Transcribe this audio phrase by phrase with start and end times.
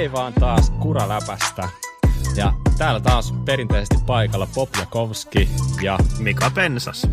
[0.00, 1.68] Hei vaan taas Kuraläpästä.
[2.36, 5.48] Ja täällä taas perinteisesti paikalla Pop Jakovski
[5.82, 7.06] ja Mika Pensas.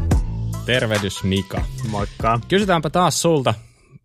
[0.66, 1.66] tervehdys Mika.
[1.90, 2.40] Moikka.
[2.48, 3.54] Kysytäänpä taas sulta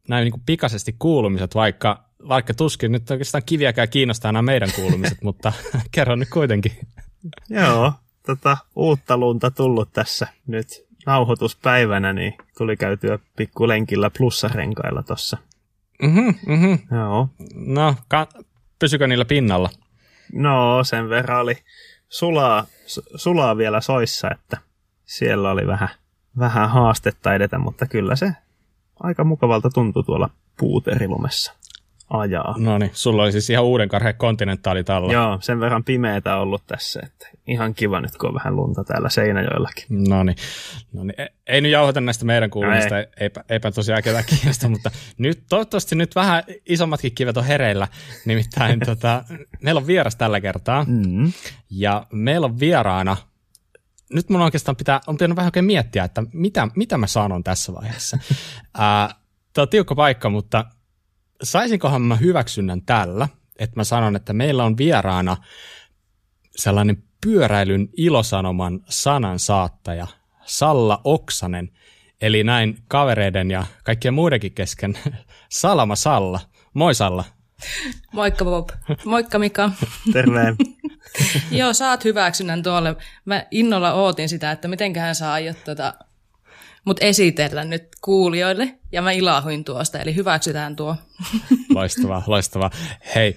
[0.08, 5.22] näin niin kuin pikaisesti kuulumiset, vaikka, vaikka tuskin nyt oikeastaan kiviäkään kiinnostaa nämä meidän kuulumiset,
[5.28, 5.52] mutta
[5.94, 6.72] kerro nyt kuitenkin.
[7.48, 7.92] Joo,
[8.26, 10.68] tota, uutta lunta tullut tässä nyt
[11.06, 15.38] nauhoituspäivänä, niin tuli käytyä pikkulenkillä plussarenkailla tossa.
[16.02, 16.96] Mhm, mhm.
[16.96, 17.28] Joo.
[17.54, 18.28] No, ka-
[18.82, 19.70] pysykö niillä pinnalla?
[20.32, 21.56] No, sen verran oli
[22.08, 24.58] sulaa, su- sulaa vielä soissa, että
[25.04, 25.88] siellä oli vähän,
[26.38, 28.32] vähän haastetta edetä, mutta kyllä se
[29.00, 31.54] aika mukavalta tuntui tuolla puuterilumessa
[32.18, 32.54] ajaa.
[32.58, 35.12] No niin, sulla oli siis ihan uuden karheen kontinentaali talla.
[35.12, 39.08] Joo, sen verran pimeätä ollut tässä, että ihan kiva nyt, kun on vähän lunta täällä
[39.08, 39.84] Seinäjoellakin.
[39.88, 40.36] No niin,
[40.92, 41.20] no niin.
[41.20, 43.06] Ei, ei nyt jauhata näistä meidän kuulumista, Ei.
[43.20, 47.88] eipä, eipä tosiaan ketään kiinnosta, mutta nyt toivottavasti nyt vähän isommatkin kivet on hereillä.
[48.26, 49.24] Nimittäin tota,
[49.62, 51.32] meillä on vieras tällä kertaa Mm.
[51.70, 53.16] ja meillä on vieraana,
[54.12, 57.74] nyt mun oikeastaan pitää, on pitänyt vähän oikein miettiä, että mitä, mitä mä sanon tässä
[57.74, 58.18] vaiheessa.
[59.52, 60.64] Tämä on tiukka paikka, mutta
[61.42, 65.36] saisinkohan mä hyväksynnän tällä, että mä sanon, että meillä on vieraana
[66.56, 70.06] sellainen pyöräilyn ilosanoman sanansaattaja
[70.44, 71.70] Salla Oksanen,
[72.20, 74.98] eli näin kavereiden ja kaikkien muidenkin kesken
[75.48, 76.40] Salama Salla.
[76.74, 77.24] Moi Salla.
[78.12, 78.70] Moikka Bob.
[79.04, 79.70] Moikka Mika.
[80.12, 80.40] Terve.
[81.50, 82.96] Joo, saat hyväksynnän tuolle.
[83.24, 85.94] Mä innolla ootin sitä, että mitenköhän sä aiot tota,
[86.84, 88.78] mut esitellä nyt kuulijoille.
[88.92, 90.96] Ja mä ilahuin tuosta, eli hyväksytään tuo.
[91.74, 92.70] Loistavaa, loistavaa.
[93.14, 93.36] Hei,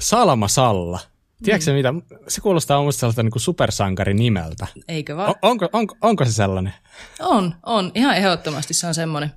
[0.00, 1.00] Salama Salla.
[1.42, 1.76] Tiedätkö mm.
[1.76, 1.94] mitä?
[2.28, 4.66] Se kuulostaa mun sellaiselta niin supersankari nimeltä.
[4.88, 5.30] Eikö vaan?
[5.30, 6.72] O- onko, onko, onko se sellainen?
[7.20, 7.92] On, on.
[7.94, 9.32] Ihan ehdottomasti se on semmoinen.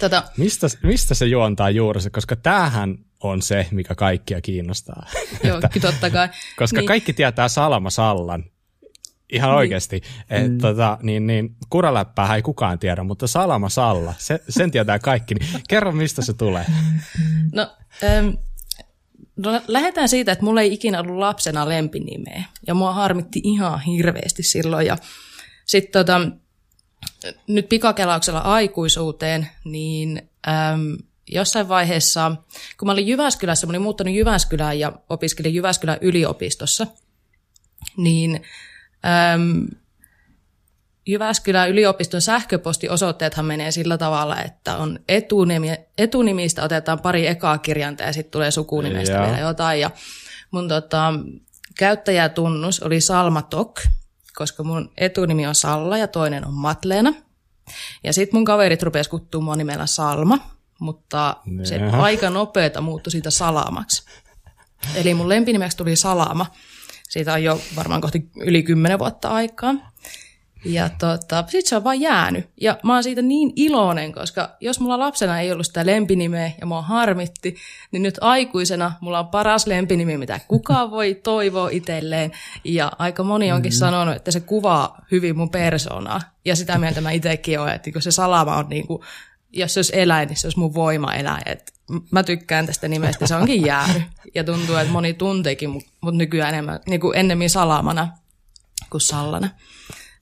[0.00, 2.10] Tota, Mistä, mistä se juontaa juurensa?
[2.10, 5.06] Koska tämähän on se, mikä kaikkia kiinnostaa.
[5.44, 6.28] joo, totta kai.
[6.56, 6.86] Koska niin.
[6.86, 8.44] kaikki tietää Salama Sallan.
[9.32, 9.56] Ihan niin.
[9.56, 10.02] oikeasti.
[10.30, 10.58] Et, mm.
[10.58, 15.34] tota, niin, niin, kuraläppää ei kukaan tiedä, mutta Salama Salla, se, sen tietää kaikki.
[15.34, 16.66] Niin kerro, mistä se tulee.
[17.52, 17.70] No,
[18.04, 18.28] ähm,
[19.36, 22.44] no, lähdetään siitä, että mulla ei ikinä ollut lapsena lempinimeä.
[22.66, 24.86] Ja mua harmitti ihan hirveästi silloin.
[24.86, 24.98] Ja
[25.64, 26.20] sitten tota,
[27.46, 30.96] nyt pikakelauksella aikuisuuteen, niin äm,
[31.30, 32.36] jossain vaiheessa,
[32.78, 36.86] kun mä olin Jyväskylässä, mä olin muuttanut Jyväskylään ja opiskelin Jyväskylän yliopistossa,
[37.96, 38.42] niin
[39.06, 39.66] äm,
[41.06, 48.12] Jyväskylän yliopiston sähköpostiosoitteethan menee sillä tavalla, että on etunimi, etunimistä otetaan pari ekaa kirjainta ja
[48.12, 49.24] sitten tulee sukunimestä Joo.
[49.24, 49.80] vielä jotain.
[49.80, 49.90] Ja
[50.50, 51.14] mun tota,
[51.78, 53.80] käyttäjätunnus oli Salma Tok,
[54.36, 57.14] koska mun etunimi on Salla ja toinen on Matleena.
[58.04, 60.38] Ja sitten mun kaverit rupes kuttua mua nimellä Salma,
[60.80, 62.02] mutta se Jaha.
[62.02, 64.02] aika nopeeta muuttui siitä Salamaksi.
[64.94, 66.46] Eli mun lempinimeksi tuli Salama.
[67.08, 69.74] Siitä on jo varmaan kohti yli kymmenen vuotta aikaa.
[70.64, 72.48] Ja tota, sit se on vaan jäänyt.
[72.60, 76.66] Ja mä oon siitä niin iloinen, koska jos mulla lapsena ei ollut sitä lempinimeä ja
[76.66, 77.56] mua harmitti,
[77.92, 82.32] niin nyt aikuisena mulla on paras lempinimi, mitä kukaan voi toivoa itselleen.
[82.64, 83.76] Ja aika moni onkin mm.
[83.76, 86.20] sanonut, että se kuvaa hyvin mun persoonaa.
[86.44, 89.04] Ja sitä mieltä mä itsekin olen, että se salama on niinku,
[89.52, 91.42] jos se olisi eläin, niin se olisi mun voimaeläin.
[91.46, 91.72] Et
[92.10, 94.02] mä tykkään tästä nimestä, se onkin jäänyt.
[94.34, 98.08] Ja tuntuu, että moni tunteekin mut, mut nykyään enemmän, niin kuin ennemmin salamana
[98.90, 99.48] kuin sallana.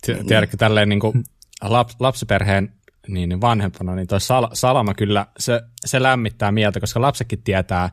[0.07, 1.25] Ti- Tiedätkö, tälleen niin kuin
[1.63, 2.73] lap, lapsiperheen
[3.09, 7.85] niin, niin vanhempana, niin toi sal, salama kyllä, se, se lämmittää mieltä, koska lapsetkin tietää
[7.85, 7.93] äh,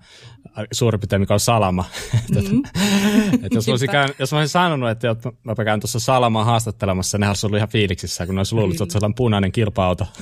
[0.71, 1.85] suurin piirtein, mikä on salama.
[2.33, 2.63] Mm.
[3.45, 7.17] Et jos, olisin käyn, jos mä olisin sanonut, että jot- mä käyn tuossa salamaa haastattelemassa,
[7.17, 10.07] nehän olisi ollut ihan fiiliksissä, kun ne olisi luullut, että olet sellainen punainen kilpa-auto.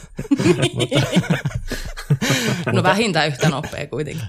[2.74, 4.26] No vähintään yhtä nopea kuitenkin.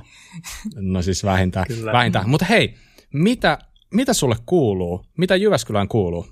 [0.77, 1.67] No siis vähintään.
[1.67, 1.93] Kyllä.
[1.93, 2.29] vähintään.
[2.29, 2.75] Mutta hei,
[3.13, 3.59] mitä,
[3.95, 5.07] mitä sulle kuuluu?
[5.19, 6.27] Mitä Jyväskylään kuuluu?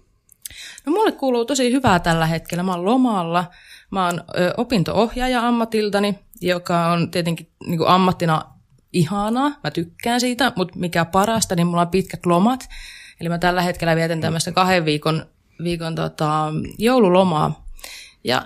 [0.86, 2.62] No mulle kuuluu tosi hyvää tällä hetkellä.
[2.62, 3.50] Mä oon lomalla.
[3.90, 4.24] Mä oon
[4.56, 8.42] opinto-ohjaaja ammatiltani, joka on tietenkin niin ammattina
[8.92, 9.52] ihanaa.
[9.64, 12.68] Mä tykkään siitä, mutta mikä parasta, niin mulla on pitkät lomat.
[13.20, 15.26] Eli mä tällä hetkellä vietän tämmöistä kahden viikon,
[15.64, 17.66] viikon tota, joululomaa.
[18.24, 18.42] Ja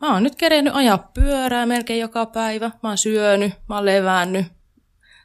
[0.00, 2.70] mä oon nyt kerennyt ajaa pyörää melkein joka päivä.
[2.82, 4.46] Mä oon syönyt, mä oon levännyt.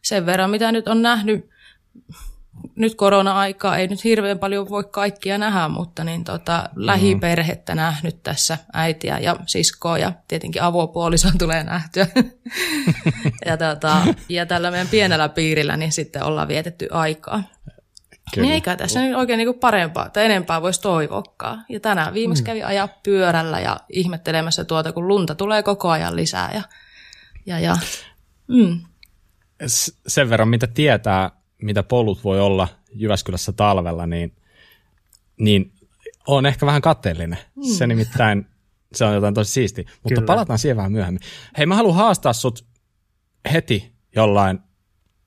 [0.01, 1.50] Sen verran, mitä nyt on nähnyt
[2.75, 8.57] nyt korona-aikaa ei nyt hirveän paljon voi kaikkia nähdä, mutta niin tota, lähiperhettä nähnyt tässä,
[8.74, 12.07] äitiä ja siskoa ja tietenkin avopuoliso tulee nähtyä.
[13.45, 13.98] ja, tota,
[14.30, 17.44] ja tällä meidän pienellä piirillä niin sitten ollaan vietetty aikaa.
[18.36, 21.66] Niin eikä tässä nyt oikein niinku parempaa tai enempää voisi toivokaan.
[21.69, 26.51] Ja tänään viimeksi kävi ajaa pyörällä ja ihmettelemässä tuota, kun lunta tulee koko ajan lisää.
[26.54, 26.62] Ja,
[27.45, 27.75] ja, ja
[28.48, 28.80] mm.
[30.07, 31.31] sen verran, mitä tietää,
[31.65, 34.35] mitä polut voi olla Jyväskylässä talvella, niin,
[35.39, 35.71] niin
[36.27, 37.39] on ehkä vähän kateellinen.
[37.56, 37.63] Mm.
[37.63, 38.47] Se nimittäin,
[38.94, 39.85] se on jotain tosi siisti.
[40.03, 40.25] Mutta Kyllä.
[40.25, 41.21] palataan siihen vähän myöhemmin.
[41.57, 42.65] Hei, mä haluan haastaa sut
[43.53, 44.59] heti jollain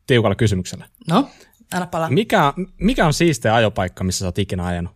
[0.06, 0.88] tiukalla kysymyksellä.
[1.08, 1.30] No,
[1.72, 2.10] anna palaa.
[2.10, 4.92] Mikä, mikä on siisteä ajopaikka, missä sä oot ikinä ajanut?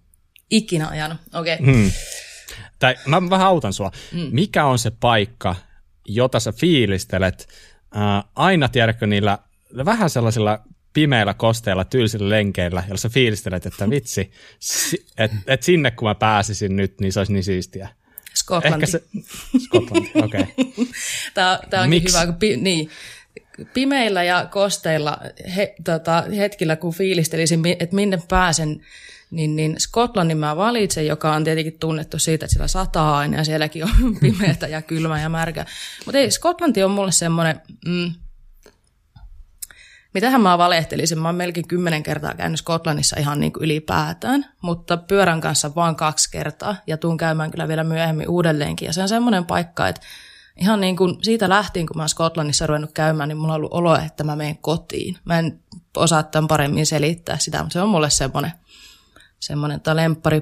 [0.50, 1.54] Ikinä ajanut, okei.
[1.54, 1.74] Okay.
[1.74, 1.90] Hmm.
[2.78, 3.90] Tai mä vähän autan sua.
[4.12, 4.28] Hmm.
[4.30, 5.56] Mikä on se paikka,
[6.06, 7.48] jota sä fiilistelet
[7.96, 9.38] äh, aina, tiedätkö, niillä
[9.84, 10.62] vähän sellaisilla
[10.92, 14.32] pimeillä, kosteilla, tylsillä lenkeillä, joilla sä fiilistelet, että vitsi,
[15.18, 17.88] että et sinne kun mä pääsisin nyt, niin se olisi niin siistiä.
[18.34, 18.74] Skotlanti.
[18.74, 19.02] Ehkä se,
[19.58, 20.42] Skotlanti, okei.
[20.54, 20.86] Okay.
[21.34, 22.12] tämä, tämä onkin Miks?
[22.12, 22.90] hyvä, kun pi, niin,
[23.74, 25.18] pimeillä ja kosteilla
[25.56, 28.80] he, tota, hetkillä, kun fiilistelisin, että minne pääsen,
[29.30, 33.44] niin, niin Skotlannin mä valitsen, joka on tietenkin tunnettu siitä, että siellä sataa aina ja
[33.44, 33.90] sielläkin on
[34.20, 35.66] pimeätä ja kylmä ja märkä.
[36.04, 38.12] Mutta ei, Skotlanti on mulle semmoinen, mm,
[40.14, 44.96] Mitähän mä valehtelisin, mä oon melkein kymmenen kertaa käynyt Skotlannissa ihan niin kuin ylipäätään, mutta
[44.96, 48.86] pyörän kanssa vain kaksi kertaa ja tuun käymään kyllä vielä myöhemmin uudelleenkin.
[48.86, 50.00] Ja se on semmoinen paikka, että
[50.60, 53.72] ihan niin kuin siitä lähtien, kun mä oon Skotlannissa ruvennut käymään, niin mulla on ollut
[53.72, 55.16] olo, että mä menen kotiin.
[55.24, 55.60] Mä en
[55.96, 58.52] osaa tämän paremmin selittää sitä, mutta se on mulle semmoinen,
[59.38, 59.80] semmoinen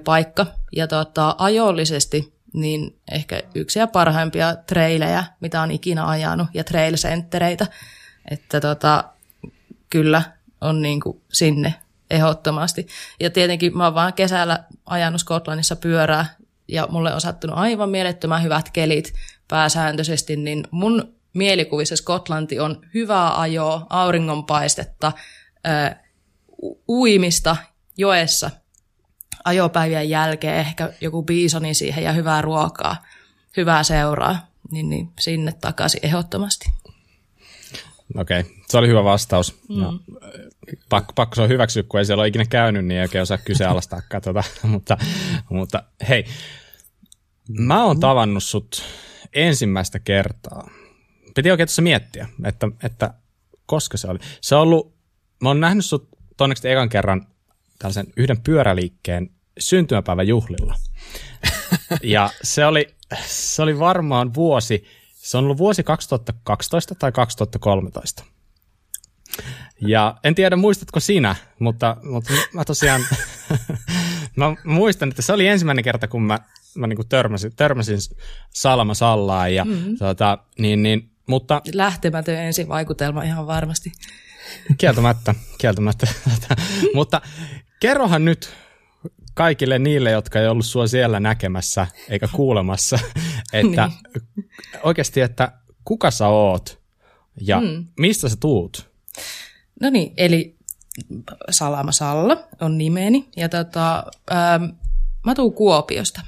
[0.05, 0.47] paikka.
[0.77, 6.97] Ja tota, ajollisesti niin ehkä yksi ja parhaimpia treilejä, mitä on ikinä ajanut, ja trail
[8.31, 9.05] Että tota,
[9.91, 10.23] kyllä
[10.61, 11.75] on niin kuin sinne
[12.11, 12.87] ehdottomasti.
[13.21, 16.27] Ja tietenkin mä oon vaan kesällä ajanut Skotlannissa pyörää
[16.69, 19.15] ja mulle on sattunut aivan mielettömän hyvät kelit
[19.49, 25.13] pääsääntöisesti, niin mun mielikuvissa Skotlanti on hyvää ajoa, auringonpaistetta,
[26.89, 27.57] uimista
[27.97, 28.51] joessa
[29.45, 33.05] ajopäivien jälkeen, ehkä joku biisoni siihen ja hyvää ruokaa,
[33.57, 36.73] hyvää seuraa, niin, niin sinne takaisin ehdottomasti.
[38.17, 38.53] Okei, okay.
[38.69, 39.61] se oli hyvä vastaus.
[39.69, 39.77] Mm.
[39.77, 40.01] No,
[40.89, 43.39] pakko, pakko se on hyväksyä, kun ei siellä ole ikinä käynyt, niin ei oikein osaa
[43.39, 44.45] kyseenalaistaa tota.
[44.63, 44.99] mutta,
[45.51, 46.25] mutta hei,
[47.59, 48.83] mä oon tavannut sut
[49.33, 50.71] ensimmäistä kertaa.
[51.35, 53.15] Piti oikein tuossa miettiä, että, että
[53.67, 54.19] koska se oli.
[54.41, 54.95] Se on ollut,
[55.43, 57.27] mä oon nähnyt sut tonneksi ekan kerran
[57.79, 60.75] tällaisen yhden pyöräliikkeen syntymäpäivän juhlilla.
[62.03, 62.87] ja se oli,
[63.27, 64.85] se oli varmaan vuosi
[65.23, 68.25] se on ollut vuosi 2012 tai 2013.
[69.81, 73.01] Ja en tiedä, muistatko sinä, mutta, mutta mä tosiaan,
[74.37, 76.39] mä muistan, että se oli ensimmäinen kerta, kun mä,
[76.75, 77.99] mä niin törmäsin, törmäsin
[78.51, 79.55] Salma Sallaan.
[79.55, 79.97] Ja, mm-hmm.
[79.99, 83.93] tota, niin, niin, mutta, Lähtemätön ensivaikutelma ihan varmasti.
[84.79, 86.07] Kieltämättä, kieltämättä.
[86.95, 87.21] mutta
[87.81, 88.55] kerrohan nyt
[89.35, 92.99] kaikille niille, jotka ei ollut sua siellä näkemässä eikä kuulemassa,
[93.53, 93.91] että
[94.37, 94.51] niin.
[94.83, 95.53] oikeasti, että
[95.85, 96.81] kuka sä oot
[97.41, 97.87] ja mm.
[97.99, 98.91] mistä sä tuut?
[99.81, 100.57] No niin, eli
[101.51, 104.65] Salama Salla on nimeni ja tota, ähm,
[105.27, 106.21] mä tuun Kuopiosta.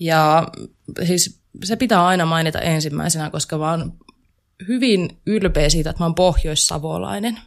[0.00, 0.48] Ja
[1.06, 3.92] siis se pitää aina mainita ensimmäisenä, koska mä oon
[4.68, 7.38] hyvin ylpeä siitä, että mä oon pohjoissavolainen–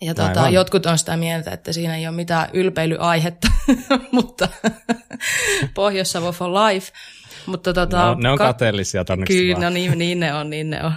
[0.00, 3.48] ja tuota, jotkut on sitä mieltä, että siinä ei ole mitään ylpeilyaihetta,
[4.12, 4.48] mutta
[5.74, 6.92] Pohjois-Savo for life.
[7.46, 10.84] Mutta tota, no, ne on ka- kateellisia Kyllä, no niin, niin ne on, niin ne
[10.84, 10.92] on.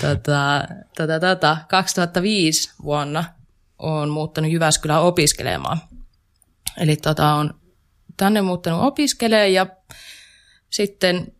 [0.00, 0.64] Tota,
[0.96, 3.24] tota, tota, 2005 vuonna
[3.78, 5.78] on muuttanut Jyväskylään opiskelemaan.
[6.76, 7.54] Eli tota, on
[8.16, 9.66] tänne muuttanut opiskelemaan ja
[10.70, 11.32] sitten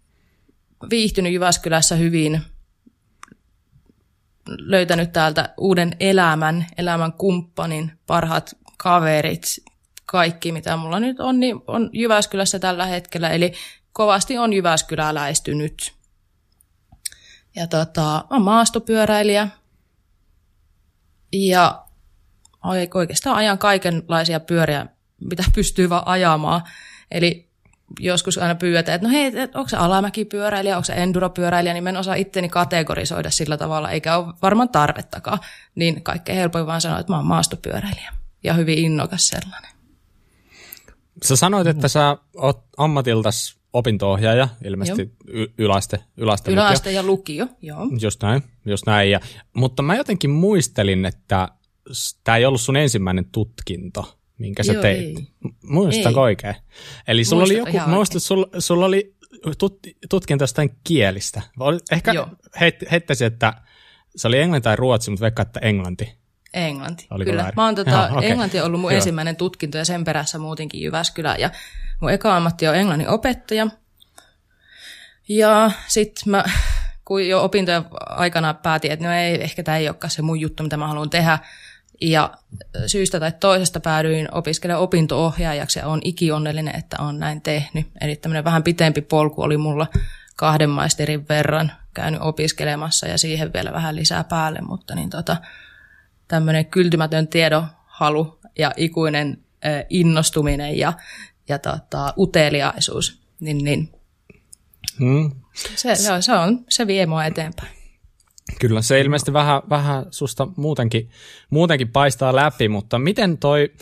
[0.90, 2.40] viihtynyt Jyväskylässä hyvin–
[4.58, 9.44] löytänyt täältä uuden elämän, elämän kumppanin, parhaat kaverit,
[10.06, 13.52] kaikki mitä mulla nyt on, niin on Jyväskylässä tällä hetkellä, eli
[13.92, 15.92] kovasti on Jyväskyläläistynyt.
[17.56, 19.48] Ja tota, on maastopyöräilijä
[21.32, 21.84] ja
[22.94, 24.86] oikeastaan ajan kaikenlaisia pyöriä,
[25.20, 26.62] mitä pystyy vaan ajamaan.
[27.10, 27.49] Eli
[27.98, 31.96] joskus aina pyydetään, että no hei, onko se alamäkipyöräilijä, onko se enduropyöräilijä, niin mä en
[31.96, 35.38] osaa itteni kategorisoida sillä tavalla, eikä ole varmaan tarvettakaan.
[35.74, 38.12] Niin kaikkein helpoin vaan sanoa, että mä oon maastopyöräilijä
[38.44, 39.70] ja hyvin innokas sellainen.
[41.24, 47.88] Sä sanoit, että sä oot ammatiltas opinto-ohjaaja, ilmeisesti y- yläaste, yläaste, yläaste ja lukio, joo.
[48.00, 49.10] Just näin, just näin.
[49.10, 49.20] Ja,
[49.52, 51.48] mutta mä jotenkin muistelin, että
[52.24, 55.18] tämä ei ollut sun ensimmäinen tutkinto minkä sä Joo, teit.
[55.18, 55.26] Ei.
[55.62, 56.24] Muistanko ei.
[56.24, 56.54] oikein?
[57.08, 59.14] Eli sulla oli joku, muistat, sulla, sulla oli
[59.58, 59.78] tut,
[60.10, 61.42] tutkinto jostain kielistä.
[61.92, 62.12] Ehkä
[62.60, 63.54] heit, heittäisin, että
[64.16, 66.20] se oli englanti tai ruotsi, mutta vaikka että englanti.
[66.54, 67.42] Englanti, Oliko kyllä.
[67.42, 67.56] Väärin?
[67.56, 68.30] Mä oon tota, Jaha, okay.
[68.30, 68.98] Englanti on ollut mun Hyvä.
[68.98, 71.36] ensimmäinen tutkinto ja sen perässä muutenkin Jyväskylä.
[71.38, 71.50] Ja
[72.00, 73.66] mun eka ammatti on englannin opettaja.
[75.28, 76.44] Ja sit mä
[77.04, 80.62] kun jo opintojen aikana päätin, että no ei, ehkä tämä ei olekaan se mun juttu,
[80.62, 81.38] mitä mä haluan tehdä.
[82.00, 82.34] Ja
[82.86, 87.86] syystä tai toisesta päädyin opiskelemaan opinto-ohjaajaksi ja olen ikionnellinen, että olen näin tehnyt.
[88.00, 89.86] Eli tämmöinen vähän pitempi polku oli mulla
[90.36, 95.36] kahden maisterin verran käynyt opiskelemassa ja siihen vielä vähän lisää päälle, mutta niin tota,
[96.28, 100.92] tämmöinen kyltymätön tiedonhalu ja ikuinen äh, innostuminen ja,
[101.48, 103.92] ja tota, uteliaisuus, niin, niin
[104.98, 105.32] hmm.
[105.76, 107.79] se, se, on, se vie mua eteenpäin.
[108.58, 111.10] Kyllä, se ilmeisesti vähän, vähän susta muutenkin,
[111.50, 113.72] muutenkin paistaa läpi, mutta miten toi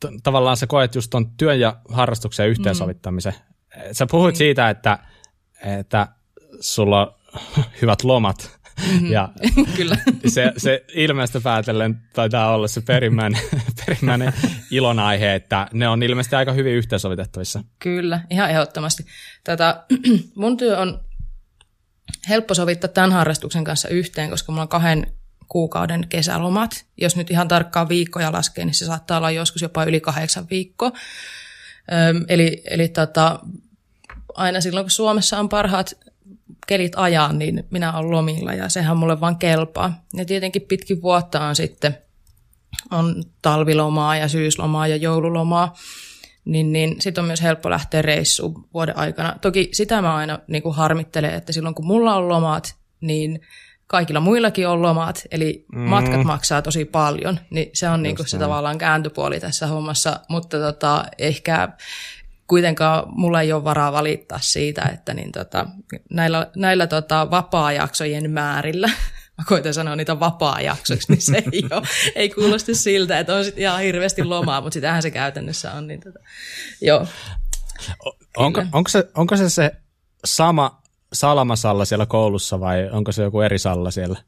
[0.00, 3.32] t- tavallaan sä koet just ton työn ja harrastuksen yhteensovittamisen?
[3.32, 3.82] Mm.
[3.92, 4.38] Sä puhuit niin.
[4.38, 4.98] siitä, että,
[5.64, 6.08] että
[6.60, 7.14] sulla on
[7.82, 9.12] hyvät lomat, Mm-hmm.
[9.12, 9.28] Ja
[9.76, 9.96] Kyllä.
[10.26, 13.40] Se, se ilmeisesti päätellen taitaa olla se perimmäinen,
[13.86, 14.32] perimmäinen
[14.70, 17.64] ilonaihe, että ne on ilmeisesti aika hyvin yhteensovitettavissa.
[17.78, 19.06] Kyllä, ihan ehdottomasti.
[19.44, 19.84] Tätä,
[20.36, 21.00] mun työ on
[22.28, 25.06] helppo sovittaa tämän harrastuksen kanssa yhteen, koska mulla on kahden
[25.48, 26.84] kuukauden kesälomat.
[26.96, 30.92] Jos nyt ihan tarkkaan viikkoja laskee, niin se saattaa olla joskus jopa yli kahdeksan viikkoa.
[32.28, 33.40] Eli eli tota,
[34.34, 35.94] aina silloin, kun Suomessa on parhaat
[36.66, 40.04] kelit ajaa, niin minä olen lomilla ja sehän mulle vaan kelpaa.
[40.14, 41.98] Ja tietenkin pitkin vuotta on sitten
[42.90, 45.74] on talvilomaa ja syyslomaa ja joululomaa,
[46.46, 49.36] niin, niin sitten on myös helppo lähteä reissuun vuoden aikana.
[49.40, 53.40] Toki sitä mä aina niin kuin harmittelen, että silloin kun mulla on lomat, niin
[53.86, 55.80] kaikilla muillakin on lomat, eli mm.
[55.80, 60.58] matkat maksaa tosi paljon, niin se on niin kuin se tavallaan kääntöpuoli tässä hommassa, mutta
[60.58, 61.68] tota, ehkä
[62.46, 65.66] kuitenkaan mulla ei ole varaa valittaa siitä, että niin tota,
[66.10, 68.90] näillä, näillä tota, vapaa-jaksojen määrillä,
[69.38, 71.82] mä koitan sanoa niitä vapaa-jaksoiksi, niin se ei, ole,
[72.14, 75.86] ei kuulosti siltä, että on sit ihan hirveästi lomaa, mutta sitähän se käytännössä on.
[75.86, 76.18] Niin tota,
[76.80, 77.06] joo.
[78.36, 79.72] Onko, onko, se, onko se se
[80.24, 84.22] sama salamasalla siellä koulussa vai onko se joku eri salla siellä?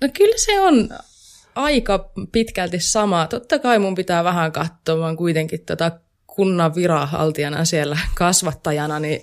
[0.00, 0.88] No kyllä se on
[1.54, 3.26] aika pitkälti sama.
[3.26, 5.90] Totta kai mun pitää vähän katsoa, vaan kuitenkin tota
[6.36, 9.20] kunnan viranhaltijana siellä kasvattajana, niin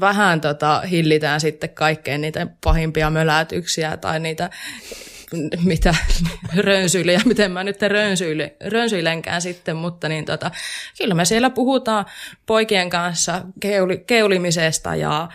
[0.00, 4.50] vähän tota hillitään sitten kaikkein niitä pahimpia mölätyksiä tai niitä
[5.64, 5.94] mitä
[6.56, 10.50] rönsyilyjä, miten mä nyt rönsyile, rönsyilenkään sitten, mutta niin tota,
[10.98, 12.04] kyllä me siellä puhutaan
[12.46, 15.28] poikien kanssa keuli, keulimisesta ja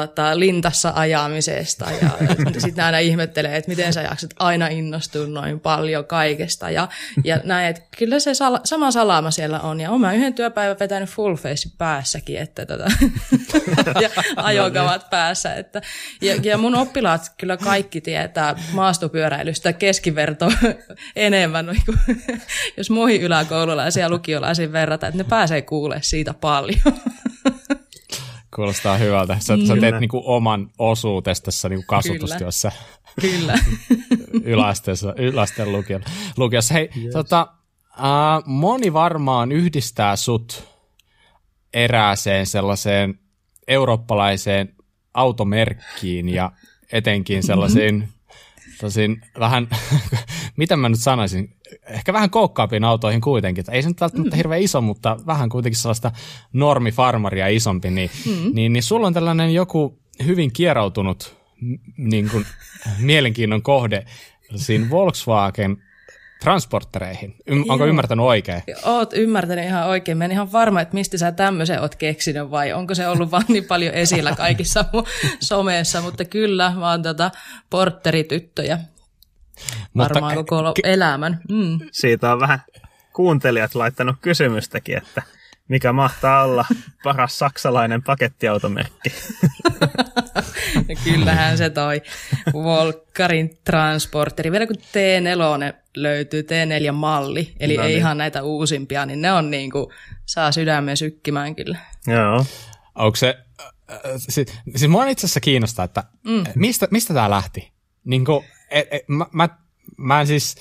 [0.00, 2.10] tota, lintassa ajamisesta ja
[2.58, 6.70] sitten aina ihmettelee, että miten sä jaksat aina innostua noin paljon kaikesta.
[6.70, 6.88] Ja,
[7.24, 9.80] ja näin, että kyllä se sala, sama salama siellä on.
[9.80, 12.84] Ja olen yhden työpäivän vetänyt full face päässäkin, että tota,
[14.02, 15.82] ja ajokavat päässä, että
[16.22, 20.52] ja, ja mun oppilaat kyllä kaikki tietää maastopyöräilystä keskiverto
[21.16, 21.98] enemmän, niin kuin,
[22.76, 27.00] jos muihin yläkoululaisiin ja lukiolaisiin verrata, että ne pääsee kuulemaan siitä paljon.
[28.56, 29.36] Kuulostaa hyvältä.
[29.40, 32.72] Sä, sä teet niinku oman osuutesi tässä niinku kasvatustyössä.
[33.20, 33.58] Kyllä.
[34.44, 35.68] Yläasteessa, yläasteen
[36.36, 36.74] lukiossa.
[36.74, 37.12] Hei, yes.
[37.12, 37.46] tota,
[37.98, 40.64] uh, moni varmaan yhdistää sut
[41.74, 43.18] erääseen sellaiseen
[43.68, 44.74] eurooppalaiseen
[45.14, 46.52] automerkkiin ja
[46.92, 48.12] etenkin sellaisiin mm-hmm.
[48.80, 49.68] Tosin vähän,
[50.56, 51.56] mitä mä nyt sanoisin,
[51.86, 53.64] ehkä vähän koukkaampiin autoihin kuitenkin.
[53.70, 54.36] Ei se nyt välttämättä mm.
[54.36, 56.12] hirveän iso, mutta vähän kuitenkin sellaista
[56.52, 57.90] normifarmaria isompi.
[57.90, 58.54] Niin, mm.
[58.54, 61.36] niin, niin sulla on tällainen joku hyvin kierautunut
[61.96, 62.46] niin kuin,
[62.98, 64.06] mielenkiinnon kohde
[64.54, 65.82] siinä Volkswagen
[66.40, 67.34] transportereihin.
[67.50, 68.62] Ym- onko ymmärtänyt oikein?
[68.82, 70.18] Oot ymmärtänyt ihan oikein.
[70.18, 73.44] Mä en ihan varma, että mistä sä tämmöisen oot keksinyt vai onko se ollut vaan
[73.48, 74.84] niin paljon esillä kaikissa
[75.40, 77.30] someissa, mutta kyllä, vaan tota
[77.70, 78.78] porterityttöjä
[79.96, 81.40] varmaan koko ke- elämän.
[81.50, 81.78] Mm.
[81.92, 82.62] Siitä on vähän
[83.12, 85.22] kuuntelijat laittanut kysymystäkin, että
[85.68, 86.64] mikä mahtaa olla
[87.04, 89.14] paras saksalainen pakettiautomerkki.
[91.04, 92.02] Kyllähän se toi
[92.52, 94.52] Volkarin transporteri.
[94.52, 97.98] Vielä kun T4 löytyy, T4-malli, eli no ei niin.
[97.98, 99.86] ihan näitä uusimpia, niin ne on niin kuin,
[100.26, 101.78] saa sydämen sykkimään kyllä.
[102.06, 102.46] Joo.
[102.94, 103.38] Onko se,
[103.90, 106.44] äh, siis, siis mua itse asiassa kiinnostaa, että mm.
[106.54, 107.72] mistä, mistä tämä lähti?
[108.04, 109.48] Niin kuin, et, et, mä, mä,
[109.96, 110.56] mä en siis,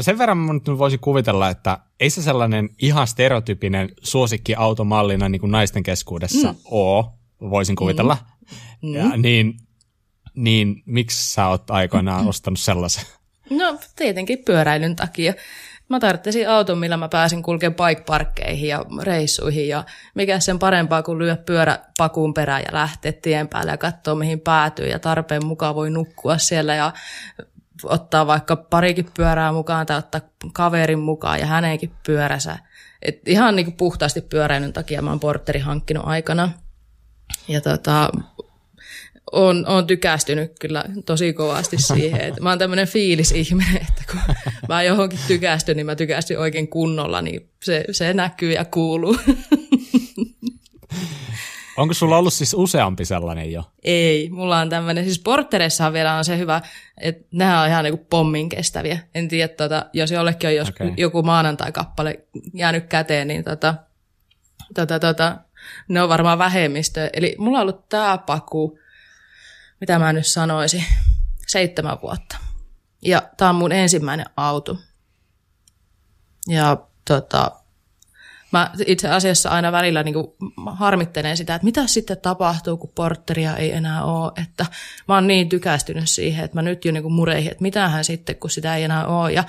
[0.00, 5.40] sen verran mä nyt voisin kuvitella, että ei se sellainen ihan stereotypinen suosikki automallina niin
[5.40, 6.58] kuin naisten keskuudessa mm.
[6.64, 7.04] ole,
[7.40, 8.16] voisin kuvitella.
[8.82, 8.94] Mm.
[8.94, 9.60] Ja, niin,
[10.34, 13.04] niin miksi sä oot aikoinaan ostanut sellaisen?
[13.50, 15.34] No tietenkin pyöräilyn takia.
[15.88, 19.84] Mä tarvitsin auton, millä mä pääsin kulkemaan bike ja reissuihin ja
[20.14, 24.40] mikä sen parempaa kuin lyö pyörä pakuun perään ja lähteä tien päälle ja katsoa mihin
[24.40, 26.92] päätyy ja tarpeen mukaan voi nukkua siellä ja
[27.84, 30.20] ottaa vaikka parikin pyörää mukaan tai ottaa
[30.52, 32.58] kaverin mukaan ja hänenkin pyöränsä.
[33.02, 36.50] Et ihan niin puhtaasti pyöräilyn takia mä oon portteri hankkinut aikana.
[37.48, 38.10] Ja tota,
[39.32, 42.20] on, on tykästynyt kyllä tosi kovasti siihen.
[42.20, 44.20] Että mä oon tämmöinen fiilisihminen, että kun
[44.68, 49.16] mä johonkin tykästyn, niin mä tykästyn oikein kunnolla, niin se, se näkyy ja kuuluu.
[51.76, 53.62] Onko sulla ollut siis useampi sellainen jo?
[53.84, 56.60] Ei, mulla on tämmöinen, siis portereissa vielä on se hyvä,
[57.00, 58.98] että nämä on ihan niin kuin pommin kestäviä.
[59.14, 60.92] En tiedä, tota, jos jollekin on jos okay.
[60.96, 62.20] joku maanantai-kappale
[62.54, 63.74] jäänyt käteen, niin tota,
[64.74, 65.36] tota, tota,
[65.88, 67.10] ne on varmaan vähemmistö.
[67.12, 68.78] Eli mulla on ollut tämä paku,
[69.80, 70.84] mitä mä nyt sanoisin,
[71.46, 72.36] seitsemän vuotta.
[73.02, 74.78] Ja tämä on mun ensimmäinen auto.
[76.48, 77.50] Ja tota,
[78.52, 80.14] mä itse asiassa aina välillä niin
[80.66, 84.32] harmittelen sitä, että mitä sitten tapahtuu, kun porteria ei enää ole.
[84.42, 84.66] Että
[85.08, 88.50] mä oon niin tykästynyt siihen, että mä nyt jo niin mureihin, että mitähän sitten, kun
[88.50, 89.32] sitä ei enää ole.
[89.32, 89.44] Ja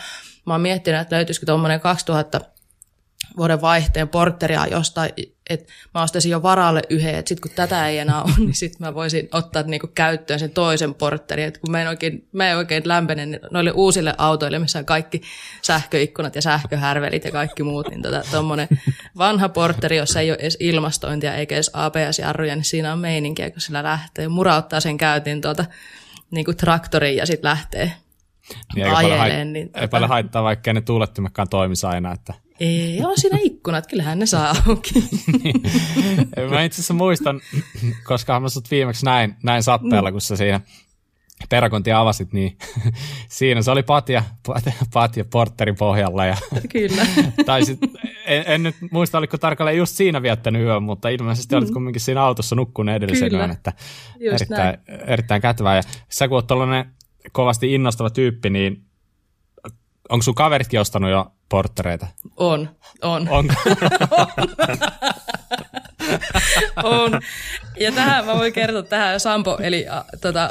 [0.46, 2.42] mä oon miettinyt, että löytyisikö tuommoinen 2000
[3.38, 5.10] vuoden vaihteen porteria jostain,
[5.50, 8.88] että mä ostaisin jo varalle yhden, että sitten kun tätä ei enää ole, niin sitten
[8.88, 12.58] mä voisin ottaa niinku käyttöön sen toisen porterin, että kun mä en oikein, mä en
[12.58, 15.22] oikein lämpene noille uusille autoille, missä on kaikki
[15.62, 18.24] sähköikkunat ja sähköhärvelit ja kaikki muut, niin tota,
[19.18, 23.62] vanha porteri, jossa ei ole edes ilmastointia eikä edes ABS-jarruja, niin siinä on meininkiä, kun
[23.62, 25.66] sillä lähtee, murauttaa sen käytin tuota,
[26.32, 27.94] niinku traktoriin ja sitten lähtee
[28.76, 29.54] niin, ajeleen.
[29.54, 33.88] Niin, ei paljon tota- haittaa, vaikka ne tuulettimetkaan toimisi aina, että ei ole siinä ikkunat,
[33.88, 34.94] kyllähän ne saa auki.
[35.44, 35.62] niin.
[36.50, 37.42] Mä itse asiassa muistan,
[38.04, 40.62] koska mä sut viimeksi näin, näin sappeella, kun sä siinä
[41.50, 42.58] perakontia avasit, niin
[43.30, 44.24] siinä se oli patja,
[44.94, 46.26] patja, porterin pohjalla.
[46.26, 46.38] Ja,
[46.70, 47.06] Kyllä.
[47.46, 47.80] tai sit,
[48.26, 51.58] en, en, nyt muista, oliko tarkalleen just siinä viettänyt yön, mutta ilmeisesti mm.
[51.58, 53.74] olit kumminkin siinä autossa nukkunut edellisen yön, että
[54.20, 55.76] just erittäin, erittäin kätevää.
[55.76, 56.48] Ja sä kun oot
[57.32, 58.84] kovasti innostava tyyppi, niin
[60.10, 62.08] onko sun kaveritkin ostanut jo porttereita?
[62.38, 62.70] On,
[63.02, 63.30] on.
[63.30, 63.54] Onko?
[66.84, 67.22] on.
[67.80, 70.50] Ja tähän mä voin kertoa tähän Sampo, eli a, tota,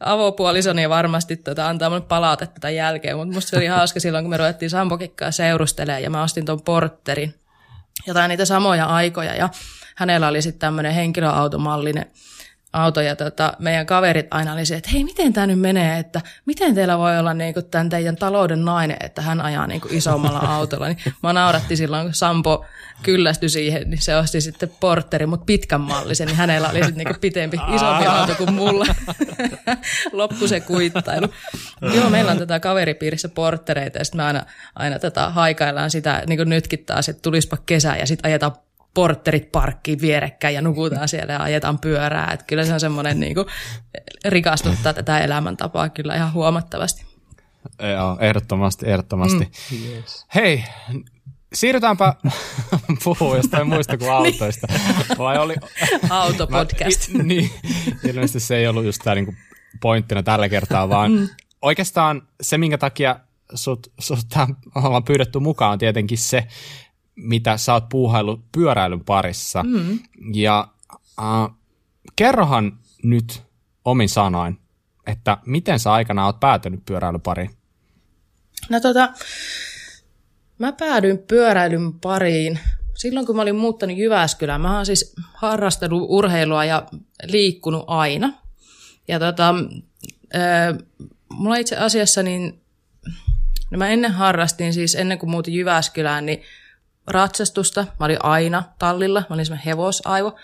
[0.00, 4.30] avopuolisoni varmasti tota, antaa mulle palautetta tämän jälkeen, mutta musta se oli hauska silloin, kun
[4.30, 7.34] me ruvettiin Sampokikkaa seurustelemaan ja mä ostin ton porterin
[8.06, 9.48] jotain niitä samoja aikoja ja
[9.96, 12.06] hänellä oli sitten tämmöinen henkilöautomallinen
[12.74, 16.20] auto ja tota, meidän kaverit aina oli se, että hei, miten tämä nyt menee, että
[16.46, 20.86] miten teillä voi olla niinku tämän teidän talouden nainen, että hän ajaa niinku isommalla autolla.
[20.86, 22.64] Niin mä nauratti silloin, kun Sampo
[23.02, 27.20] kyllästyi siihen, niin se osti sitten porteri, mutta pitkän mallisen, niin hänellä oli sitten niinku
[27.20, 28.86] pitempi, isompi auto kuin mulla.
[30.12, 31.26] Loppu se kuittailu.
[31.94, 36.36] Joo, meillä on tätä kaveripiirissä portereita ja sitten me aina, aina tätä haikaillaan sitä, niin
[36.36, 38.52] kuin nytkin taas, että tulispa kesä ja sitten ajetaan
[38.94, 42.30] porterit parkkiin vierekkäin ja nukutaan siellä ja ajetaan pyörää.
[42.32, 43.46] Että kyllä se on semmoinen niin kuin,
[44.24, 47.06] rikastuttaa tätä elämäntapaa kyllä ihan huomattavasti.
[47.92, 49.50] Joo, ehdottomasti, ehdottomasti.
[49.70, 49.78] Mm.
[49.88, 50.26] Yes.
[50.34, 50.64] Hei,
[51.54, 52.14] siirrytäänpä
[53.04, 54.66] puhua jostain muista kuin autoista.
[55.18, 55.54] Vai oli...
[56.10, 57.08] Autopodcast.
[57.08, 57.50] Mä, niin,
[58.04, 59.36] ilmeisesti se ei ollut just tämä niin
[59.80, 61.28] pointtina tällä kertaa, vaan mm.
[61.62, 63.20] oikeastaan se, minkä takia
[63.54, 64.18] sut, sut
[64.74, 66.46] ollaan pyydetty mukaan, on tietenkin se,
[67.16, 69.62] mitä sä oot puuhaillut pyöräilyn parissa.
[69.62, 69.98] Mm.
[70.34, 70.68] Ja
[71.18, 71.56] äh,
[72.16, 73.42] kerrohan nyt
[73.84, 74.58] omin sanoin,
[75.06, 77.50] että miten sä aikana oot päätynyt pyöräilyn pariin?
[78.70, 79.12] No tota,
[80.58, 82.58] mä päädyin pyöräilyn pariin
[82.94, 84.60] silloin, kun mä olin muuttanut Jyväskylään.
[84.60, 86.86] Mä oon siis harrastanut urheilua ja
[87.22, 88.32] liikkunut aina.
[89.08, 89.54] Ja tota,
[90.34, 90.78] äh,
[91.28, 92.60] mulla itse asiassa niin,
[93.70, 96.42] no mä ennen harrastin siis, ennen kuin muutin Jyväskylään, niin
[97.06, 97.86] ratsastusta.
[98.00, 100.36] Mä olin aina tallilla, mä olin semmoinen hevosaivo.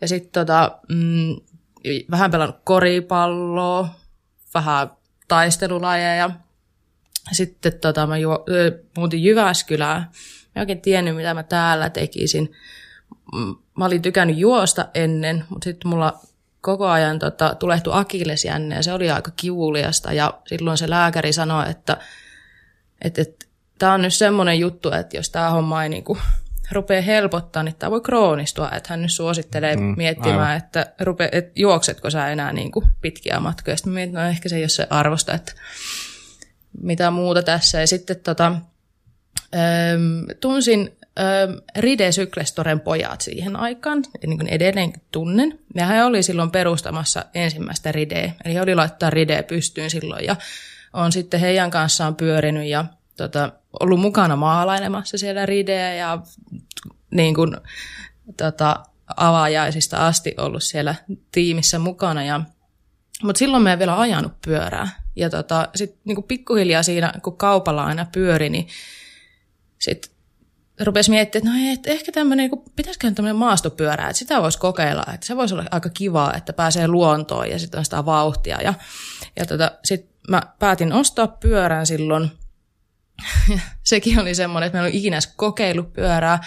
[0.00, 1.36] Ja sitten tota, mm,
[2.10, 3.88] vähän pelannut koripalloa,
[4.54, 4.90] vähän
[5.28, 6.30] taistelulajeja.
[7.32, 8.44] Sitten tota, mä juo,
[8.96, 10.00] muutin Jyväskylään.
[10.00, 10.08] Mä
[10.56, 12.52] en oikein tiennyt, mitä mä täällä tekisin.
[13.34, 16.20] Mm, mä olin tykännyt juosta ennen, mutta sitten mulla
[16.60, 20.12] koko ajan tota, tulehtui akillesjänne ja se oli aika kivuliasta.
[20.12, 21.96] Ja silloin se lääkäri sanoi, että,
[23.02, 23.46] että, että
[23.78, 26.18] tämä on nyt semmoinen juttu, että jos tämä homma ei niin kuin
[26.72, 28.70] rupeaa helpottaa, niin tämä voi kroonistua.
[28.70, 30.56] Että hän nyt suosittelee mm, miettimään, aivan.
[30.56, 33.76] että, rupe, että juoksetko sä enää niin kuin pitkiä matkoja.
[33.76, 35.52] Sitten mietin, no ehkä se ei ole se arvosta, että
[36.80, 37.80] mitä muuta tässä.
[37.80, 38.46] Ja sitten tota,
[39.54, 45.58] ähm, tunsin ähm, Ride Syklestoren pojat siihen aikaan, niin kuin edelleenkin tunnen.
[45.74, 50.24] Ja hän oli silloin perustamassa ensimmäistä Rideä, eli he oli laittaa Ride pystyyn silloin.
[50.24, 50.36] Ja
[50.92, 52.84] on sitten heidän kanssaan pyörinyt ja
[53.16, 56.18] tota, ollut mukana maalailemassa siellä rideä ja
[57.10, 57.56] niin kuin,
[58.36, 58.76] tota,
[59.16, 60.94] avaajaisista asti ollut siellä
[61.32, 62.24] tiimissä mukana.
[62.24, 62.40] Ja,
[63.22, 64.88] mutta silloin me ei vielä ajanut pyörää.
[65.16, 68.68] Ja tota, sitten niin pikkuhiljaa siinä, kun kaupalla aina pyöri, niin
[69.78, 70.12] sitten
[70.80, 75.04] rupesi miettimään, että no et, ehkä tämmöinen, niin pitäisiköhän tämmöinen maastopyörä, että sitä voisi kokeilla,
[75.14, 78.62] että se voisi olla aika kivaa, että pääsee luontoon ja sitten on sitä vauhtia.
[78.62, 78.74] Ja,
[79.36, 82.30] ja tota, sitten mä päätin ostaa pyörän silloin,
[83.82, 86.38] sekin oli semmoinen, että meillä oli ikinä kokeillut pyörää,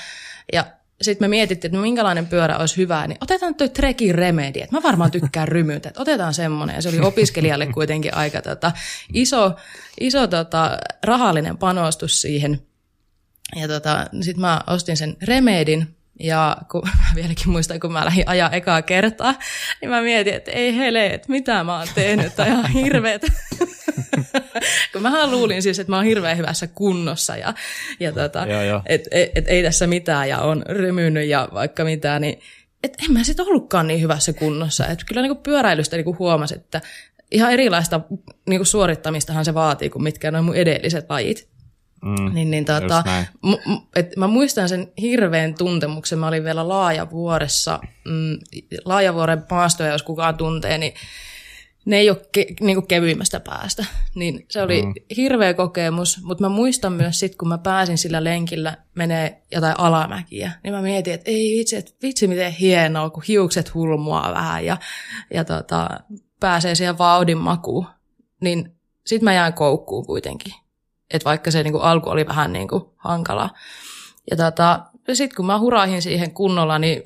[0.54, 0.66] ja
[1.02, 4.84] sitten me mietittiin, että minkälainen pyörä olisi hyvä, niin otetaan toi Trekin Remedi, että mä
[4.84, 6.76] varmaan tykkään rymytä, että otetaan semmoinen.
[6.76, 8.72] Ja se oli opiskelijalle kuitenkin aika tota,
[9.14, 9.56] iso,
[10.00, 12.62] iso tota, rahallinen panostus siihen.
[13.56, 18.30] Ja tota, sitten mä ostin sen Remedin, ja kun mä vieläkin muistan, kun mä lähdin
[18.30, 19.36] ajaa ekaa kertaa,
[19.82, 23.22] niin mä mietin, että ei hele, että mitä mä oon tehnyt, tai ihan hirveet.
[24.94, 27.54] kun mä luulin siis, että mä oon hirveän hyvässä kunnossa ja,
[28.00, 28.46] ja tota,
[28.86, 32.40] että et, et, ei tässä mitään ja on rymynyt ja vaikka mitään, niin
[32.84, 34.88] et en mä sitten ollutkaan niin hyvässä kunnossa.
[34.88, 36.82] Et kyllä niinku pyöräilystä niinku huomasi, että
[37.32, 38.02] ihan erilaista
[38.50, 41.55] niinku suorittamistahan se vaatii kuin mitkä on mun edelliset lajit.
[42.06, 43.04] Mm, niin, niin tota,
[43.42, 46.20] m- m- et mä muistan sen hirveän tuntemuksen.
[46.20, 48.38] Mä olin vielä Laajavuoressa, mm,
[48.86, 50.94] Laajavuoren maastoja, jos kukaan tuntee, niin
[51.86, 53.86] ne ei ole ke, niin kuin kevyimmästä päästä.
[54.16, 54.94] Niin se oli mm.
[55.18, 60.52] hirveä kokemus, mutta mä muistan myös sit, kun mä pääsin sillä lenkillä menee jotain alamäkiä,
[60.64, 64.78] niin mä mietin, että ei vitsi, että vitsi miten hienoa, kun hiukset hulmua vähän ja,
[65.34, 65.90] ja tota,
[66.40, 67.86] pääsee siihen vauhdin makuun.
[68.42, 68.72] Niin
[69.06, 70.54] sit mä jään koukkuun kuitenkin.
[71.14, 73.50] Et vaikka se niin kuin, alku oli vähän niin kuin, hankalaa.
[74.32, 77.04] Ja tota, sitten kun mä hurahin siihen kunnolla, niin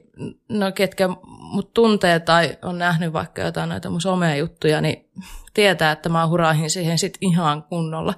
[0.50, 5.10] no ketkä mut tuntee tai on nähnyt vaikka jotain noita mun somejuttuja, niin
[5.54, 8.14] tietää, että mä hurahin siihen sit ihan kunnolla.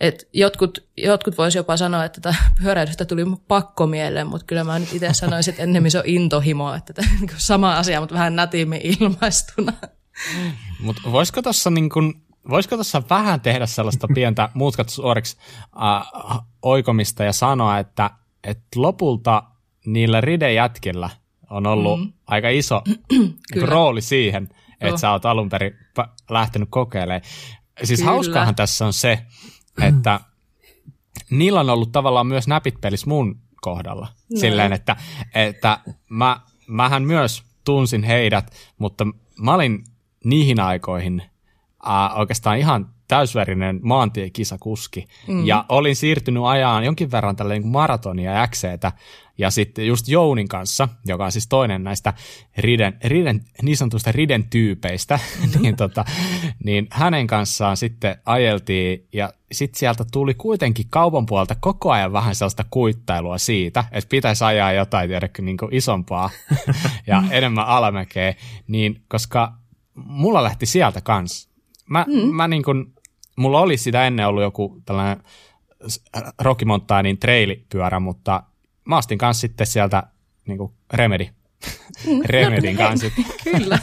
[0.00, 4.78] Et jotkut, jotkut vois jopa sanoa, että tätä pyöräilystä tuli pakko mieleen, mutta kyllä mä
[4.78, 8.36] nyt itse sanoisin, että ennemmin se on intohimo, että tämä on sama asia, mutta vähän
[8.36, 9.72] nätimmin ilmaistuna.
[10.80, 15.36] Mutta voisiko tuossa niin kun, voisiko tuossa vähän tehdä sellaista pientä muutkat suoriksi
[15.82, 18.10] äh, oikomista ja sanoa, että,
[18.44, 19.42] että lopulta
[19.86, 21.10] niillä ridejätkillä–
[21.52, 22.12] on ollut mm.
[22.26, 22.82] aika iso
[23.54, 24.48] niin rooli siihen,
[24.80, 25.00] että oh.
[25.00, 25.74] sä oot alun perin
[26.30, 27.22] lähtenyt kokeilemaan.
[27.84, 28.12] Siis Kyllä.
[28.12, 29.18] hauskaahan tässä on se,
[29.82, 30.20] että
[31.30, 34.08] niillä on ollut tavallaan myös näpit pelissä mun kohdalla.
[34.30, 34.40] No.
[34.40, 34.96] Silleen, että,
[35.34, 35.78] että
[36.08, 39.06] mä, mähän myös tunsin heidät, mutta
[39.38, 39.84] mä olin
[40.24, 41.22] niihin aikoihin
[41.88, 45.06] äh, oikeastaan ihan täysverinen maantiekisakuski.
[45.28, 45.46] Mm.
[45.46, 48.92] Ja olin siirtynyt ajaan jonkin verran tälle niin maratonia ja XCtä.
[49.38, 52.14] Ja sitten just Jounin kanssa, joka on siis toinen näistä
[52.56, 55.18] riden, riden, niin sanotusta riden tyypeistä,
[55.60, 56.04] niin, tota,
[56.64, 62.34] niin hänen kanssaan sitten ajeltiin ja sitten sieltä tuli kuitenkin kaupan puolelta koko ajan vähän
[62.34, 66.30] sellaista kuittailua siitä, että pitäisi ajaa jotain tiedäkö, niin isompaa
[67.06, 68.34] ja enemmän alamäkeä,
[68.68, 69.52] niin koska
[69.94, 71.51] mulla lähti sieltä kanssa.
[71.92, 72.34] Mä, mm.
[72.34, 72.94] mä niin kuin,
[73.36, 75.24] mulla oli sitä ennen ollut joku tällainen
[76.38, 78.42] Rocky Mountainin trailipyörä, mutta
[78.84, 80.02] mä ostin kanssa sitten sieltä
[80.46, 81.26] niin kuin Remedy.
[82.06, 82.20] Mm.
[82.34, 83.06] Remedin kanssa.
[83.44, 83.78] Kyllä.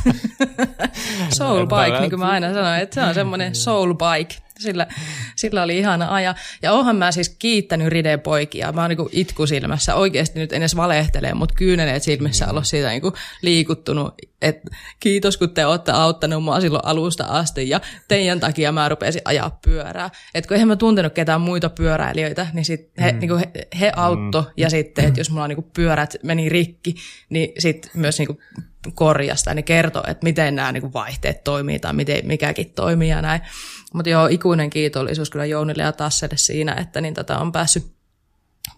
[1.38, 4.88] soul bike, niin kuin mä aina sanoin, että se on semmoinen soul bike sillä,
[5.36, 6.36] sillä oli ihana aja.
[6.62, 8.72] Ja oonhan mä siis kiittänyt Riden poikia.
[8.72, 9.95] Mä oon niin itku silmässä.
[9.95, 13.02] Oikeasti nyt en edes valehtele, mutta kyyneleet silmissä ollut siitä niin
[13.41, 14.13] liikuttunut.
[14.41, 14.62] Et
[15.00, 17.69] kiitos, kun te olette auttanut mua silloin alusta asti.
[17.69, 20.10] Ja teidän takia mä rupesin ajaa pyörää.
[20.36, 23.19] Et kun eihän mä tuntenut ketään muita pyöräilijöitä, niin sit he, mm.
[23.19, 24.41] niin he, he auttoi.
[24.41, 24.48] Mm.
[24.58, 26.95] Ja sitten, että jos mulla niin pyörät meni rikki,
[27.30, 28.38] niin sitten myös niin
[28.93, 33.41] korjasta, niin kertoo, että miten nämä niin vaihteet toimii tai miten mikäkin toimii ja näin.
[33.93, 37.86] Mutta joo, ikuinen kiitollisuus kyllä Jounille ja Tasselle siinä, että niin tätä on päässyt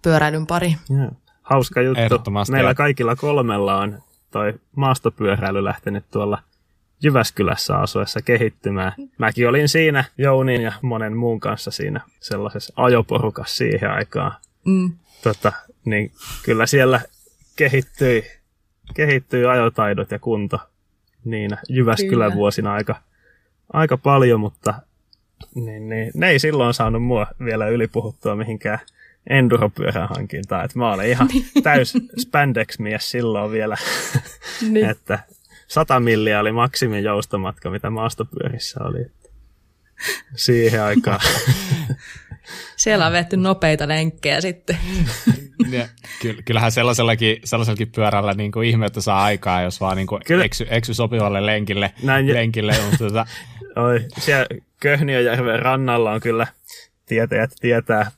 [0.01, 0.75] pyöräilyn pari.
[0.89, 1.11] Ja.
[1.41, 2.31] Hauska juttu.
[2.51, 6.43] Meillä kaikilla kolmella on toi maastopyöräily lähtenyt tuolla
[7.03, 8.93] Jyväskylässä asuessa kehittymään.
[9.17, 14.31] Mäkin olin siinä Jounin ja monen muun kanssa siinä sellaisessa ajoporukassa siihen aikaan.
[14.65, 14.91] Mm.
[15.23, 15.53] Tota,
[15.85, 16.11] niin
[16.43, 17.01] kyllä siellä
[17.55, 18.31] kehittyi,
[18.93, 20.59] kehittyi ajotaidot ja kunto
[21.23, 22.35] niin Jyväskylän kyllä.
[22.35, 22.95] vuosina aika,
[23.73, 24.73] aika paljon, mutta
[25.55, 28.79] niin, niin, ne ei silloin saanut mua vielä ylipuhuttua mihinkään
[29.29, 30.65] enduropyörän hankintaan.
[30.65, 31.45] Että mä olen ihan niin.
[31.63, 33.77] täys spandex-mies silloin vielä,
[34.69, 34.89] niin.
[34.91, 35.19] että
[35.67, 39.05] 100 milliä oli maksimin joustomatka, mitä maastopyörissä oli.
[40.35, 41.19] Siihen aikaan.
[42.75, 44.77] Siellä on vetty nopeita lenkkejä sitten.
[45.71, 45.87] Ja,
[46.45, 50.93] kyllähän sellaisellakin, sellaisellakin pyörällä niin kuin ihmettä saa aikaa, jos vaan niin kuin eksy, eksy
[50.93, 51.93] sopivalle lenkille.
[52.03, 53.25] Näin, lenkille mutta tota...
[53.75, 54.45] Oi, siellä
[54.79, 56.47] Köhniöjärven rannalla on kyllä
[57.05, 58.11] tietäjät tietää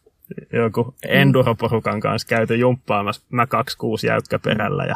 [0.54, 4.96] joku enduroporukan kanssa käyty jumppaamassa mä 26 jäykkäperällä ja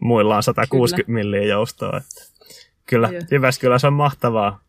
[0.00, 1.18] muilla on 160 kyllä.
[1.18, 1.96] milliä joustoa.
[1.96, 2.32] Että
[2.86, 4.60] kyllä Jyväskylässä on mahtavaa,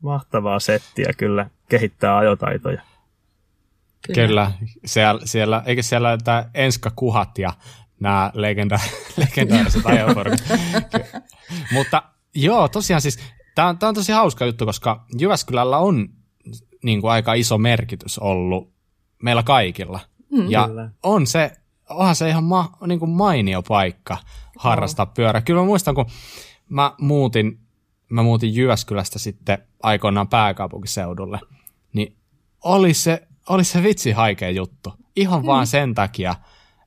[0.00, 2.80] mahtavaa settiä kyllä kehittää ajotaitoja.
[4.06, 4.52] Kyllä, Kyllä.
[4.84, 7.52] Siellä, siellä, eikö siellä tämä Enska Kuhat ja
[8.00, 8.78] nämä legenda,
[9.16, 10.44] legendaariset ajoporukit.
[11.72, 12.02] Mutta
[12.34, 13.18] joo, tosiaan siis
[13.56, 16.08] tämä on, tämä on tosi hauska juttu, koska Jyväskylällä on
[16.84, 18.72] niin kuin aika iso merkitys ollut
[19.22, 20.00] meillä kaikilla.
[20.32, 20.90] Mm, ja kyllä.
[21.02, 21.52] on se,
[21.90, 24.16] onhan se ihan ma, niin kuin mainio paikka
[24.58, 25.42] harrastaa pyörää.
[25.42, 26.06] Kyllä mä muistan, kun
[26.68, 27.58] mä muutin,
[28.08, 31.40] mä muutin Jyväskylästä sitten aikoinaan pääkaupunkiseudulle,
[31.92, 32.16] niin
[32.64, 34.92] oli se, oli se vitsi haikea juttu.
[35.16, 35.46] Ihan mm.
[35.46, 36.34] vaan sen takia,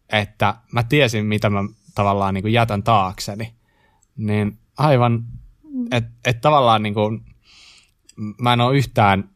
[0.10, 1.64] että mä tiesin, mitä mä
[1.96, 3.54] tavallaan niin kuin jätän taakseni.
[4.18, 5.24] Niin aivan,
[5.92, 7.26] että et tavallaan niin kuin,
[8.42, 9.30] mä en ole yhtään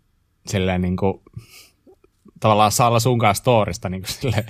[0.48, 1.22] silleen niin kuin,
[2.40, 4.46] tavallaan Salla sunkaan storista niin kuin sille,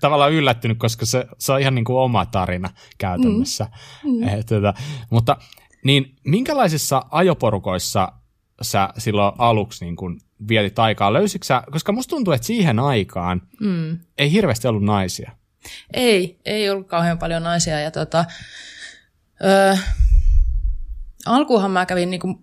[0.00, 3.66] tavallaan yllättynyt, koska se, se on ihan niin kuin oma tarina käytännössä.
[4.04, 4.10] Mm.
[4.10, 4.28] Mm.
[4.28, 4.74] Et, tota,
[5.10, 5.36] mutta
[5.84, 8.12] niin minkälaisissa ajoporukoissa
[8.62, 11.12] sä silloin aluksi niin kuin vietit aikaa?
[11.12, 13.98] Löysitkö sä, koska musta tuntuu, että siihen aikaan mm.
[14.18, 15.32] ei hirveästi ollut naisia.
[15.92, 17.80] Ei, ei ollut kauhean paljon naisia.
[17.80, 18.24] Ja tota,
[19.44, 19.76] öö,
[21.28, 22.36] alkuunhan mä kävin niin kuin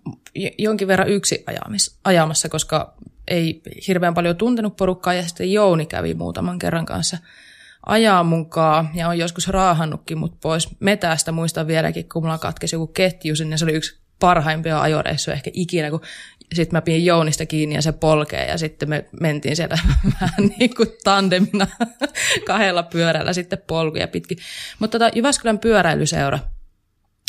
[0.58, 2.94] jonkin verran yksi ajamis, ajamassa, koska
[3.28, 7.18] ei hirveän paljon tuntenut porukkaa, ja sitten Jouni kävi muutaman kerran kanssa
[7.86, 11.32] ajaa munkaan, ja on joskus raahannutkin mut pois metästä.
[11.32, 15.90] Muistan vieläkin, kun mulla katkesi joku ketju sinne, se oli yksi parhaimpia ajoreissuja ehkä ikinä,
[15.90, 16.00] kun
[16.54, 19.78] sitten mä pidin Jounista kiinni ja se polkee ja sitten me mentiin siellä
[20.20, 21.66] vähän niin kuin tandemina
[22.46, 24.38] kahdella pyörällä sitten polkuja pitkin.
[24.78, 26.38] Mutta tota, Jyväskylän pyöräilyseura,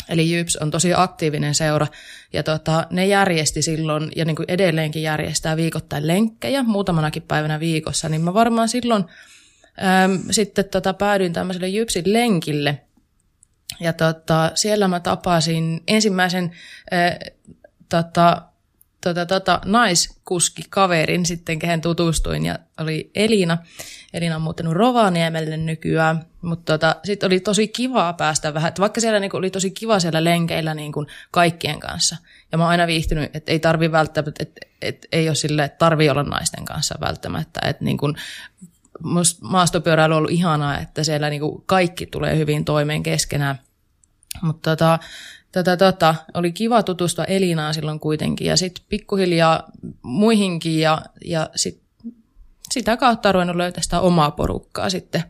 [0.08, 1.86] eli JYPS on tosi aktiivinen seura.
[2.32, 8.08] Ja tota, ne järjesti silloin ja niin kuin edelleenkin järjestää viikoittain lenkkejä muutamanakin päivänä viikossa,
[8.08, 9.04] niin mä varmaan silloin
[10.04, 12.80] äm, sitten tota, päädyin tämmöiselle JYPSin lenkille.
[13.80, 16.52] Ja tota, siellä mä tapasin ensimmäisen
[16.92, 17.18] äh,
[17.88, 18.42] tota,
[19.00, 23.58] tota, tota, naiskuski kaverin sitten, kehen tutustuin, ja oli Elina.
[24.12, 29.00] Elina on muuttanut Rovaniemelle nykyään, mutta tota, sitten oli tosi kivaa päästä vähän, että vaikka
[29.00, 32.16] siellä niinku oli tosi kiva siellä lenkeillä niinku kaikkien kanssa,
[32.52, 35.78] ja mä oon aina viihtynyt, että ei tarvi välttämättä, että et, ei ole sille, että
[35.78, 38.12] tarvi olla naisten kanssa välttämättä, että niinku,
[39.40, 43.58] maastopyöräily on ollut ihanaa, että siellä niinku kaikki tulee hyvin toimeen keskenään,
[44.42, 44.98] mutta tota,
[45.52, 48.46] tätä, tota, oli kiva tutustua Elinaan silloin kuitenkin.
[48.46, 49.62] Ja sitten pikkuhiljaa
[50.02, 51.87] muihinkin ja, ja sit,
[52.70, 55.24] sitä kautta on ruvennut löytää sitä omaa porukkaa sitten.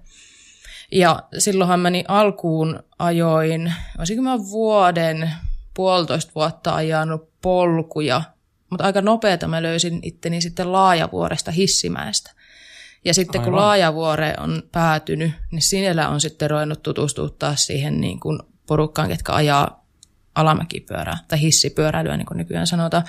[0.92, 5.30] Ja silloinhan meni alkuun ajoin, olisinko mä vuoden,
[5.74, 8.22] puolitoista vuotta ajanut polkuja,
[8.70, 12.32] mutta aika nopeata mä löysin itteni sitten Laajavuoresta Hissimäestä.
[13.04, 13.52] Ja sitten Aivan.
[13.52, 19.32] kun Laajavuore on päätynyt, niin sinellä on sitten ruvennut tutustuttaa siihen niin kuin porukkaan, ketkä
[19.32, 19.84] ajaa
[20.34, 23.04] alamäkipyörää tai hissipyöräilyä, niin kuin nykyään sanotaan.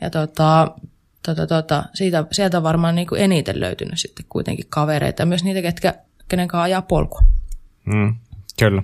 [0.00, 0.74] Ja tota,
[1.22, 5.44] tota, tota, siitä, sieltä on varmaan niin kuin eniten löytynyt sitten kuitenkin kavereita ja myös
[5.44, 5.94] niitä, ketkä,
[6.28, 7.20] kenen kanssa ajaa polkua.
[7.84, 8.14] Mm,
[8.58, 8.82] kyllä.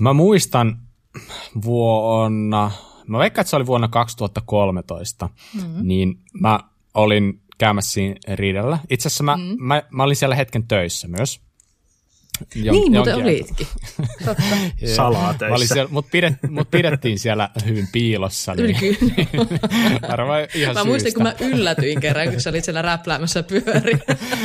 [0.00, 0.78] Mä muistan
[1.64, 2.70] vuonna,
[3.06, 5.88] mä veikkaan, että se oli vuonna 2013, mm-hmm.
[5.88, 6.60] niin mä
[6.94, 8.78] olin käymässä siinä riidellä.
[8.90, 9.62] Itse asiassa mä, mm-hmm.
[9.62, 11.45] mä, mä olin siellä hetken töissä myös.
[12.54, 13.66] Jon, niin, mutta olitkin.
[14.94, 15.74] Salaa töissä.
[15.74, 18.54] Siellä, mut, pidet, mut pidettiin siellä hyvin piilossa.
[18.54, 18.76] Niin,
[20.10, 23.98] varmaan ihan Mä muistin, kun mä yllätyin kerran, kun sä olit siellä räpläämässä pyöriä.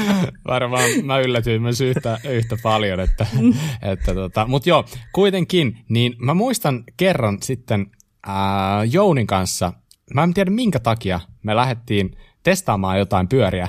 [0.48, 3.00] varmaan mä yllätyin myös yhtä, yhtä paljon.
[3.00, 3.28] Että,
[3.92, 7.88] että tota, mutta joo, kuitenkin, niin mä muistan kerran sitten
[8.28, 9.74] ää, Jounin kanssa,
[10.14, 13.68] mä en tiedä minkä takia me lähdettiin testaamaan jotain pyöriä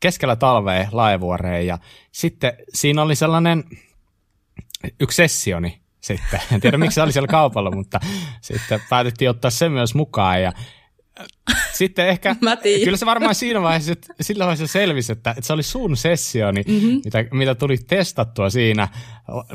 [0.00, 1.78] keskellä talvea laivuoreen ja
[2.12, 3.64] sitten siinä oli sellainen
[5.00, 6.40] yksi sessioni sitten.
[6.52, 8.00] En tiedä miksi se oli siellä kaupalla, mutta
[8.40, 10.52] sitten päätettiin ottaa se myös mukaan ja
[11.72, 12.36] sitten ehkä,
[12.84, 16.62] kyllä se varmaan siinä vaiheessa, että sillä vaiheessa selvisi, että, että se oli sun sessioni,
[16.68, 17.00] mm-hmm.
[17.04, 18.88] mitä, mitä tuli testattua siinä.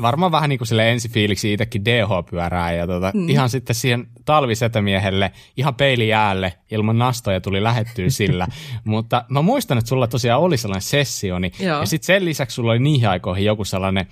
[0.02, 3.28] Varmaan vähän niin kuin sille ensifiiliksi itsekin DH-pyörää ja tota, mm.
[3.28, 8.46] ihan sitten siihen talvisetämiehelle ihan peilijäälle ilman nastoja tuli lähettyä sillä.
[8.84, 11.80] Mutta mä muistan, että sulla tosiaan oli sellainen sessioni Joo.
[11.80, 14.06] ja sitten sen lisäksi sulla oli niihin aikoihin joku sellainen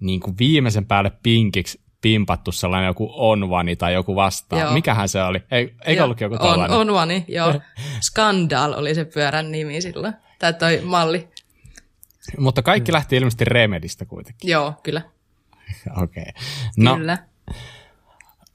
[0.00, 4.62] niin kuin viimeisen päälle pinkiksi pimpattu sellainen joku Onvani tai joku vastaan.
[4.62, 4.72] Joo.
[4.72, 5.42] Mikähän se oli?
[5.50, 6.70] Ei, eikö joo, ollutkin joku tällainen?
[6.70, 7.60] On, Onvani, joo.
[8.08, 11.28] Skandal oli se pyörän nimi sillä, tai toi malli.
[12.38, 12.94] Mutta kaikki mm.
[12.94, 14.50] lähti ilmeisesti Remedistä kuitenkin.
[14.50, 15.02] Joo, kyllä.
[16.02, 16.22] Okei.
[16.22, 16.42] Okay.
[16.76, 17.18] No, kyllä.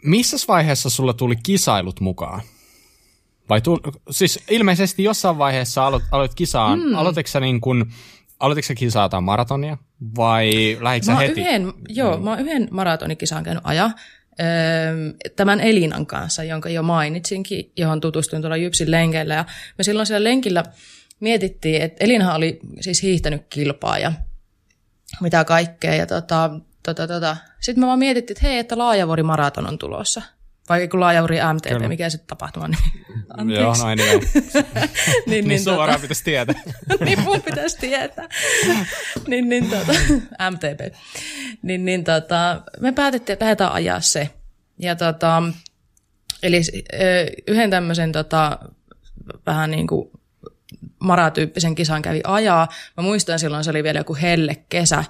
[0.04, 2.42] Missä vaiheessa sulla tuli kisailut mukaan?
[3.50, 6.80] Vai tu- siis ilmeisesti jossain vaiheessa aloit, aloit kisaan.
[6.80, 6.96] Mm.
[6.96, 7.94] Aloititko sä niin kuin
[8.40, 9.78] aloititko sä maratonia
[10.18, 11.42] vai lähditkö sä heti?
[11.42, 12.24] Yhden, joo, mm.
[12.24, 13.92] mä oon yhden maratonikisaan käynyt aja.
[15.36, 19.34] Tämän Elinan kanssa, jonka jo mainitsinkin, johon tutustuin tuolla Jypsin lenkeillä.
[19.34, 19.46] Ja
[19.78, 20.64] me silloin siellä lenkillä
[21.20, 24.12] mietittiin, että Elinhan oli siis hiihtänyt kilpaa ja
[25.22, 25.96] mitä kaikkea.
[25.96, 26.50] Ja tota,
[26.84, 27.38] tota, tota.
[27.60, 30.22] Sitten me vaan mietittiin, että hei, että Laajavuori maraton on tulossa.
[30.70, 31.88] Vai kun Laajavuori MTP, Kyllä.
[31.88, 33.56] mikä se tapahtuma nimi?
[33.56, 34.20] Joo, no anyway.
[34.20, 36.56] niin, niin, niin suoraan tota, pitäisi tietää.
[37.06, 38.30] niin mun pitäisi tietää.
[39.28, 39.92] niin, niin tota,
[40.52, 40.96] MTP.
[41.62, 44.30] Niin, niin tota, me päätettiin, että lähdetään ajaa se.
[44.80, 45.44] Ja tota,
[46.44, 46.62] eli
[47.48, 48.60] yhden tämmöisen tota,
[49.46, 50.12] vähän niin kuin
[51.00, 52.68] maratyyppisen kisan kävi ajaa.
[52.98, 55.04] Mä muistan silloin, se oli vielä joku helle kesä.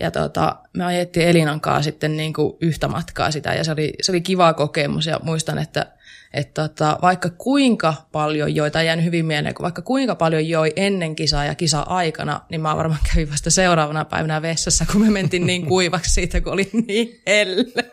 [0.00, 3.92] Ja tota, me ajettiin Elinan kanssa sitten niin kuin yhtä matkaa sitä ja se oli,
[4.02, 5.86] se oli kiva kokemus ja muistan, että,
[6.34, 11.16] että tota, vaikka kuinka paljon joi, tai jäänyt hyvin mieleen, vaikka kuinka paljon joi ennen
[11.16, 15.66] kisaa ja kisa-aikana, niin mä varmaan kävin vasta seuraavana päivänä vessassa, kun me mentiin niin
[15.74, 17.84] kuivaksi siitä, kun oli niin helle.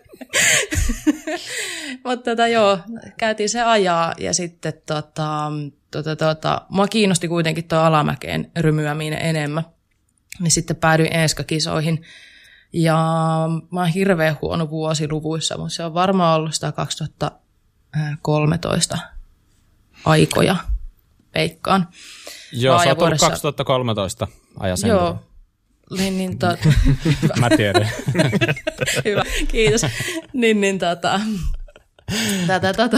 [2.06, 2.80] Mutta tota, joo,
[3.18, 5.52] käytiin se ajaa ja sitten tota,
[5.92, 9.64] tota, tota, mua kiinnosti kuitenkin tuo alamäkeen rymyäminen enemmän.
[10.40, 12.04] Niin sitten päädyin Eeska-kisoihin.
[12.74, 12.98] Ja
[13.72, 18.98] mä oon hirveän huono vuosiluvuissa, mutta se on varmaan ollut sitä 2013
[20.06, 20.56] aikoja,
[21.32, 21.88] peikkaan.
[22.52, 24.28] Joo, sä oot 2013
[24.60, 25.20] ajan Joo,
[25.98, 26.48] niin, niin to...
[27.40, 27.90] Mä tiedän.
[29.06, 29.82] Hyvä, kiitos.
[30.34, 31.22] Niin, niin tota...
[32.48, 32.98] Tätä, tätä.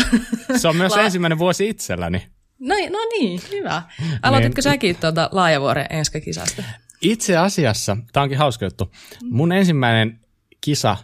[0.57, 1.01] Se on myös La...
[1.01, 2.27] ensimmäinen vuosi itselläni.
[2.59, 3.81] No, no niin, hyvä.
[4.21, 4.63] Aloititko niin.
[4.63, 6.63] säkin tuota Laajavuoren enskakisasta?
[7.03, 8.91] Itse asiassa, tämä onkin hauska juttu,
[9.23, 10.19] mun ensimmäinen
[10.61, 10.97] kisa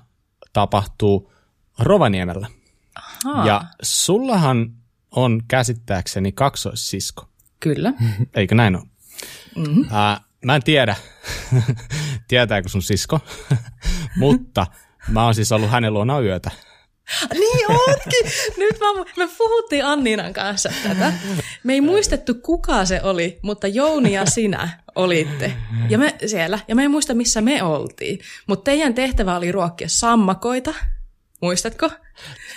[0.54, 1.34] tapahtuu
[1.80, 2.48] Rovaniemellä.
[3.26, 3.48] Aha.
[3.48, 4.74] Ja sullahan
[5.12, 7.30] on käsittääkseni kaksoissisko.
[7.60, 7.94] Kyllä.
[8.36, 8.84] Eikö näin ole?
[9.56, 9.84] Mm-hmm.
[9.84, 10.96] Äh, mä en tiedä,
[12.28, 13.20] tietääkö sun sisko,
[14.16, 14.68] mutta
[15.08, 16.52] mä oon siis ollut hänen luona yötä.
[17.34, 18.32] Niin onkin!
[18.58, 21.14] Nyt mä, me puhuttiin Anniinan kanssa tätä.
[21.64, 25.54] Me ei muistettu, kuka se oli, mutta Jouni ja sinä olitte.
[25.90, 26.60] Ja me siellä.
[26.68, 28.20] Ja me ei muista, missä me oltiin.
[28.48, 30.74] Mutta teidän tehtävä oli ruokkia sammakoita.
[31.42, 31.90] Muistatko?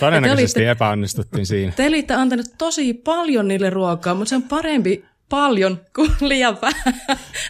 [0.01, 1.73] Todennäköisesti olitte, epäonnistuttiin siinä.
[1.77, 6.95] Te olitte antanut tosi paljon niille ruokaa, mutta se on parempi paljon kuin liian vähän.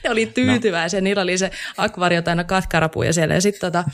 [0.05, 1.05] ne oli tyytyväisiä, no.
[1.05, 3.35] niillä oli se akvario täynnä katkarapuja siellä.
[3.35, 3.85] Ja sitten tota,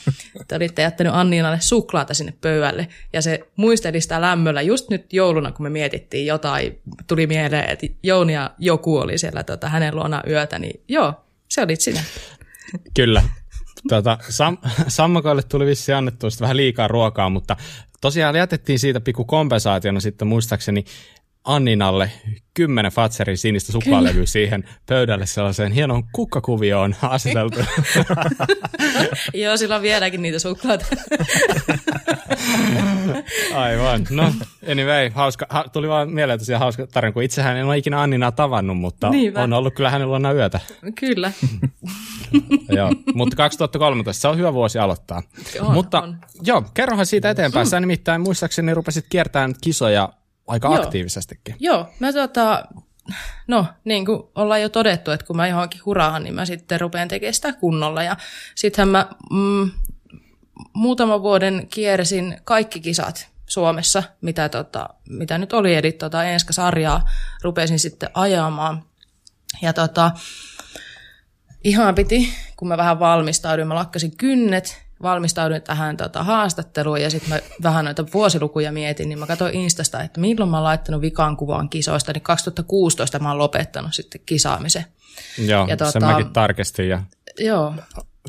[0.48, 2.88] te olitte jättänyt Anniinalle suklaata sinne pöydälle.
[3.12, 6.80] Ja se muisteli sitä lämmöllä just nyt jouluna, kun me mietittiin jotain.
[7.06, 10.58] Tuli mieleen, että Jouni ja joku oli siellä tota, hänen luona yötä.
[10.58, 11.14] Niin joo,
[11.48, 12.00] se olit sinä.
[12.94, 13.22] Kyllä.
[13.88, 17.56] Tota, Sam- Sammakoille tuli vissi annettu vähän liikaa ruokaa, mutta
[18.00, 20.84] tosiaan jätettiin siitä pikku kompensaationa sitten muistaakseni
[21.44, 22.10] Anninalle
[22.54, 27.58] kymmenen Fatserin sinistä suklaalevyä siihen pöydälle sellaiseen hienoon kukkakuvioon aseteltu.
[29.34, 30.84] Joo, sillä on vieläkin niitä suklaata.
[33.54, 34.06] Aivan.
[34.10, 34.32] No,
[34.70, 38.32] anyway, hauska, ha, tuli vaan mieleen tosiaan hauska tarina, kun itsehän en ole ikinä Anninaa
[38.32, 39.42] tavannut, mutta Niinpä.
[39.42, 40.60] on ollut kyllä hänen luona yötä.
[41.00, 41.32] Kyllä.
[42.68, 45.22] joo, mutta 2013, se on hyvä vuosi aloittaa.
[45.60, 46.16] On, mutta on.
[46.42, 47.66] joo, kerrohan siitä eteenpäin.
[47.66, 50.08] Sä nimittäin muistaakseni rupesit kiertämään kisoja
[50.48, 50.82] aika Joo.
[50.82, 51.56] aktiivisestikin.
[51.60, 52.64] Joo, mä tota,
[53.46, 57.08] no niin kuin ollaan jo todettu, että kun mä johonkin huraahan, niin mä sitten rupean
[57.08, 58.02] tekemään sitä kunnolla.
[58.02, 58.16] Ja
[58.54, 59.70] sittenhän mä mm,
[60.72, 67.08] muutaman vuoden kiersin kaikki kisat Suomessa, mitä, tota, mitä nyt oli, eli tota, Enska-sarjaa
[67.42, 68.84] rupesin sitten ajamaan.
[69.62, 70.10] Ja tota,
[71.64, 77.30] ihan piti, kun mä vähän valmistauduin, mä lakkasin kynnet valmistauduin tähän tota, haastatteluun ja sitten
[77.30, 81.36] mä vähän noita vuosilukuja mietin, niin mä katsoin Instasta, että milloin mä oon laittanut vikaan
[81.36, 84.84] kuvaan kisoista, niin 2016 mä oon lopettanut sitten kisaamisen.
[85.38, 87.02] Joo, ja, tota, sen mäkin tarkistin ja
[87.38, 87.74] joo.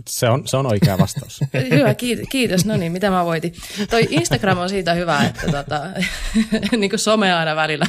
[0.07, 1.39] Se on, se on oikea vastaus.
[1.71, 1.95] hyvä,
[2.29, 2.65] kiitos.
[2.65, 3.53] No niin, mitä mä voitin.
[3.89, 5.81] Toi Instagram on siitä hyvä, että tota,
[6.77, 7.85] niin kuin some aina välillä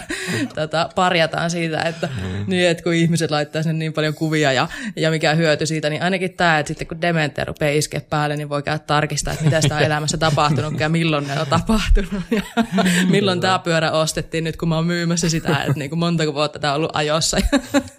[0.55, 2.44] tota, parjataan siitä, että, mm.
[2.46, 6.03] niin, että kun ihmiset laittaa sinne niin paljon kuvia ja, ja mikä hyöty siitä, niin
[6.03, 9.61] ainakin tämä, että sitten kun dementia rupeaa iskeä päälle, niin voi käydä tarkistaa, että mitä
[9.61, 12.42] sitä on elämässä tapahtunut ja milloin ne on tapahtunut ja
[13.11, 16.58] milloin tämä pyörä ostettiin nyt, kun mä oon myymässä sitä, että niin kuin montako vuotta
[16.58, 17.37] tämä on ollut ajossa.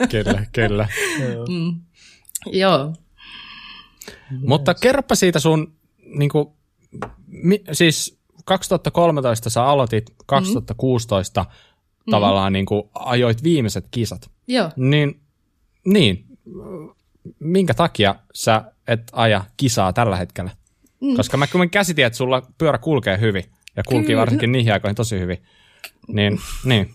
[0.10, 0.88] kyllä, kyllä.
[1.50, 1.82] Mm.
[2.46, 2.94] Joo.
[4.32, 5.74] Mutta kerropa siitä sun,
[6.06, 6.48] niin kuin,
[7.28, 12.12] mi, siis 2013 sä aloitit, 2016 mm.
[12.12, 14.30] tavallaan niin kuin, ajoit viimeiset kisat.
[14.48, 14.70] Joo.
[14.76, 15.22] Niin,
[15.86, 16.26] niin,
[17.40, 20.52] minkä takia sä et aja kisaa tällä hetkellä?
[21.02, 21.16] Mm.
[21.16, 23.44] Koska mä kyllä käsitin, että sulla pyörä kulkee hyvin
[23.76, 24.20] ja kulki kyllä.
[24.20, 25.44] varsinkin niihin aikoihin tosi hyvin.
[26.08, 26.94] Niin, niin.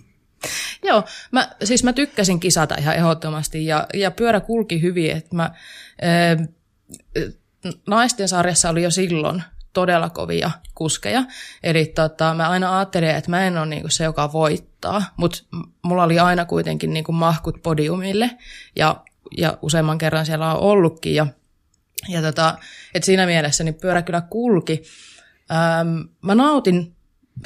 [0.83, 5.51] Joo, mä, siis mä tykkäsin kisata ihan ehdottomasti ja, ja pyörä kulki hyvin, että mä,
[7.87, 11.25] naisten sarjassa oli jo silloin todella kovia kuskeja.
[11.63, 15.39] Eli tota, mä aina ajattelin, että mä en ole niinku se, joka voittaa, mutta
[15.83, 18.31] mulla oli aina kuitenkin niinku mahkut podiumille
[18.77, 19.05] ja,
[19.37, 21.15] ja useamman kerran siellä on ollutkin.
[21.15, 21.27] Ja,
[22.09, 22.59] ja tota,
[22.95, 24.83] et siinä mielessä niin pyörä kyllä kulki.
[25.51, 26.97] Ähm, mä nautin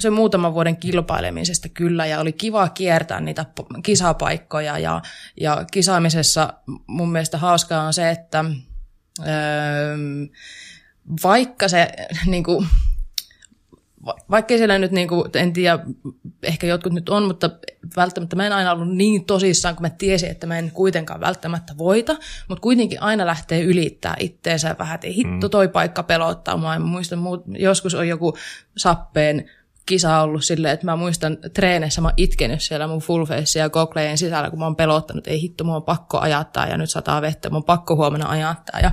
[0.01, 3.47] se muutaman vuoden kilpailemisesta kyllä ja oli kiva kiertää niitä
[3.83, 5.03] kisapaikkoja ja,
[5.41, 6.53] ja kisaamisessa
[6.87, 8.45] mun mielestä hauskaa on se, että
[11.23, 11.89] vaikka se
[12.27, 12.67] niin kuin,
[14.31, 15.79] vaikkei siellä nyt, niin kuin, en tiedä,
[16.43, 17.51] ehkä jotkut nyt on, mutta
[17.97, 21.75] välttämättä mä en aina ollut niin tosissaan, kun mä tiesin, että mä en kuitenkaan välttämättä
[21.79, 22.17] voita,
[22.49, 25.51] mutta kuitenkin aina lähtee ylittää itteensä vähän, että hitto mm.
[25.51, 26.79] toi paikka pelottaa mua.
[26.79, 27.21] Mä muistan,
[27.59, 28.37] joskus on joku
[28.77, 29.51] sappeen
[29.87, 33.71] kisa ollut silleen, että mä muistan treeneissä, mä oon itkenyt siellä mun full face ja
[33.71, 37.23] goglejen sisällä, kun mä oon pelottanut, ei hitto, mun on pakko ajattaa ja nyt sataa
[37.23, 38.81] vettä, mun on pakko huomenna ajattaa.
[38.81, 38.91] Ja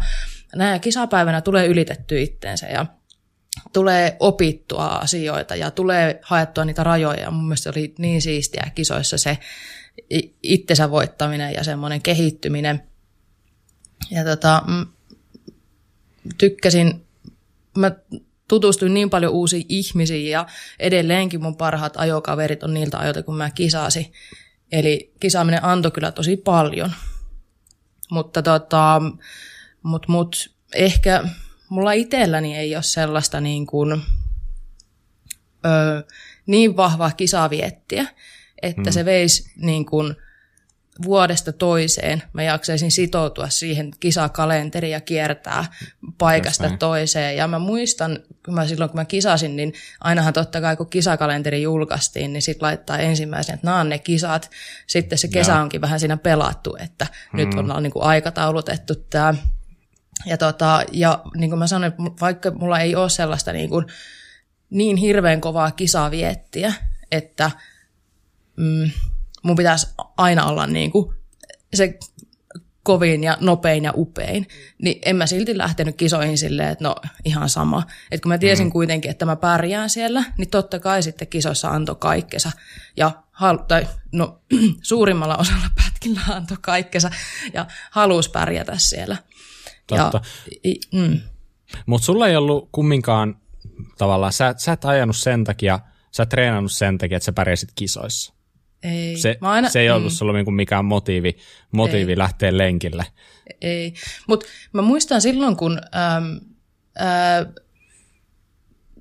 [0.55, 2.85] näin kisapäivänä tulee ylitetty itteensä ja
[3.73, 7.21] tulee opittua asioita ja tulee haettua niitä rajoja.
[7.21, 9.37] Ja mun mielestä oli niin siistiä kisoissa se
[10.43, 12.83] itsensä voittaminen ja semmoinen kehittyminen.
[14.11, 14.63] Ja tota,
[16.37, 17.05] tykkäsin,
[17.77, 17.91] mä
[18.47, 20.45] tutustuin niin paljon uusiin ihmisiin ja
[20.79, 24.13] edelleenkin mun parhaat ajokaverit on niiltä ajoilta, kun mä kisasin.
[24.71, 26.91] Eli kisaaminen antoi kyllä tosi paljon.
[28.11, 29.01] Mutta tota,
[29.83, 31.23] mut, mut, ehkä
[31.69, 34.01] mulla itselläni ei ole sellaista niin, kuin,
[35.65, 36.03] ö,
[36.45, 38.05] niin vahvaa kisaviettiä,
[38.61, 38.91] että hmm.
[38.91, 40.15] se veisi niin kuin,
[41.03, 45.65] vuodesta toiseen mä jaksaisin sitoutua siihen kisakalenteriin ja kiertää
[46.17, 47.37] paikasta toiseen.
[47.37, 51.61] Ja mä muistan, kun mä silloin kun mä kisasin, niin ainahan totta kai kun kisakalenteri
[51.61, 54.51] julkaistiin, niin sitten laittaa ensimmäisen, että nämä on ne kisat.
[54.87, 57.37] Sitten se kesä onkin vähän siinä pelattu, että mm.
[57.37, 59.33] nyt on niin kuin aikataulutettu tämä.
[60.25, 63.85] Ja, tota, ja niin kuin mä sanoin, vaikka mulla ei ole sellaista niin, kuin,
[64.69, 66.73] niin hirveän kovaa kisaviettiä,
[67.11, 67.51] että
[68.55, 68.91] mm,
[69.47, 69.87] mun pitäisi
[70.17, 71.13] aina olla niin kuin
[71.73, 71.99] se
[72.87, 76.95] kovin ja nopein ja upein, niin en mä silti lähtenyt kisoihin silleen, että no
[77.25, 77.83] ihan sama.
[78.11, 78.71] Että kun mä tiesin mm.
[78.71, 82.51] kuitenkin, että mä pärjään siellä, niin totta kai sitten kisoissa antoi kaikkensa.
[82.97, 84.41] Ja hal- tai no,
[84.81, 87.11] suurimmalla osalla pätkillä antoi kaikkensa
[87.53, 89.17] ja halusi pärjätä siellä.
[89.87, 90.21] Totta.
[90.63, 91.19] Ja, mm.
[91.85, 93.37] Mutta sulla ei ollut kumminkaan
[93.97, 95.79] tavallaan, sä, sä et ajanut sen takia,
[96.11, 98.33] sä et treenannut sen takia, että sä pärjäsit kisoissa.
[98.83, 99.17] Ei.
[99.17, 100.15] Se, aina, se ei ollut mm.
[100.15, 101.37] sulla niinku mikään motiivi,
[101.71, 102.17] motiivi ei.
[102.17, 103.05] lähteä lenkille.
[103.61, 103.93] Ei,
[104.27, 106.39] mutta mä muistan silloin, kun äm,
[106.95, 107.45] ää,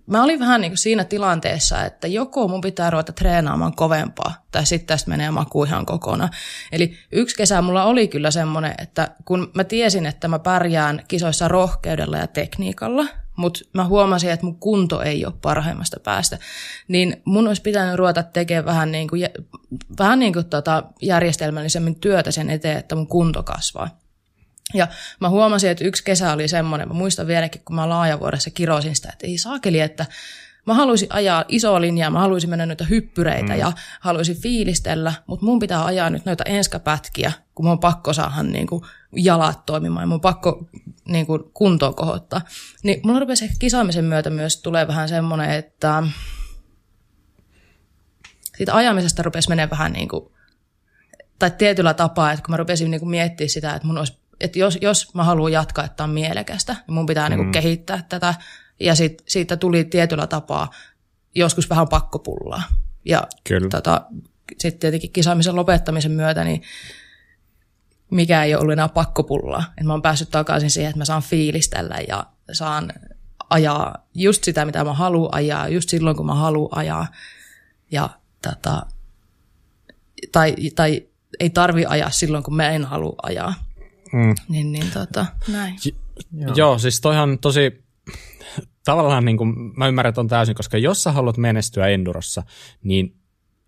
[0.07, 4.66] mä olin vähän niin kuin siinä tilanteessa, että joko mun pitää ruveta treenaamaan kovempaa, tai
[4.66, 6.31] sitten tästä menee maku ihan kokonaan.
[6.72, 11.49] Eli yksi kesä mulla oli kyllä semmoinen, että kun mä tiesin, että mä pärjään kisoissa
[11.49, 13.07] rohkeudella ja tekniikalla,
[13.37, 16.39] mutta mä huomasin, että mun kunto ei ole parhaimmasta päästä,
[16.89, 19.28] niin mun olisi pitänyt ruveta tekemään vähän, niin kuin,
[19.99, 24.01] vähän niin kuin tota järjestelmällisemmin työtä sen eteen, että mun kunto kasvaa.
[24.74, 24.89] Ja
[25.20, 29.09] mä huomasin, että yksi kesä oli semmoinen, mä muistan vieläkin, kun mä laajavuodessa kirosin sitä,
[29.12, 30.07] että ei saakeli, että
[30.66, 33.59] mä haluaisin ajaa isoa linjaa, mä haluaisin mennä noita hyppyreitä mm.
[33.59, 38.43] ja haluaisin fiilistellä, mutta mun pitää ajaa nyt noita enskapätkiä, kun mun on pakko saada
[38.43, 38.82] niin kuin
[39.16, 40.68] jalat toimimaan ja mun on pakko
[41.07, 42.41] niin kuin kuntoon kohottaa.
[42.83, 46.03] Niin mulla rupesi ehkä kisaamisen myötä myös tulee vähän semmoinen, että
[48.57, 50.33] siitä ajamisesta rupesi menemään vähän niin kuin,
[51.39, 54.59] tai tietyllä tapaa, että kun mä rupesin niin kuin miettimään sitä, että mun olisi että
[54.59, 57.47] jos, jos mä haluan jatkaa, että on mielekästä, niin mun pitää niinku mm.
[57.47, 58.35] niin kuin kehittää tätä.
[58.81, 60.71] Ja sit, siitä tuli tietyllä tapaa
[61.35, 62.63] joskus vähän pakkopullaa.
[63.05, 63.27] Ja
[63.71, 64.07] tota,
[64.59, 66.63] sitten tietenkin kisaamisen lopettamisen myötä, niin
[68.11, 69.65] mikä ei ole ollut enää pakkopullaa.
[69.69, 72.93] Että mä oon päässyt takaisin siihen, että mä saan fiilistellä ja saan
[73.51, 77.07] ajaa just sitä, mitä mä haluan ajaa, just silloin, kun mä haluan ajaa.
[77.91, 78.11] Ja
[78.43, 78.87] tota,
[80.33, 81.07] tai, tai
[81.41, 83.55] ei tarvi ajaa silloin, kun mä en halua ajaa.
[84.13, 84.35] Mm.
[84.49, 85.77] Niin, niin tota, näin.
[85.85, 85.89] J-
[86.41, 86.55] joo.
[86.57, 87.85] joo, siis toihan tosi,
[88.85, 92.43] tavallaan niin kuin, mä ymmärrän ton täysin, koska jos sä haluat menestyä endurossa,
[92.83, 93.17] niin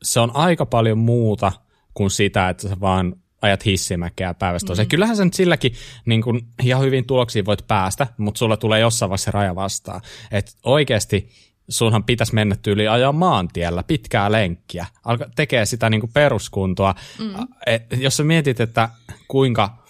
[0.03, 1.53] se on aika paljon muuta
[1.95, 4.87] kuin sitä, että sä vaan ajat hissimäkeä päivästä toiseen.
[4.87, 4.91] Mm.
[4.91, 5.73] Kyllähän nyt silläkin
[6.05, 10.01] niin kun, ihan hyvin tuloksiin voit päästä, mutta sulla tulee jossain vaiheessa raja vastaan.
[10.31, 11.29] Että oikeasti
[11.69, 16.95] sunhan pitäisi mennä tyyli ajaa maantiellä pitkää lenkkiä, alka tekee sitä niin peruskuntoa.
[17.19, 17.35] Mm.
[17.67, 18.89] Et, jos sä mietit, että
[19.29, 19.85] kuinka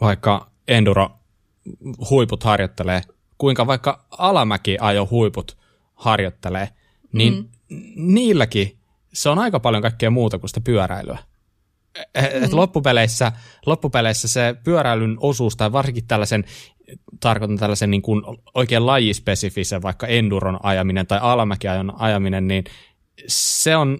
[0.00, 1.10] vaikka enduro
[2.10, 3.02] huiput harjoittelee,
[3.38, 5.56] kuinka vaikka alamäki ajo huiput
[5.94, 6.68] harjoittelee,
[7.12, 7.48] niin mm.
[7.96, 8.78] niilläkin
[9.12, 11.18] se on aika paljon kaikkea muuta kuin sitä pyöräilyä.
[12.14, 12.56] Et mm.
[12.56, 13.32] loppupeleissä,
[13.66, 16.44] loppupeleissä se pyöräilyn osuus tai varsinkin tällaisen
[17.20, 18.22] tarkoitan tällaisen niin kuin
[18.54, 22.64] oikein lajispesifisen, vaikka enduron ajaminen tai alamäkiajon ajaminen, niin
[23.26, 23.98] se on,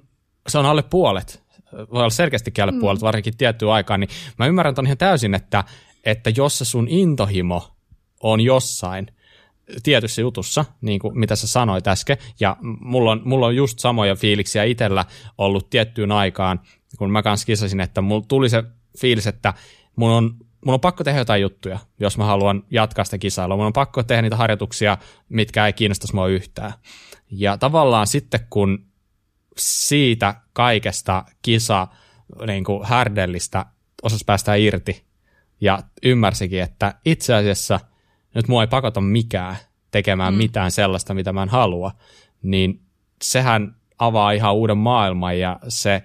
[0.49, 1.43] se on alle puolet.
[1.72, 2.80] Voi olla selkeästi alle mm.
[2.80, 5.64] puolet, varsinkin tiettyä aikaa, niin mä ymmärrän ton ihan täysin, että,
[6.05, 7.68] että jos se sun intohimo
[8.22, 9.07] on jossain
[9.82, 14.14] tietyssä jutussa, niin kuin mitä sä sanoit äsken, ja mulla on, mulla on just samoja
[14.14, 15.05] fiiliksiä itsellä
[15.39, 16.61] ollut tiettyyn aikaan,
[16.99, 18.64] kun mä kanssa kisasin, että mulla tuli se
[18.99, 19.55] fiilis, että
[19.97, 20.34] mun on,
[20.64, 23.57] mun on pakko tehdä jotain juttuja, jos mä haluan jatkaa sitä kisailua.
[23.57, 26.72] Mun on pakko tehdä niitä harjoituksia, mitkä ei kiinnostaisi mua yhtään.
[27.30, 28.86] Ja tavallaan sitten, kun
[29.57, 31.89] siitä kaikesta kisa
[32.47, 33.66] niin kuin härdellistä
[34.03, 35.05] osasi päästä irti
[35.61, 37.80] ja ymmärsikin, että itse asiassa
[38.34, 39.57] nyt mua ei pakota mikään
[39.91, 40.39] tekemään mm.
[40.39, 41.93] mitään sellaista, mitä mä en halua,
[42.43, 42.80] niin
[43.22, 46.03] sehän avaa ihan uuden maailman ja se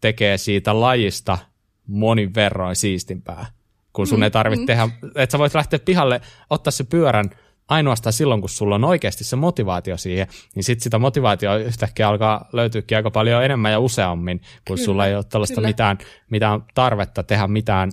[0.00, 1.38] tekee siitä lajista
[1.86, 3.46] monin verroin siistimpää,
[3.92, 4.66] kun sun mm, ei tarvitse mm.
[4.66, 6.20] tehdä, että sä voit lähteä pihalle,
[6.50, 7.30] ottaa se pyörän
[7.68, 12.48] ainoastaan silloin, kun sulla on oikeasti se motivaatio siihen, niin sitten sitä motivaatio yhtäkkiä alkaa
[12.52, 15.98] löytyykin aika paljon enemmän ja useammin, kun kyllä, sulla ei ole tällaista mitään,
[16.30, 17.92] mitään tarvetta tehdä mitään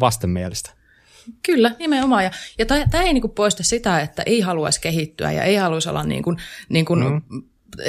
[0.00, 0.70] vastenmielistä.
[1.42, 2.24] Kyllä, nimenomaan.
[2.24, 6.02] Ja, ja tämä ei niinku poista sitä, että ei haluaisi kehittyä ja ei haluaisi olla
[6.02, 6.36] niinku,
[6.68, 7.22] niinku mm.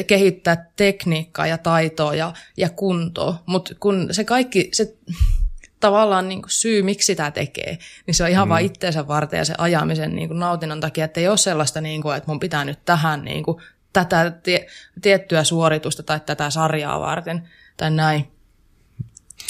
[0.07, 4.95] Kehittää tekniikkaa ja taitoa ja, ja kuntoa, mutta kun se kaikki, se
[5.80, 8.49] tavallaan niin kuin syy, miksi sitä tekee, niin se on ihan mm.
[8.49, 12.01] vain itteensä varten ja se ajamisen niin kuin nautinnon takia, että ei ole sellaista, niin
[12.01, 13.61] kuin, että mun pitää nyt tähän niin kuin,
[13.93, 14.67] tätä tie,
[15.01, 18.32] tiettyä suoritusta tai tätä sarjaa varten tai näin.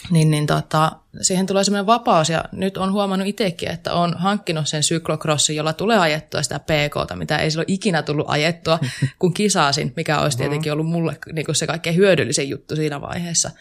[0.10, 0.92] Niin, niin tota,
[1.22, 5.74] siihen tulee semmoinen vapaus ja nyt on huomannut itsekin, että on hankkinut sen syklocrossin, jolla
[5.74, 8.80] tulee ajettua sitä PKta, mitä ei silloin ikinä tullut ajettua,
[9.20, 13.52] kun kisasin, mikä olisi tietenkin ollut mulle niin kuin se kaikkein hyödyllisen juttu siinä vaiheessa.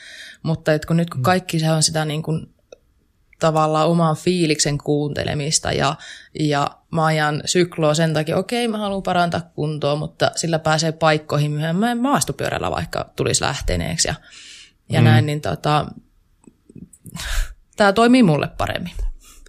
[0.43, 2.49] Mutta et kun nyt kun kaikki se on sitä niin kuin
[3.39, 5.95] tavallaan oman fiiliksen kuuntelemista ja,
[6.41, 11.51] ja mä ajan sykloa sen takia, okei mä haluan parantaa kuntoa, mutta sillä pääsee paikkoihin
[11.51, 14.15] myöhemmin maastopyörällä vaikka tulisi lähteneeksi ja,
[14.89, 15.05] ja mm.
[15.05, 15.87] näin, niin tota,
[17.77, 18.93] tämä toimii mulle paremmin.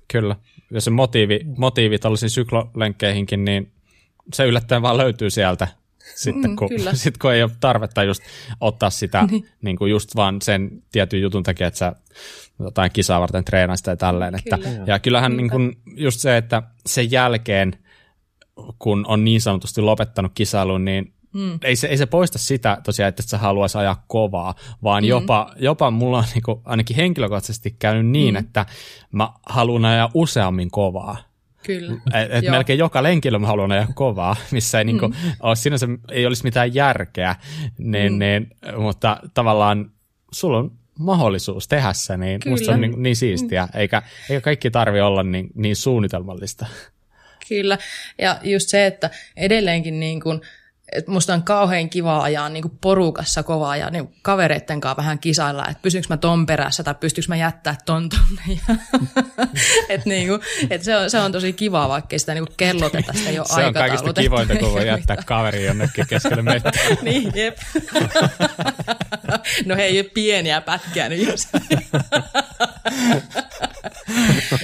[0.07, 0.35] Kyllä.
[0.71, 3.71] Ja se motiivi, motiivi tällaisiin syklolenkkeihinkin, niin
[4.33, 5.67] se yllättäen vaan löytyy sieltä
[6.15, 8.23] sitten, mm, kun, sit, kun ei ole tarvetta just
[8.61, 9.47] ottaa sitä niin.
[9.61, 11.95] Niin kuin just vaan sen tietyn jutun takia, että sä
[12.59, 14.35] jotain kisaa varten treenaa sitä ja tälleen.
[14.35, 14.83] Että, Kyllä.
[14.85, 17.77] Ja kyllähän niin kuin just se, että sen jälkeen,
[18.79, 21.59] kun on niin sanotusti lopettanut kisailun, niin Mm.
[21.63, 25.07] Ei, se, ei se poista sitä tosiaan, että sä haluaisi ajaa kovaa, vaan mm.
[25.07, 28.39] jopa, jopa mulla on niin kuin, ainakin henkilökohtaisesti käynyt niin, mm.
[28.39, 28.65] että
[29.11, 31.17] mä haluan ajaa useammin kovaa.
[31.63, 31.93] Kyllä.
[31.93, 34.87] Et, et melkein joka lenkillä mä haluan ajaa kovaa, missä ei, mm.
[34.87, 37.35] niinku, ole, sinänsä ei olisi mitään järkeä,
[37.77, 38.19] niin, mm.
[38.19, 39.91] niin, mutta tavallaan
[40.31, 42.53] sulla on mahdollisuus tehdä se, niin Kyllä.
[42.53, 43.79] musta se on niin, niin siistiä, mm.
[43.79, 46.65] eikä, eikä kaikki tarvi olla niin, niin suunnitelmallista.
[47.49, 47.77] Kyllä,
[48.21, 50.41] ja just se, että edelleenkin niin kuin,
[50.91, 55.67] et musta on kauhean kiva ajaa niin porukassa kovaa ja niin kavereitten kanssa vähän kisailla,
[55.67, 58.59] että pysynkö mä ton perässä tai pystyykö mä jättää ton tonne.
[59.89, 63.31] et niin kuin, et se, on, se on tosi kiva, vaikka sitä niin kelloteta sitä
[63.31, 66.71] jo Se on kaikista kivointa, kun voi jättää kaveri jonnekin keskelle meitä.
[67.01, 67.57] niin, jep.
[69.65, 71.47] no hei, pieniä pätkiä nyt jos.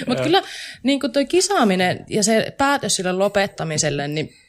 [0.07, 0.41] Mutta kyllä
[0.83, 4.42] niin toi kisaaminen ja se päätös sille lopettamiselle, niin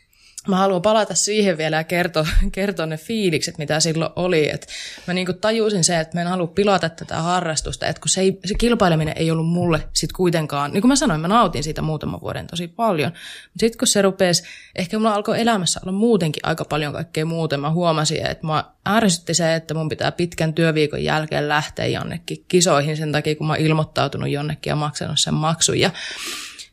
[0.49, 4.51] mä haluan palata siihen vielä ja kertoa, kertoa ne fiilikset, mitä silloin oli.
[4.51, 4.67] Et
[5.07, 8.39] mä niinku tajusin se, että mä en halua pilata tätä harrastusta, että kun se, ei,
[8.45, 12.21] se kilpaileminen ei ollut mulle sit kuitenkaan, niin kuin mä sanoin, mä nautin siitä muutaman
[12.21, 13.13] vuoden tosi paljon.
[13.13, 14.43] Mutta sitten kun se rupesi,
[14.75, 17.57] ehkä mulla alkoi elämässä olla muutenkin aika paljon kaikkea muuta.
[17.57, 22.97] Mä huomasin, että mä ärsytti se, että mun pitää pitkän työviikon jälkeen lähteä jonnekin kisoihin
[22.97, 25.81] sen takia, kun mä oon ilmoittautunut jonnekin ja maksanut sen maksun.
[25.81, 25.91] Ja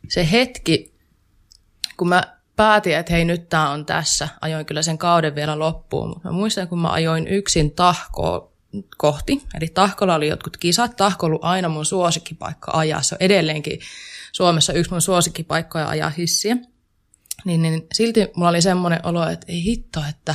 [0.08, 0.94] se hetki,
[1.96, 4.28] kun mä päätin, että hei nyt tämä on tässä.
[4.40, 8.52] Ajoin kyllä sen kauden vielä loppuun, mutta mä muistan, kun mä ajoin yksin tahkoa
[8.96, 9.42] kohti.
[9.54, 10.96] Eli Tahkolla oli jotkut kisat.
[10.96, 13.02] Tahko oli aina mun suosikkipaikka ajaa.
[13.02, 13.80] Se on edelleenkin
[14.32, 16.56] Suomessa yksi mun suosikkipaikkoja ajaa hissiä.
[17.44, 20.34] Niin, niin silti mulla oli semmoinen olo, että ei hitto, että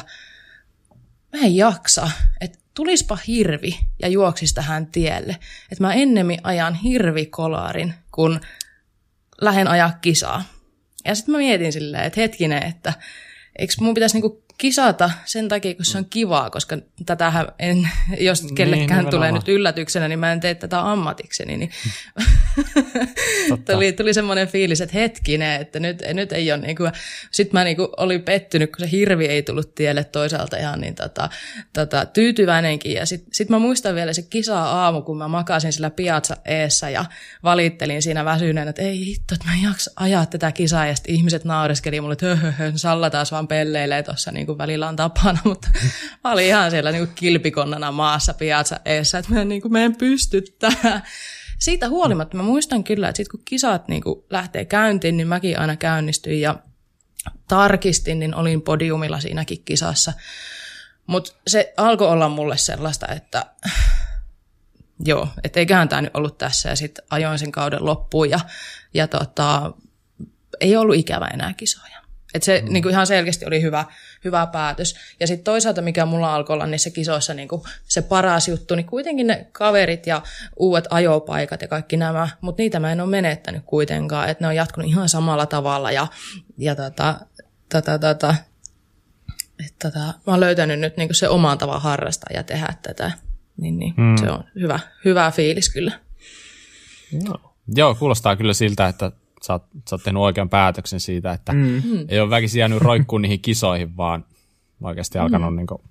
[1.33, 2.11] mä en jaksa.
[2.41, 5.37] Että tulispa hirvi ja juoksis tähän tielle.
[5.71, 8.39] Että mä ennemmin ajan hirvikolarin, kun
[9.41, 10.43] lähden ajaa kisaa.
[11.07, 12.93] Ja sitten mä mietin silleen, että hetkinen, että
[13.59, 17.89] eikö mun pitäisi niinku kisata sen takia, kun se on kivaa, koska tätähän en,
[18.19, 21.57] jos kellekään niin, tulee nyt yllätyksenä, niin mä en tee tätä ammatikseni.
[21.57, 21.71] Niin
[23.71, 26.91] tuli, tuli semmoinen fiilis, että hetkinen, että nyt, nyt ei ole niin kuin,
[27.31, 30.95] sit mä niin kuin olin pettynyt, kun se hirvi ei tullut tielle toisaalta ihan niin
[30.95, 31.29] tota,
[31.73, 32.93] tota, tyytyväinenkin.
[32.93, 36.89] Ja sit, sit mä muistan vielä se kisa aamu, kun mä makasin sillä piazza eessä
[36.89, 37.05] ja
[37.43, 40.87] valittelin siinä väsyneen, että ei hitto, että mä en jaksa ajaa tätä kisaa.
[40.87, 44.87] Ja sitten ihmiset naureskeli mulle, että höhö, Salla taas vaan pelleilee tuossa niin kuin välillä
[44.87, 45.67] on tapana, mutta
[46.23, 49.71] mä olin ihan siellä niin kuin kilpikonnana maassa piazza eessä, että mä en, niin kuin,
[49.71, 51.03] mä en pysty tähän.
[51.59, 55.59] Siitä huolimatta mä muistan kyllä, että sit kun kisat niin kuin lähtee käyntiin, niin mäkin
[55.59, 56.55] aina käynnistyin ja
[57.47, 60.13] tarkistin, niin olin podiumilla siinäkin kisassa.
[61.07, 63.45] Mutta se alkoi olla mulle sellaista, että
[65.05, 68.39] joo, että eiköhän tämä nyt ollut tässä ja sitten ajoin sen kauden loppuun ja,
[68.93, 69.73] ja tota,
[70.59, 72.06] ei ollut ikävä enää kisoja.
[72.33, 72.73] Et se mm.
[72.73, 73.85] niin kuin ihan selkeästi oli hyvä,
[74.23, 74.95] hyvä päätös.
[75.19, 78.85] Ja sitten toisaalta, mikä mulla alkoi olla niissä kisoissa niin kuin se paras juttu, niin
[78.85, 80.21] kuitenkin ne kaverit ja
[80.57, 84.55] uudet ajopaikat ja kaikki nämä, mutta niitä mä en ole menettänyt kuitenkaan, että ne on
[84.55, 86.07] jatkunut ihan samalla tavalla ja,
[86.57, 87.15] ja tota,
[87.71, 88.35] tota, tota,
[89.65, 93.11] että tota, mä oon löytänyt nyt niin se oman tavan harrastaa ja tehdä tätä,
[93.57, 94.17] niin, niin mm.
[94.17, 95.91] se on hyvä, hyvä fiilis kyllä.
[97.25, 97.53] Joo.
[97.75, 99.11] Joo, kuulostaa kyllä siltä, että
[99.41, 101.81] sä oot, sä oot tehnyt oikean päätöksen siitä, että mm.
[102.07, 104.25] ei ole väkisin jäänyt roikkuun niihin kisoihin, vaan
[104.81, 105.57] oikeasti alkanut mm.
[105.57, 105.81] niin kuin,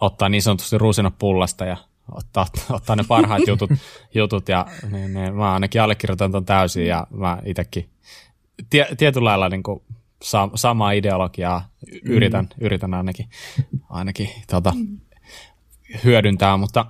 [0.00, 1.76] ottaa niin sanotusti ruusinat pullasta ja
[2.12, 3.70] ottaa, ottaa ne parhaat jutut,
[4.14, 7.88] jutut ja niin, niin, mä ainakin allekirjoitan ton täysin ja mä itsekin
[8.70, 9.82] tie, tietyllä lailla niin kuin,
[10.22, 11.68] sa, samaa ideologiaa
[12.02, 12.64] yritän, mm.
[12.64, 13.28] yritän ainakin,
[13.90, 14.72] ainakin tota,
[16.04, 16.86] hyödyntää, mutta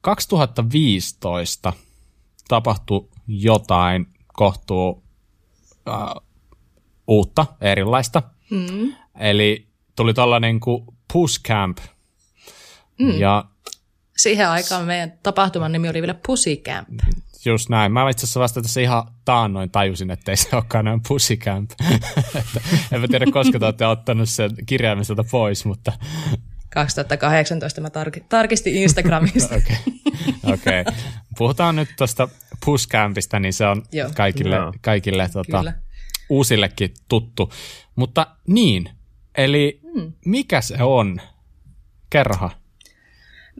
[0.00, 1.72] 2015
[2.48, 5.05] tapahtui jotain kohtuu
[5.88, 6.22] uh,
[7.06, 8.22] uutta, erilaista.
[8.50, 8.92] Mm.
[9.20, 9.66] Eli
[9.96, 11.78] tuli tällainen kuin Push Camp.
[12.98, 13.18] Mm.
[13.18, 13.44] Ja
[14.16, 16.88] Siihen aikaan meidän tapahtuman nimi oli vielä Pussy Camp.
[17.44, 17.92] Just näin.
[17.92, 21.70] Mä itse asiassa vasta tässä ihan taannoin tajusin, että ei se olekaan noin Pussy Camp.
[22.92, 25.92] en mä tiedä, koska te olette ottanut sen kirjaimen pois, mutta...
[26.76, 29.54] 2018 mä tar- tarkistin Instagramista.
[29.56, 29.76] Okei.
[30.42, 30.80] okay.
[30.82, 30.94] okay.
[31.38, 32.28] Puhutaan nyt tuosta
[32.64, 34.10] Push Campista, niin se on Joo.
[34.14, 34.72] kaikille, no.
[34.80, 35.72] kaikille tota,
[36.28, 37.52] uusillekin tuttu.
[37.96, 38.90] Mutta niin,
[39.34, 40.12] eli hmm.
[40.24, 41.20] mikä se on?
[42.10, 42.50] Kerrohan.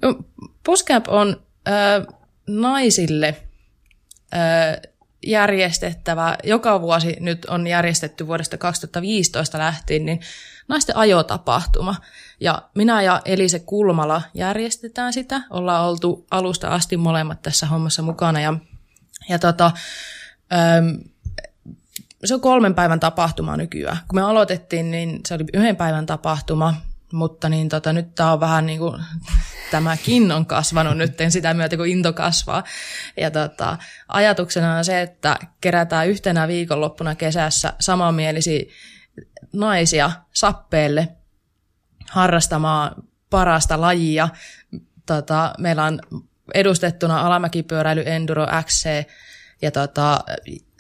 [0.03, 0.15] No,
[0.65, 3.37] Pushcamp on äh, naisille
[4.35, 4.93] äh,
[5.27, 10.21] järjestettävä, joka vuosi nyt on järjestetty vuodesta 2015 lähtien, niin
[10.69, 11.95] naisten ajotapahtuma.
[12.41, 15.43] Ja minä ja Elise Kulmala järjestetään sitä.
[15.51, 18.41] Ollaan oltu alusta asti molemmat tässä hommassa mukana.
[18.41, 18.55] Ja,
[19.29, 19.71] ja tota,
[20.53, 20.87] ähm,
[22.25, 23.97] se on kolmen päivän tapahtuma nykyään.
[24.09, 26.75] Kun me aloitettiin, niin se oli yhden päivän tapahtuma,
[27.13, 29.03] mutta niin tota, nyt tämä on vähän niin kuin,
[29.71, 32.65] tämäkin on kasvanut nyt sitä myötä, kun into kasvaa.
[33.17, 33.79] Ja tota,
[34.09, 38.65] ajatuksena on se, että kerätään yhtenä viikonloppuna kesässä samanmielisiä
[39.53, 41.16] naisia sappeelle
[42.11, 42.95] harrastamaan
[43.31, 44.29] parasta lajia.
[45.07, 46.01] Tota, meillä on
[46.55, 48.89] edustettuna alamäkipyöräily Enduro XC
[49.63, 50.19] ja tota,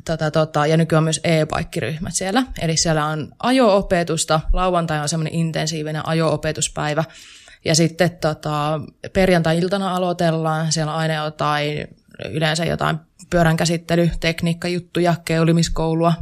[0.04, 2.42] tota, tota, ja nykyään myös e-paikkiryhmät siellä.
[2.62, 7.04] Eli siellä on ajo-opetusta, lauantai on semmoinen intensiivinen ajo-opetuspäivä,
[7.64, 8.80] ja sitten tota,
[9.12, 11.88] perjantai-iltana aloitellaan, siellä on aina jotain,
[12.30, 12.98] yleensä jotain
[13.30, 16.12] pyörän käsittely, tekniikkajuttuja, keulimiskoulua,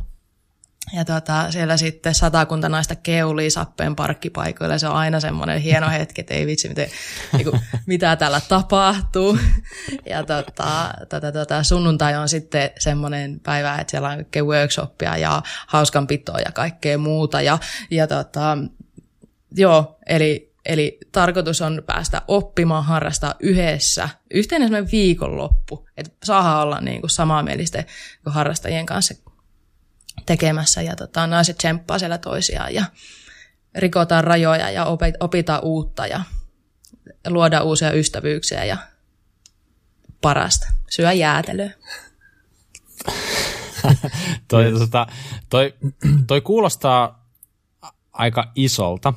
[0.92, 4.78] ja tota, siellä sitten satakunta naista keulii sappeen parkkipaikoilla.
[4.78, 6.88] Se on aina semmoinen hieno hetki, että ei vitsi, miten,
[7.32, 9.38] niin kuin, mitä täällä tapahtuu.
[10.06, 15.42] Ja tota, tota, tota, sunnuntai on sitten semmoinen päivä, että siellä on kaikkea workshoppia ja
[15.66, 17.40] hauskanpitoa ja kaikkea muuta.
[17.40, 17.58] Ja,
[17.90, 18.58] ja tota,
[19.56, 26.80] joo, eli Eli tarkoitus on päästä oppimaan, harrastaa yhdessä, yhteinen semmoinen viikonloppu, että saadaan olla
[26.80, 27.84] niin kuin samanmielisten
[28.26, 29.14] harrastajien kanssa
[30.26, 32.84] tekemässä ja tota, naiset tsemppaa siellä toisiaan ja
[33.74, 34.86] rikotaan rajoja ja
[35.20, 36.20] opitaan uutta ja
[37.28, 38.76] luodaan uusia ystävyyksiä ja
[40.20, 41.70] parasta, syö jäätelöä.
[44.48, 45.06] toi, tota,
[45.50, 45.74] toi,
[46.26, 47.28] toi kuulostaa
[48.12, 49.14] aika isolta,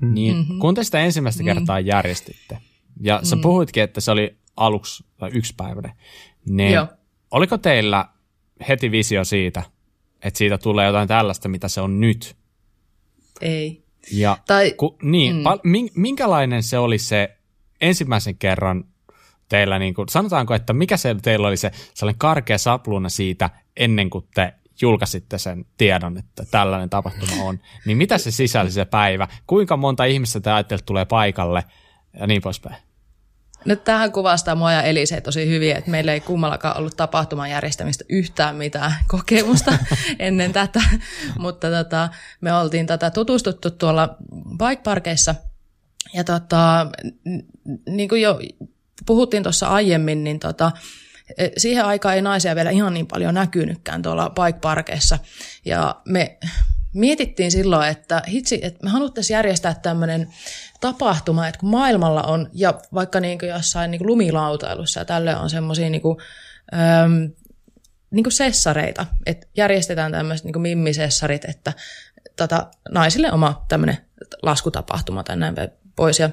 [0.00, 0.58] niin mm-hmm.
[0.58, 1.58] kun te sitä ensimmäistä mm-hmm.
[1.58, 2.58] kertaa järjestitte,
[3.00, 3.42] ja sä mm-hmm.
[3.42, 5.92] puhuitkin, että se oli aluksi tai yksipäiväinen,
[6.46, 6.86] niin Joo.
[7.30, 8.08] oliko teillä
[8.68, 9.62] heti visio siitä,
[10.22, 12.36] että siitä tulee jotain tällaista, mitä se on nyt.
[13.40, 13.84] Ei.
[14.12, 15.42] Ja tai, ku, niin, mm.
[15.42, 15.58] pal,
[15.94, 17.36] minkälainen se oli se
[17.80, 18.84] ensimmäisen kerran
[19.48, 24.10] teillä, niin kuin, sanotaanko, että mikä se teillä oli se sellainen karkea sapluuna siitä ennen
[24.10, 29.28] kuin te julkaisitte sen tiedon, että tällainen tapahtuma on, niin mitä se sisälsi se päivä?
[29.46, 31.64] Kuinka monta ihmistä te ajattelet tulee paikalle
[32.20, 32.76] ja niin poispäin?
[33.64, 38.04] Nyt tähän kuvastaa mua ja Elise tosi hyvin, että meillä ei kummallakaan ollut tapahtuman järjestämistä
[38.08, 39.78] yhtään mitään kokemusta
[40.18, 40.82] ennen tätä,
[41.38, 42.08] mutta tota,
[42.40, 44.16] me oltiin tätä tutustuttu tuolla
[44.58, 45.34] bike parkeissa.
[46.14, 46.86] Ja tota,
[47.88, 48.40] niin kuin jo
[49.06, 50.72] puhuttiin tuossa aiemmin, niin tota,
[51.56, 55.18] siihen aikaan ei naisia vielä ihan niin paljon näkynytkään tuolla bike parkeissa.
[55.64, 56.38] Ja me
[56.94, 60.28] mietittiin silloin, että hitsi, että me haluttaisiin järjestää tämmöinen
[60.80, 65.36] tapahtuma, että kun maailmalla on, ja vaikka niin kuin jossain niin kuin lumilautailussa ja tälle
[65.36, 66.18] on semmoisia niin kuin,
[66.74, 67.30] äm,
[68.10, 71.72] niin kuin sessareita, että järjestetään tämmöiset niin kuin mimmisessarit, että
[72.36, 73.98] tota, naisille oma tämmöinen
[74.42, 75.54] laskutapahtuma tai näin
[75.96, 76.18] pois.
[76.18, 76.30] Ja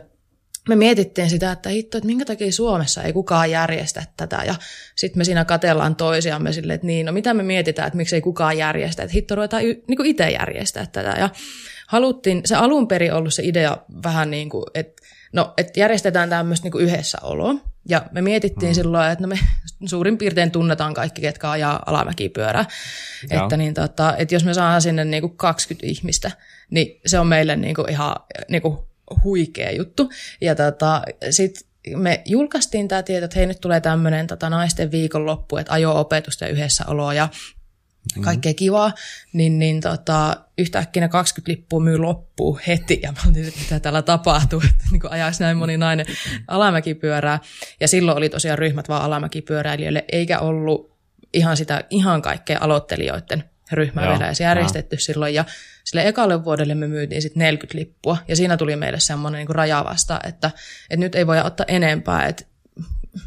[0.70, 4.42] me mietittiin sitä, että hitto, että minkä takia Suomessa ei kukaan järjestä tätä.
[4.46, 4.56] Ja
[4.96, 8.58] sitten me siinä katellaan toisiamme silleen, että niin, no mitä me mietitään, että miksei kukaan
[8.58, 9.04] järjestä.
[9.04, 11.16] Että hitto, ruvetaan niin itse järjestää tätä.
[11.20, 11.30] Ja
[11.88, 15.02] haluttiin, se alun perin ollut se idea vähän niin kuin, että
[15.34, 17.56] no, että järjestetään tämmöistä niin yhdessä oloa.
[17.90, 18.76] Ja me mietittiin mm.
[18.76, 19.40] silloin, että no me
[19.90, 22.66] suurin piirtein tunnetaan kaikki, ketkä ajaa alamäkipyörää.
[23.30, 26.32] Että, niin, tota, että jos me saadaan sinne niin kuin 20 ihmistä,
[26.70, 28.16] niin se on meille niin kuin ihan
[28.50, 28.78] niin kuin
[29.24, 30.10] huikea juttu.
[30.42, 35.58] Ja tota, sitten me julkaistiin tämä tieto, että hei nyt tulee tämmöinen tota, naisten viikonloppu,
[35.58, 37.30] että ajo-opetusta ja yhdessä oloa ja.
[38.22, 38.94] Kaikkea kivaa,
[39.34, 43.80] niin, niin tota, yhtäkkiä ne 20 lippua myy loppuu heti, ja mä olin, että mitä
[43.80, 46.06] täällä tapahtuu, että niin ajaisi näin moni nainen
[46.48, 47.40] alamäkipyörää.
[47.80, 50.98] Ja silloin oli tosiaan ryhmät vaan alamäkipyöräilijöille, eikä ollut
[51.34, 55.00] ihan sitä ihan kaikkea aloittelijoiden ryhmää Joo, vielä edes järjestetty ja.
[55.00, 55.34] silloin.
[55.34, 55.46] Ja
[55.84, 59.84] sille ekalle vuodelle me myytiin sitten 40 lippua, ja siinä tuli meille semmoinen niin raja
[59.84, 60.52] vasta, että,
[60.90, 62.44] että nyt ei voi ottaa enempää, että,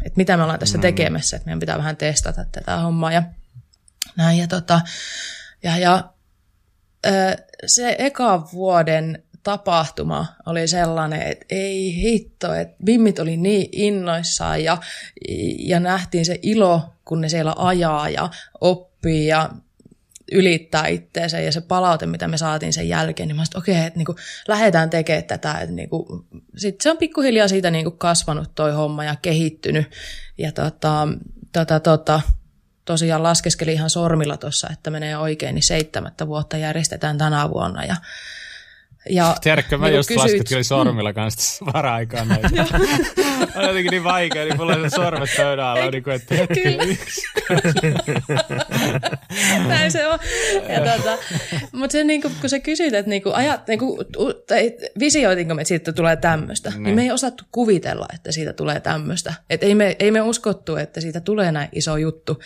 [0.05, 0.83] että mitä me ollaan tässä mm.
[0.83, 3.13] tekemässä, että meidän pitää vähän testata tätä hommaa.
[3.13, 3.23] Ja,
[4.17, 4.81] näin, ja, tota,
[5.63, 6.13] ja, ja
[7.67, 14.79] se eka vuoden tapahtuma oli sellainen, että ei hitto, että bimmit oli niin innoissaan ja,
[15.59, 18.31] ja nähtiin se ilo, kun ne siellä ajaa ja
[18.61, 19.51] oppii ja
[20.33, 23.99] ylittää itteensä ja se palaute, mitä me saatiin sen jälkeen, niin mä sanoin, okei, että
[23.99, 24.15] niinku,
[24.49, 25.53] lähdetään tekemään tätä.
[25.53, 26.27] Että niinku,
[26.57, 29.87] sitten se on pikkuhiljaa siitä niinku kasvanut toi homma ja kehittynyt.
[30.39, 31.09] Ja tota,
[31.53, 32.21] tota, tota,
[32.85, 37.85] tosiaan laskeskeli ihan sormilla tuossa, että menee oikein, niin seitsemättä vuotta järjestetään tänä vuonna.
[37.85, 37.97] Ja
[39.09, 40.25] ja Tiedätkö, mä niin just kysyit...
[40.25, 42.49] laskettelin sormilla kanssa vara-aikaan näitä.
[43.57, 46.97] on jotenkin niin vaikea, niin mulla on se sormet pöydän alla, niin kuin, että Kyllä.
[49.69, 50.19] Näin se on.
[50.69, 51.19] Ja tuota,
[51.73, 54.07] mutta se, niin kuin, kun sä kysyt, että niin kuin, ajat, niin kuin,
[54.47, 56.83] tai visioitinko me, että siitä tulee tämmöistä, niin.
[56.83, 59.35] niin me ei osattu kuvitella, että siitä tulee tämmöistä.
[59.51, 62.41] Että ei me, ei me uskottu, että siitä tulee näin iso juttu.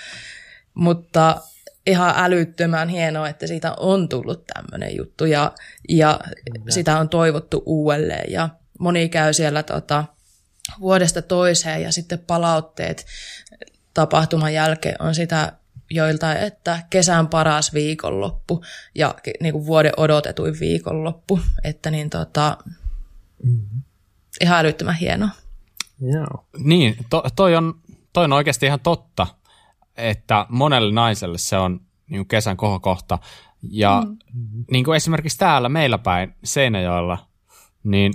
[0.75, 1.41] Mutta
[1.87, 5.53] ihan älyttömän hienoa, että siitä on tullut tämmöinen juttu ja,
[5.89, 6.21] ja
[6.69, 10.05] sitä on toivottu uudelleen ja moni käy siellä tota,
[10.81, 13.07] vuodesta toiseen ja sitten palautteet
[13.95, 15.53] tapahtuman jälkeen on sitä
[15.91, 18.65] joilta, että kesän paras viikonloppu
[18.95, 22.59] ja niin kuin vuoden odotetuin viikonloppu, että niin tota,
[23.43, 23.83] mm-hmm.
[24.41, 25.29] ihan älyttömän hienoa.
[26.01, 26.47] Joo.
[26.59, 27.75] Niin, to, toi, on,
[28.13, 29.27] toi on oikeasti ihan totta
[29.97, 31.81] että monelle naiselle se on
[32.11, 33.19] niin kesän kohokohta.
[33.71, 34.65] Ja mm.
[34.71, 37.19] niin kuin esimerkiksi täällä meillä päin Seinäjoella,
[37.85, 38.15] niin,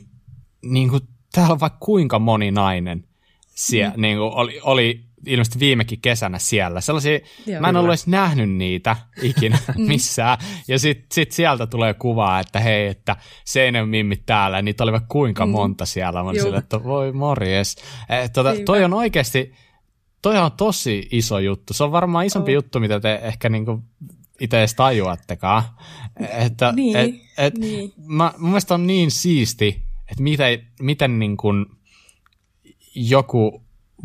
[0.62, 1.02] niin kuin
[1.32, 3.04] täällä on vaikka kuinka moni nainen
[3.48, 4.02] siellä, mm.
[4.02, 6.82] niin kuin oli, oli ilmeisesti viimekin kesänä siellä.
[6.82, 9.84] Sellaisia, Joo, mä en ollut edes nähnyt niitä ikinä mm.
[9.88, 10.38] missään.
[10.68, 13.16] Ja sitten sit sieltä tulee kuvaa, että hei, että
[13.46, 15.52] Seinän mimmit täällä, niitä oli vaikka kuinka mm.
[15.52, 16.24] monta siellä.
[16.24, 17.76] Mä olin että voi morjes.
[18.10, 19.54] Eh, tota, toi on oikeasti,
[20.22, 21.74] toi on tosi iso juttu.
[21.74, 22.64] Se on varmaan isompi oh.
[22.64, 23.84] juttu, mitä te ehkä niinku
[24.40, 25.64] itse edes tajuattekaan.
[26.30, 27.94] Että, niin, et, et, niin.
[27.98, 31.66] Mä, mun mielestä on niin siisti, että miten, miten niin kuin
[32.96, 33.64] joku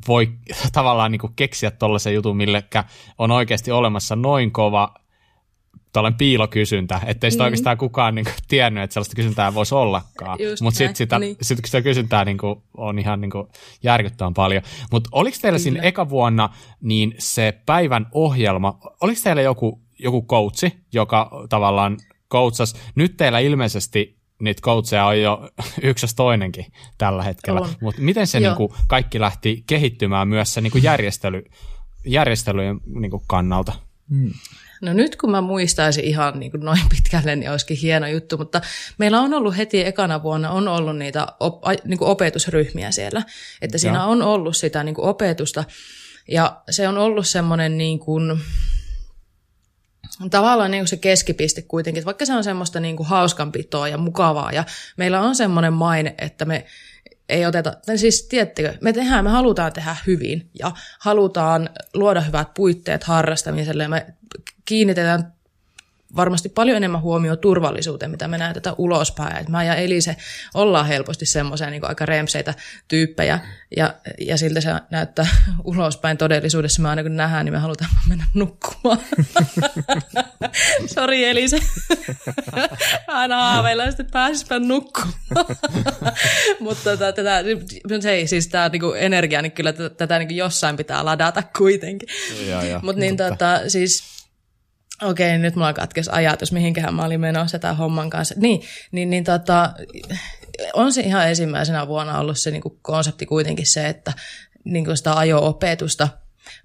[0.08, 0.32] voi
[0.72, 2.84] tavallaan niin kuin keksiä tuollaisen jutun, millekä
[3.18, 4.94] on oikeasti olemassa noin kova
[5.92, 7.44] tällainen piilokysyntä, ettei sitä mm.
[7.44, 10.38] oikeastaan kukaan niin kuin, tiennyt, että sellaista kysyntää voisi ollakaan.
[10.60, 11.36] Mutta sitten sitä, niin.
[11.42, 13.48] sit, sitä kysyntää niin kuin, on ihan niin kuin,
[13.82, 14.62] järkyttävän paljon.
[14.92, 15.62] Mutta oliko teillä Kyllä.
[15.62, 16.50] siinä eka vuonna
[16.80, 21.96] niin se päivän ohjelma, oliko teillä joku, joku coachi, joka tavallaan
[22.30, 25.48] coachas, nyt teillä ilmeisesti niitä coacheja on jo
[25.82, 26.66] yksi toinenkin
[26.98, 31.44] tällä hetkellä, mutta miten se niin kuin, kaikki lähti kehittymään myös se niin kuin järjestely,
[32.06, 33.72] järjestelyjen niin kuin kannalta?
[34.10, 34.32] Mm.
[34.84, 38.60] No nyt kun mä muistaisin ihan niin kuin noin pitkälle, niin olisikin hieno juttu, mutta
[38.98, 43.22] meillä on ollut heti ekana vuonna on ollut niitä op, niin kuin opetusryhmiä siellä,
[43.62, 44.04] että siinä ja.
[44.04, 45.64] on ollut sitä niin kuin opetusta
[46.28, 48.40] ja se on ollut semmoinen niin kuin,
[50.30, 53.98] tavallaan niin kuin se keskipiste kuitenkin, että vaikka se on semmoista niin kuin hauskanpitoa ja
[53.98, 54.64] mukavaa ja
[54.96, 56.66] meillä on semmoinen maine, että me
[57.28, 63.04] ei oteta, siis tiedättekö, me tehdään, me halutaan tehdä hyvin ja halutaan luoda hyvät puitteet
[63.04, 64.06] harrastamiselle ja me
[64.64, 65.34] kiinnitetään
[66.16, 69.36] varmasti paljon enemmän huomioon turvallisuuteen, mitä me näytetään ulospäin.
[69.36, 70.16] Et mä ja Elise
[70.54, 72.54] ollaan helposti semmoisia niin aika remseitä
[72.88, 73.38] tyyppejä,
[73.76, 75.26] ja, ja siltä se näyttää
[75.64, 76.82] ulospäin todellisuudessa.
[76.82, 78.98] Me aina kun nähdään, niin me halutaan mennä nukkumaan.
[80.94, 81.58] Sori Elise.
[83.06, 85.14] aina haaveillaan, että pääsisipä nukkumaan.
[86.60, 87.44] Mutta tota, tätä,
[88.00, 92.08] se ei, siis tämä niinku energia, niin kyllä tätä niinku jossain pitää ladata kuitenkin.
[92.82, 94.13] Mutta niin tota, siis
[95.02, 98.34] okei, nyt mulla katkesi ajatus, mihinkähän mä olin menossa tämän homman kanssa.
[98.38, 99.72] Niin, niin, niin tota,
[100.72, 104.12] on se ihan ensimmäisenä vuonna ollut se niin konsepti kuitenkin se, että
[104.64, 106.08] niin sitä ajo-opetusta,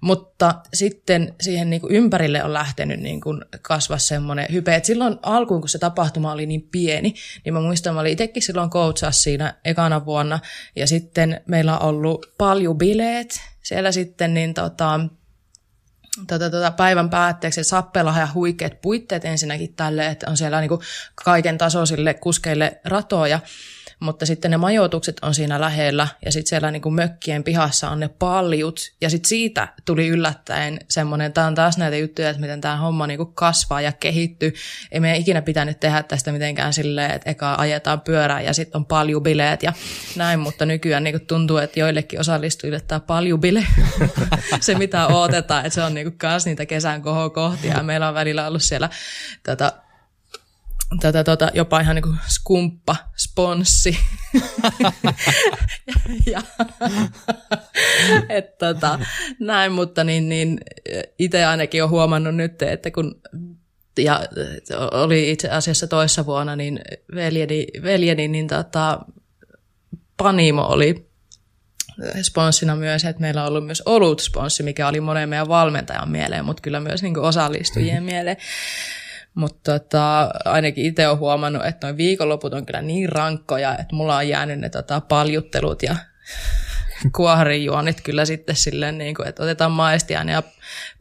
[0.00, 3.20] mutta sitten siihen niin ympärille on lähtenyt niin
[3.62, 7.14] kasvaa semmoinen hype, että silloin alkuun, kun se tapahtuma oli niin pieni,
[7.44, 10.38] niin mä muistan, mä olin itsekin silloin coachas siinä ekana vuonna,
[10.76, 15.00] ja sitten meillä on ollut paljon bileet siellä sitten, niin tota,
[16.26, 20.82] tota, tota, päivän päätteeksi sappela ja huikeat puitteet ensinnäkin tälle, että on siellä niinku
[21.24, 23.40] kaiken tasoisille kuskeille ratoja
[24.00, 28.00] mutta sitten ne majoitukset on siinä lähellä ja sitten siellä niin kuin mökkien pihassa on
[28.00, 28.80] ne paljut.
[29.00, 33.06] Ja sitten siitä tuli yllättäen semmoinen, tämä on taas näitä juttuja, että miten tämä homma
[33.06, 34.54] niin kuin kasvaa ja kehittyy.
[34.92, 38.86] Ei meidän ikinä pitänyt tehdä tästä mitenkään silleen, että eka ajetaan pyörää ja sitten on
[38.86, 39.72] paljon bileet ja
[40.16, 43.66] näin, mutta nykyään niin kuin tuntuu, että joillekin osallistujille tämä paljon bile
[44.60, 47.82] se mitä odotetaan, että se on niin kuin kans niitä kesän kohokohtia.
[47.82, 48.88] Meillä on välillä ollut siellä
[49.42, 49.72] tätä
[51.00, 53.98] tätä tota, jopa ihan niin kuin skumppa, sponssi.
[56.32, 56.42] ja,
[58.28, 58.98] et, tota,
[59.40, 60.60] näin, mutta niin, niin,
[61.18, 63.20] itse ainakin olen huomannut nyt, että kun
[63.98, 64.20] ja
[64.92, 66.80] oli itse asiassa toissa vuonna, niin
[67.14, 69.00] veljeni, veljeni niin tota,
[70.16, 71.10] Panimo oli
[72.22, 76.60] sponssina myös, että meillä on ollut myös olut-sponssi, mikä oli monen meidän valmentajan mieleen, mutta
[76.60, 78.36] kyllä myös niin osallistujien mieleen.
[79.34, 84.16] Mutta tota, ainakin itse olen huomannut, että noin viikonloput on kyllä niin rankkoja, että mulla
[84.16, 85.96] on jäänyt ne tota, paljuttelut ja
[87.16, 90.42] kuoharijuonit kyllä sitten silleen, niin kuin, että otetaan maistiaan ja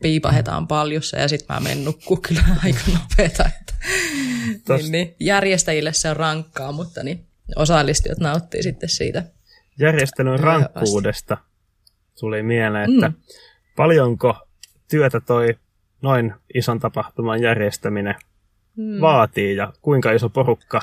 [0.02, 3.50] piipahetaan paljussa ja sitten mä menen nukkuu kyllä aika nopeeta.
[3.60, 3.74] Että,
[4.78, 7.26] niin, niin, järjestäjille se on rankkaa, mutta niin,
[7.56, 9.24] osallistujat nauttii sitten siitä.
[9.80, 11.38] Järjestelyn rankkuudesta
[12.20, 13.16] tuli mieleen, että mm.
[13.76, 14.36] paljonko
[14.90, 15.56] työtä toi
[16.02, 18.16] noin ison tapahtuman järjestäminen
[18.78, 19.02] hmm.
[19.02, 20.82] vaatii ja kuinka iso porukka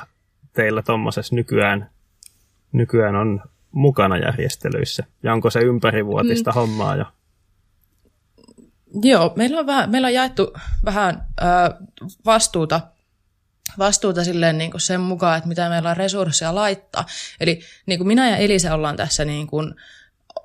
[0.53, 1.89] teillä tuommoisessa nykyään,
[2.71, 3.41] nykyään on
[3.71, 5.03] mukana järjestelyissä?
[5.23, 6.59] Ja onko se ympärivuotista hmm.
[6.59, 7.05] hommaa jo?
[9.03, 10.53] Joo, meillä on, vähän, meillä on jaettu
[10.85, 11.89] vähän äh,
[12.25, 12.81] vastuuta
[13.77, 17.05] vastuuta silleen niin kuin sen mukaan, että mitä meillä on resursseja laittaa.
[17.39, 19.75] Eli niin kuin minä ja Elisa ollaan tässä niin kuin,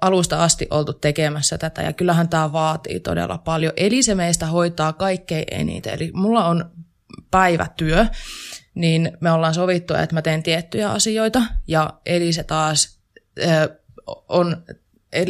[0.02, 3.72] alusta asti oltu tekemässä tätä ja kyllähän tämä vaatii todella paljon.
[3.76, 5.94] Eli se meistä hoitaa kaikkein eniten.
[5.94, 6.70] Eli mulla on
[7.30, 8.06] päivätyö,
[8.74, 12.98] niin me ollaan sovittu, että mä teen tiettyjä asioita ja eli se taas
[13.46, 13.68] äh,
[14.28, 14.64] on,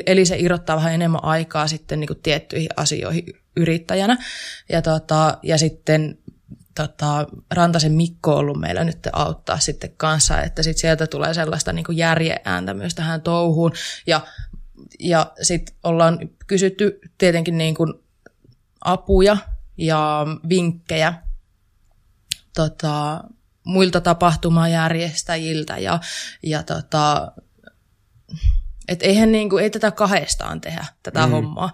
[0.07, 3.25] eli se irrottaa vähän enemmän aikaa sitten niin kuin tiettyihin asioihin
[3.57, 4.19] yrittäjänä.
[4.69, 6.19] Ja, tota, ja sitten
[6.75, 11.73] tota, Rantasen Mikko on ollut meillä nyt auttaa sitten kanssa, että sit sieltä tulee sellaista
[11.73, 13.73] niin järjeääntä myös tähän touhuun.
[14.07, 14.21] Ja
[15.01, 17.95] ja sitten ollaan kysytty tietenkin niin kuin
[18.85, 19.37] apuja
[19.77, 21.15] ja vinkkejä
[22.55, 23.25] tota,
[23.65, 26.01] muilta tapahtumajärjestäjiltä ja,
[26.43, 27.33] ja tota,
[28.89, 31.31] et eihän niin kuin, ei tätä kahdestaan tehdä, tätä mm.
[31.31, 31.73] hommaa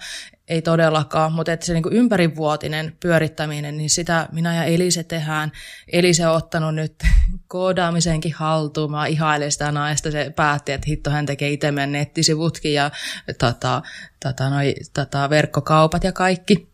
[0.49, 5.53] ei todellakaan, mutta että se niin ympärivuotinen pyörittäminen, niin sitä minä ja Elise tehdään.
[5.93, 6.95] Elise on ottanut nyt
[7.49, 8.91] koodaamisenkin haltuun.
[8.91, 10.11] Mä ihailen sitä naista.
[10.11, 12.91] Se päätti, että hitto hän tekee itse meidän nettisivutkin ja
[13.39, 13.83] tota,
[14.25, 16.69] tota, noi, tota, verkkokaupat ja kaikki.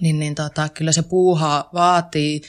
[0.00, 2.42] Niin, niin tota, kyllä se puuhaa vaatii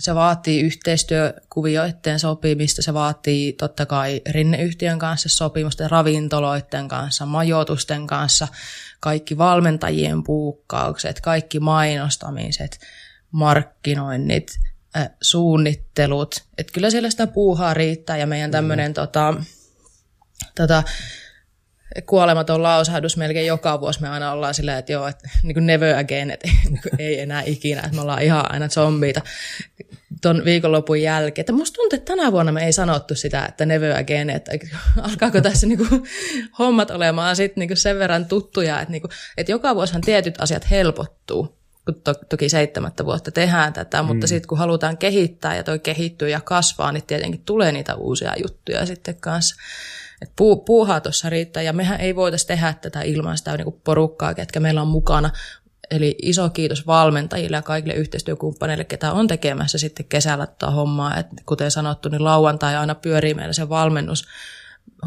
[0.00, 8.48] se vaatii yhteistyökuvioiden sopimista, se vaatii totta kai rinneyhtiön kanssa sopimusta, ravintoloiden kanssa, majoitusten kanssa,
[9.00, 12.78] kaikki valmentajien puukkaukset, kaikki mainostamiset,
[13.30, 14.60] markkinoinnit,
[15.22, 16.34] suunnittelut.
[16.58, 18.94] Että kyllä siellä sitä puuhaa riittää ja meidän tämmöinen mm.
[18.94, 19.34] tota,
[20.54, 20.82] tota,
[22.06, 25.98] kuolematon lausahdus melkein joka vuosi me aina ollaan silleen, että joo, että niin kuin never
[25.98, 26.48] again, että
[26.98, 29.20] ei enää ikinä, että me ollaan ihan aina zombiita
[30.22, 31.42] ton viikonlopun jälkeen.
[31.42, 34.52] Että musta tuntuu, että tänä vuonna me ei sanottu sitä, että never again, että
[35.10, 36.02] alkaako tässä niin kuin,
[36.58, 40.40] hommat olemaan sit niin kuin sen verran tuttuja, että, niin kuin, että joka vuosihan tietyt
[40.40, 41.58] asiat helpottuu.
[41.84, 44.28] kun to, toki seitsemättä vuotta tehdään tätä, mutta mm.
[44.28, 48.86] sitten kun halutaan kehittää ja toi kehittyy ja kasvaa, niin tietenkin tulee niitä uusia juttuja
[48.86, 49.56] sitten kanssa.
[50.22, 54.34] Et puu, puuhaa tuossa riittää ja mehän ei voitaisiin tehdä tätä ilman sitä niin porukkaa,
[54.34, 55.30] ketkä meillä on mukana.
[55.90, 61.16] Eli iso kiitos valmentajille ja kaikille yhteistyökumppaneille, ketä on tekemässä sitten kesällä tätä hommaa.
[61.16, 64.24] Et kuten sanottu, niin lauantai aina pyörii meillä se valmennus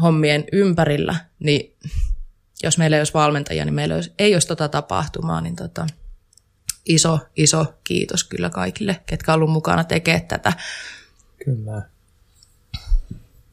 [0.02, 1.76] hommien ympärillä, niin
[2.62, 5.86] jos meillä ei olisi valmentajia, niin meillä ei olisi tota tapahtumaa, niin tota,
[6.86, 10.52] iso, iso kiitos kyllä kaikille, ketkä on ollut mukana tekemään tätä.
[11.44, 11.82] Kyllä.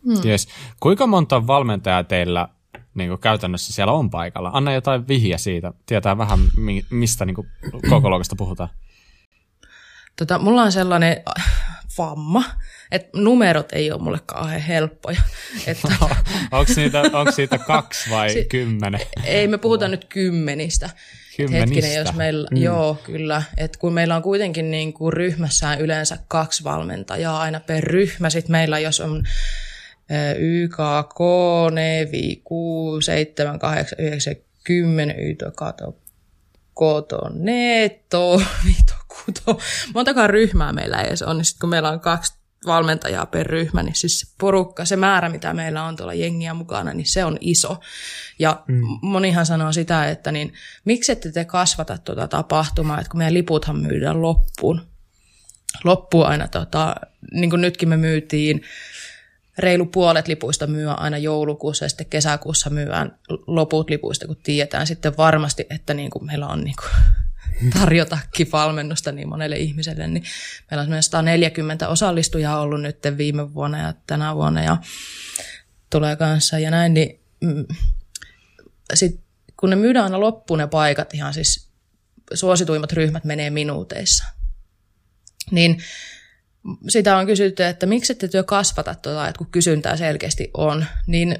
[0.07, 0.29] Hmm.
[0.29, 0.47] Yes.
[0.79, 2.49] Kuinka monta valmentajaa teillä
[2.95, 4.51] niin kuin käytännössä siellä on paikalla?
[4.53, 5.73] Anna jotain vihja siitä.
[5.85, 6.39] Tietää vähän,
[6.89, 7.47] mistä niin kuin,
[7.89, 8.69] koko luokasta puhutaan.
[10.15, 11.23] Tota, mulla on sellainen
[11.97, 12.43] vamma,
[12.91, 15.21] että numerot ei ole mulle kauhean helppoja.
[15.67, 15.87] Että...
[16.51, 19.01] onko, niitä, onko siitä kaksi vai si- kymmenen?
[19.23, 20.89] Ei, me puhutaan nyt kymmenistä.
[21.37, 21.75] Kymmenistä.
[21.75, 22.57] Hetkinen, jos meillä, mm.
[22.57, 23.43] joo, kyllä.
[23.57, 28.51] Et kun meillä on kuitenkin niin kuin ryhmässään yleensä kaksi valmentajaa aina per ryhmä, sitten
[28.51, 29.23] meillä jos on
[30.39, 31.19] YKK,
[31.71, 35.97] Nevi, 6, 7, 8, 9, 10, YTO, Kato,
[36.73, 39.59] Koto, Neto, Vito, Kuto.
[39.93, 42.33] Montakaan ryhmää meillä ei edes on, niin sit kun meillä on kaksi
[42.65, 46.93] valmentajaa per ryhmä, niin siis se porukka, se määrä, mitä meillä on tuolla jengiä mukana,
[46.93, 47.79] niin se on iso.
[48.39, 48.81] Ja mm.
[49.01, 50.53] monihan sanoo sitä, että niin,
[50.85, 54.81] miksi ette te kasvata tuota tapahtumaa, että kun meidän liputhan myydään loppuun.
[55.83, 56.95] Loppuun aina, tota,
[57.31, 58.61] niin kuin nytkin me myytiin
[59.57, 65.17] reilu puolet lipuista myy aina joulukuussa ja sitten kesäkuussa myyään loput lipuista, kun tiedetään sitten
[65.17, 66.91] varmasti, että niin kuin meillä on niin kuin
[67.79, 70.23] tarjotakin valmennusta niin monelle ihmiselle, niin
[70.71, 74.77] meillä on 140 osallistujaa ollut nyt viime vuonna ja tänä vuonna ja
[75.89, 77.65] tulee kanssa ja näin, niin mm,
[78.93, 79.19] sit,
[79.57, 81.67] kun ne myydään aina loppuun ne paikat, ihan siis
[82.33, 84.23] suosituimmat ryhmät menee minuuteissa,
[85.51, 85.83] niin
[86.87, 91.37] sitä on kysytty, että miksi ette työ kasvata tuota, että kun kysyntää selkeästi on, niin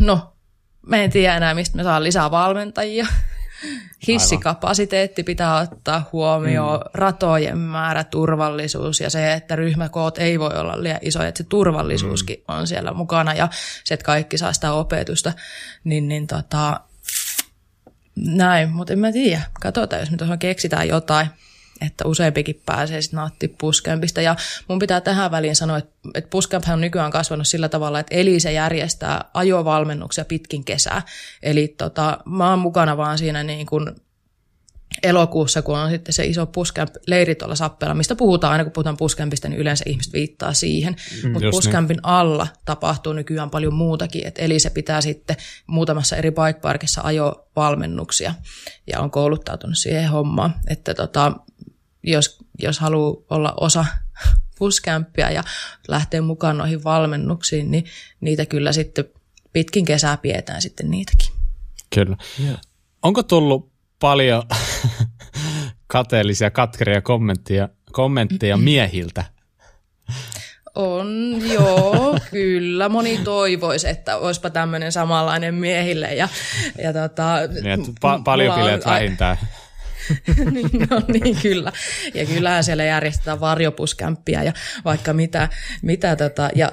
[0.00, 0.34] no,
[0.86, 3.06] me en tiedä enää, mistä me saa lisää valmentajia.
[4.06, 6.90] Hissikapasiteetti pitää ottaa huomioon, mm.
[6.94, 12.36] ratojen määrä, turvallisuus ja se, että ryhmäkoot ei voi olla liian isoja, että se turvallisuuskin
[12.38, 12.54] mm.
[12.54, 13.48] on siellä mukana ja
[13.84, 15.32] se, että kaikki saa sitä opetusta,
[15.84, 16.80] niin, niin tota,
[18.16, 19.42] näin, mutta en mä tiedä.
[19.60, 21.26] Katsotaan, jos me tuohon keksitään jotain,
[21.80, 24.20] että useampikin pääsee sitten nauttimaan puskempista.
[24.20, 24.36] Ja
[24.68, 29.24] mun pitää tähän väliin sanoa, että, että on nykyään kasvanut sillä tavalla, että Elise järjestää
[29.34, 31.02] ajovalmennuksia pitkin kesää.
[31.42, 33.90] Eli tota, mä oon mukana vaan siinä niin kuin
[35.02, 39.48] elokuussa, kun on sitten se iso puskemp-leiri tuolla Sappeella, mistä puhutaan aina, kun puhutaan puskempista,
[39.48, 40.96] niin yleensä ihmiset viittaa siihen.
[41.22, 42.06] Mm, Mutta puskämpin niin.
[42.06, 45.36] alla tapahtuu nykyään paljon muutakin, et eli se pitää sitten
[45.66, 48.34] muutamassa eri bike parkissa ajovalmennuksia
[48.86, 51.32] ja on kouluttautunut siihen hommaan, että tota,
[52.02, 53.84] jos, jos haluaa olla osa
[54.58, 55.44] puskämpiä ja
[55.88, 57.84] lähteä mukaan noihin valmennuksiin, niin
[58.20, 59.04] niitä kyllä sitten
[59.52, 61.28] pitkin kesää pidetään sitten niitäkin.
[61.94, 62.16] Kyllä.
[62.40, 62.60] Yeah.
[63.02, 63.73] Onko tullut
[64.04, 64.42] paljon
[65.86, 69.24] kateellisia, katkeria kommentteja, kommentteja miehiltä.
[70.74, 72.88] On, joo, kyllä.
[72.88, 76.14] Moni toivoisi, että olisipa tämmöinen samanlainen miehille.
[76.14, 76.28] Ja,
[76.82, 79.36] ja tota, niin, pa- paljon bileet vähintään.
[80.50, 81.72] niin, no niin, kyllä.
[82.14, 84.52] Ja kyllähän siellä järjestetään varjopuskämppiä ja
[84.84, 85.48] vaikka mitä.
[85.82, 86.72] mitä tota, ja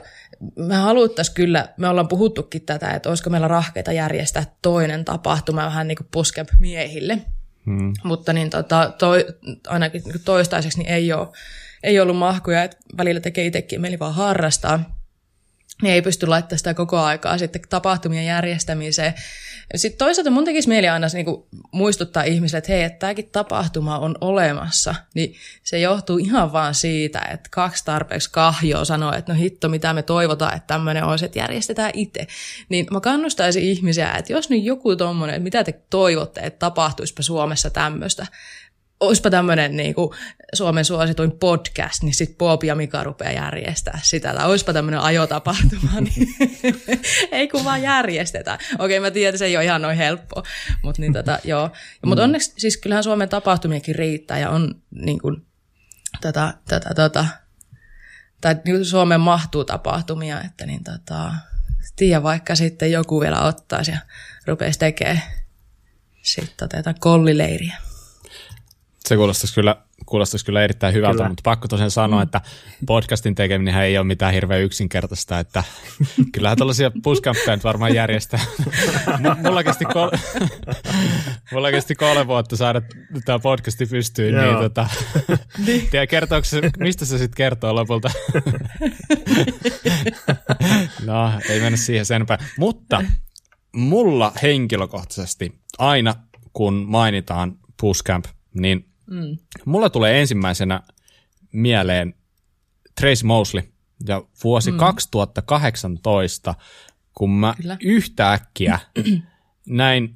[0.56, 5.88] me haluttaisiin kyllä, me ollaan puhuttukin tätä, että olisiko meillä rahkeita järjestää toinen tapahtuma vähän
[5.88, 6.08] niin kuin
[6.60, 7.18] miehille.
[7.66, 7.94] Hmm.
[8.04, 9.26] Mutta niin tota, toi,
[9.68, 11.28] ainakin niin toistaiseksi niin ei, ole,
[11.84, 15.02] ei ollut mahkuja, että välillä tekee itsekin mieli vaan harrastaa
[15.82, 19.14] niin ei pysty laittamaan sitä koko aikaa sitten tapahtumien järjestämiseen.
[19.76, 24.00] Sitten toisaalta mun tekisi mieli aina niin kuin muistuttaa ihmisille, että hei, että tämäkin tapahtuma
[24.00, 24.96] on olemassa.
[25.14, 29.94] Niin se johtuu ihan vaan siitä, että kaksi tarpeeksi kahjoa sanoo, että no hitto, mitä
[29.94, 32.28] me toivotaan, että tämmöinen olisi, että järjestetään itse.
[32.70, 37.22] Niin mä kannustaisin ihmisiä, että jos nyt joku tommonen, että mitä te toivotte, että tapahtuisipa
[37.22, 38.28] Suomessa tämmöistä,
[39.00, 40.10] olisipa tämmöinen niin kuin
[40.54, 44.34] Suomen suosituin podcast, niin sitten Poopi ja Mika rupeaa järjestää sitä.
[44.34, 46.28] Tai olisipa tämmöinen ajotapahtuma, niin
[47.32, 48.60] ei kun vaan järjestetään.
[48.80, 50.44] Okei, mä tiedän, että se ei ole ihan noin helppoa.
[50.82, 51.68] Mutta niin tota, joo.
[51.68, 52.10] Mm.
[52.10, 55.46] Mutta onneksi siis kyllähän Suomen tapahtumiakin riittää ja on niin kuin,
[56.22, 57.26] tota, tota, tota,
[58.42, 61.34] tai niin kuin Suomeen mahtuu tapahtumia, että niin tota,
[61.96, 63.98] tiedä vaikka sitten joku vielä ottaisi ja
[64.48, 65.22] rupeaisi tekemään
[66.22, 67.91] sitten tota, kollileiriä
[69.08, 69.76] Se kuulostaisi kyllä,
[70.06, 71.30] kuulostaisi kyllä erittäin hyvältä, Kyllä.
[71.30, 72.24] mutta pakko tosiaan sanoa, mm.
[72.24, 72.42] että
[72.86, 75.64] podcastin tekeminen ei ole mitään hirveän yksinkertaista, että
[76.34, 78.40] kyllähän tällaisia puskamppeja nyt varmaan järjestää.
[79.44, 80.12] Mulla, kesti kol-
[81.52, 82.82] mulla kesti kolme vuotta saada
[83.26, 84.90] tämä podcasti pystyyn, niin tota,
[85.92, 88.12] tiedä, kertooko se, mistä se sitten kertoo lopulta?
[91.06, 92.38] no, ei mennä siihen sen enempää.
[92.58, 93.04] Mutta
[93.76, 96.16] mulla henkilökohtaisesti aina,
[96.54, 99.38] kun mainitaan Pushcamp, niin mm.
[99.66, 100.82] mulla tulee ensimmäisenä
[101.52, 102.14] mieleen
[103.02, 103.64] Trace Mosley
[104.08, 104.78] ja vuosi mm.
[104.78, 106.56] 2018,
[107.14, 107.78] kun mä Kyllä.
[107.82, 108.80] yhtäkkiä
[109.68, 110.16] näin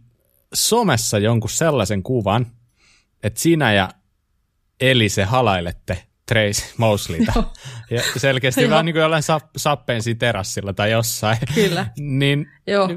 [0.53, 2.47] somessa jonkun sellaisen kuvan,
[3.23, 3.89] että sinä ja
[4.79, 7.43] Elise halailette Trace Mosleyta.
[7.91, 8.69] ja selkeästi Joo.
[8.69, 11.37] vähän niin kuin jollain sap- sappeen siinä terassilla tai jossain.
[11.55, 11.87] Kyllä.
[12.19, 12.89] niin Joo.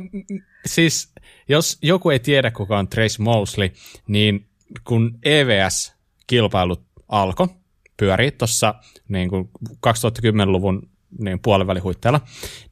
[0.67, 1.13] siis
[1.49, 3.71] jos joku ei tiedä, kuka on Trace Mosley,
[4.09, 4.48] niin
[4.85, 7.49] kun EVS-kilpailut alkoi,
[7.97, 8.75] pyörii tuossa
[9.09, 12.21] niin kuin 2010-luvun niin puolivälihuitteella,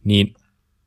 [0.05, 0.35] niin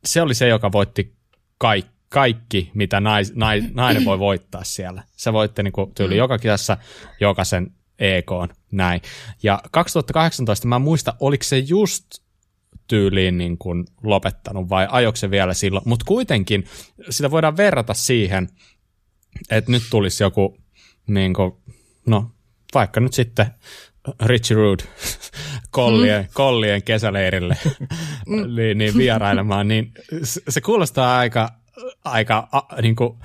[0.06, 1.16] se oli se, joka voitti
[1.58, 5.04] kaikki, kaikki mitä nais, nais, nainen voi voittaa siellä.
[5.12, 6.78] Se voitti niin kuin, tyyli joka kisassa
[7.20, 8.32] jokaisen EK,
[8.72, 9.02] näin.
[9.44, 12.06] Ja 2018 mä muista, oliko se just
[12.88, 16.66] tyyliin niin kuin lopettanut vai ajoiko se vielä silloin, mutta kuitenkin
[17.10, 18.50] sitä voidaan verrata siihen,
[19.50, 20.58] että nyt tulisi joku,
[21.10, 21.52] niin kuin,
[22.06, 22.32] no
[22.74, 23.46] vaikka nyt sitten
[24.26, 24.84] Richie Rude
[25.72, 26.30] kollien, mm.
[26.34, 27.58] kollien kesäleirille
[28.56, 29.92] niin, niin vierailemaan, niin
[30.24, 31.50] se- se kuulostaa aika,
[32.06, 33.20] aika a, niin kuin,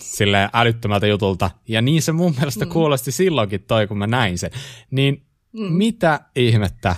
[0.00, 1.50] silleen älyttömältä jutulta.
[1.68, 2.70] Ja niin se mun mielestä mm.
[2.70, 4.50] kuulosti silloinkin toi, kun mä näin sen.
[4.90, 5.72] Niin mm.
[5.72, 6.96] mitä ihmettä,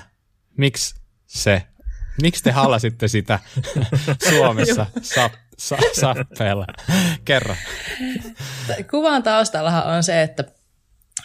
[0.59, 0.95] miksi
[1.27, 1.63] se,
[2.23, 3.39] miksi te halasitte sitä
[4.31, 6.67] Suomessa sap, sa, sappeella?
[7.25, 7.55] Kerro.
[8.91, 10.45] Kuvan taustallahan on se, että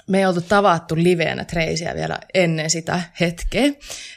[0.08, 3.64] me ei oltu tavattu liveenä Treisiä vielä ennen sitä hetkeä.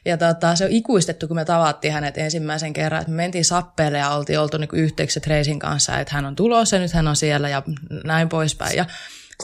[0.05, 3.99] Ja tota, se on ikuistettu, kun me tavattiin hänet ensimmäisen kerran, että me mentiin sappeelle
[3.99, 7.17] ja oltiin oltu niinku yhteyksissä Treisin kanssa, että hän on tulossa ja nyt hän on
[7.17, 7.63] siellä ja
[8.05, 8.77] näin poispäin.
[8.77, 8.85] Ja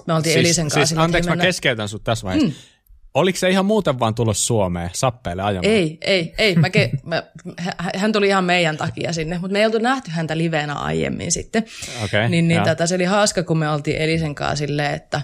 [0.06, 0.86] me oltiin Elisen kanssa.
[0.86, 2.48] siis anteeksi, mä mennään- keskeytän sut tässä vaiheessa.
[2.48, 2.77] Mm.
[3.18, 5.72] Oliko se ihan muuten vaan tulos Suomeen sappeelle ajamaan?
[5.72, 6.54] Ei, ei, ei.
[6.54, 7.22] Mä ke, mä,
[7.58, 11.32] hä- hän tuli ihan meidän takia sinne, mutta me ei oltu nähty häntä livenä aiemmin
[11.32, 11.64] sitten.
[12.04, 15.20] Okei, niin niin tätä, se oli hauska, kun me oltiin Elisen kanssa silleen, että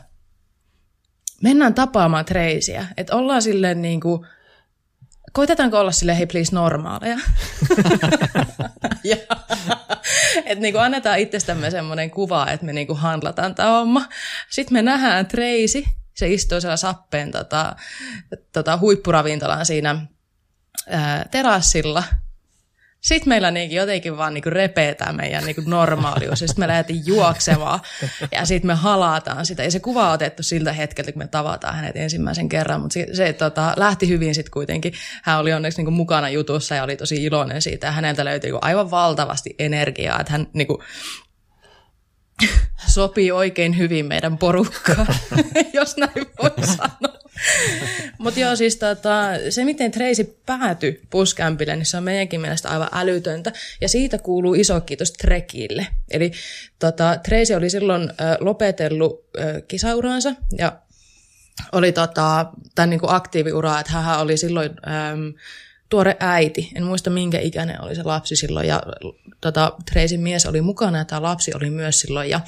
[1.42, 2.86] mennään tapaamaan Treisiä.
[2.96, 4.26] Että ollaan silleen niin kuin,
[5.32, 7.18] koitetaanko olla silleen, hei please normaaleja.
[9.04, 9.16] ja,
[10.44, 14.08] että niin kuin annetaan itsestämme semmoinen kuva, että me niin kuin handlataan tämä homma.
[14.50, 15.84] Sitten me nähdään Treisi,
[16.14, 17.76] se istuu siellä sappeen tota,
[18.52, 20.06] tota, huippuravintolan siinä
[20.88, 22.04] ää, terassilla.
[23.00, 27.80] Sitten meillä niinku jotenkin vaan niinku repeetään meidän niinku normaalius, ja sitten me lähdettiin juoksemaan,
[28.32, 29.62] ja sitten me halataan sitä.
[29.62, 33.06] Ja se kuva on otettu siltä hetkeltä, kun me tavataan hänet ensimmäisen kerran, mutta se,
[33.12, 34.92] se tota, lähti hyvin sitten kuitenkin.
[35.22, 38.66] Hän oli onneksi niinku mukana jutussa ja oli tosi iloinen siitä, ja häneltä löytyi niinku
[38.66, 40.82] aivan valtavasti energiaa, että hän niinku,
[42.86, 45.06] sopii oikein hyvin meidän porukkaan,
[45.72, 47.24] jos näin voi sanoa.
[48.18, 49.10] Mutta joo, siis tota,
[49.50, 53.52] se miten Tracy päätyi puskämpille, niin se on meidänkin mielestä aivan älytöntä.
[53.80, 55.86] Ja siitä kuuluu iso kiitos Trekille.
[56.10, 56.32] Eli
[56.78, 60.78] tota, Tracy oli silloin ö, lopetellut ö, kisauraansa ja
[61.72, 65.34] oli tota, tämän niin kuin aktiiviuraa, että hän oli silloin äm,
[65.88, 66.70] tuore äiti.
[66.74, 68.68] En muista minkä ikäinen oli se lapsi silloin.
[68.68, 68.82] Ja
[69.40, 72.30] tota, Treisin mies oli mukana ja tämä lapsi oli myös silloin.
[72.30, 72.40] Ja,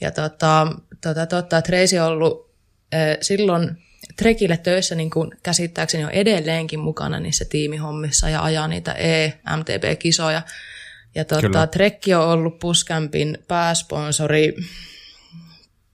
[0.00, 0.66] ja tota,
[1.00, 2.50] tota, tota, Tracy on ollut
[2.94, 3.76] äh, silloin
[4.16, 10.42] Trekille töissä niin kuin käsittääkseni on edelleenkin mukana niissä tiimihommissa ja ajaa niitä E-MTB-kisoja.
[11.14, 11.42] Ja Kyllä.
[11.42, 14.56] tota, Trekki on ollut Puskämpin pääsponsori,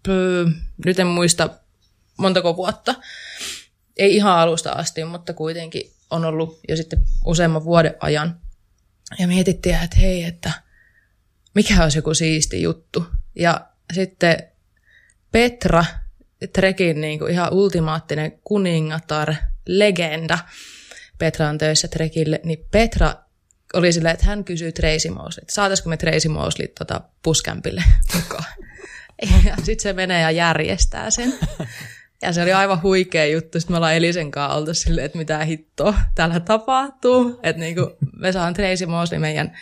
[0.02, 0.46] pö,
[0.84, 1.50] nyt en muista
[2.18, 2.94] montako vuotta.
[3.96, 8.40] Ei ihan alusta asti, mutta kuitenkin on ollut jo sitten useamman vuoden ajan.
[9.18, 10.52] Ja mietittiin, että hei, että
[11.54, 13.06] mikä olisi joku siisti juttu.
[13.34, 13.60] Ja
[13.92, 14.42] sitten
[15.32, 15.84] Petra,
[16.52, 19.34] Trekin niin kuin ihan ultimaattinen kuningatar,
[19.66, 20.38] legenda,
[21.18, 23.14] Petra on töissä Trekille, niin Petra
[23.74, 27.84] oli silleen, että hän kysyy Tracy Mosley, että saataisiko me Tracy Mosley tota puskämpille
[28.14, 28.44] mukaan.
[29.44, 31.34] Ja sitten se menee ja järjestää sen.
[32.22, 33.60] Ja se oli aivan huikea juttu.
[33.60, 37.40] Sitten me ollaan Elisen kanssa oltu silleen, että mitä hittoa täällä tapahtuu.
[37.42, 39.58] Että niinku me saan Tracy Mosley meidän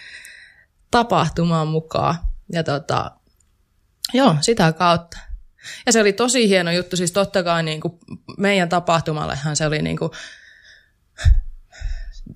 [0.91, 2.19] tapahtumaan mukaan.
[2.53, 3.11] Ja tota,
[4.15, 5.19] joo, sitä kautta.
[5.87, 6.97] Ja se oli tosi hieno juttu.
[6.97, 7.99] Siis totta kai niinku
[8.39, 10.11] meidän tapahtumallehan se oli niinku,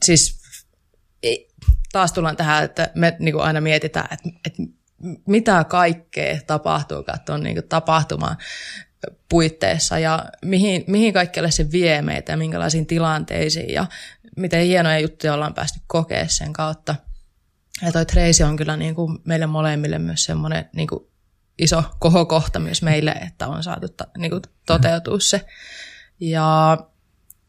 [0.04, 0.38] siis
[1.22, 1.48] ei-
[1.92, 4.62] taas tullaan tähän, että me niinku aina mietitään, että, että
[5.26, 8.36] mitä kaikkea tapahtuu tuon niinku tapahtumaan
[9.28, 13.86] puitteissa ja mihin, mihin kaikkialle se vie meitä ja minkälaisiin tilanteisiin ja
[14.36, 16.94] miten hienoja juttuja ollaan päästy kokea sen kautta.
[17.82, 21.06] Ja toi Tracy on kyllä niin kuin meille molemmille myös semmoinen niin kuin
[21.58, 25.46] iso kohokohta myös meille, että on saatu ta, niin kuin toteutua se.
[26.20, 26.78] Ja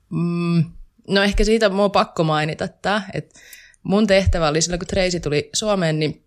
[0.10, 0.64] mm,
[1.08, 3.40] no ehkä siitä mua on pakko mainita tämä, että
[3.84, 6.26] mun tehtävä oli silloin, kun Tracy tuli Suomeen, niin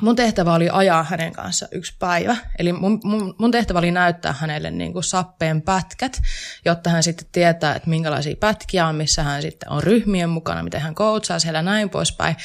[0.00, 2.36] mun tehtävä oli ajaa hänen kanssa yksi päivä.
[2.58, 6.22] Eli mun, mun, mun tehtävä oli näyttää hänelle niin kuin sappeen pätkät,
[6.64, 10.80] jotta hän sitten tietää, että minkälaisia pätkiä on, missä hän sitten on ryhmien mukana, miten
[10.80, 12.36] hän coachaa siellä näin poispäin.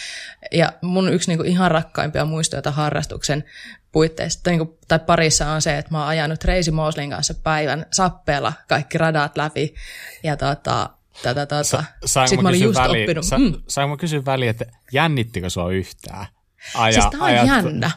[0.51, 3.43] Ja mun yksi niin kuin ihan rakkaimpia muistoja harrastuksen
[3.91, 7.33] puitteissa tai, niin kuin, tai parissa on se, että mä oon ajanut Tracy Moslin kanssa
[7.33, 9.75] päivän sappeella kaikki radat läpi.
[10.23, 10.89] Ja tota,
[11.23, 11.63] Tätä, tätä.
[11.63, 13.25] Sa, Sitten mä olin just väliin, oppinut.
[13.25, 13.53] Sa, mm.
[13.67, 16.25] Saanko mä kysyä väliin, että jännittikö sua yhtään?
[16.75, 17.47] Aja, siis tämä on ajat...
[17.47, 17.91] jännä.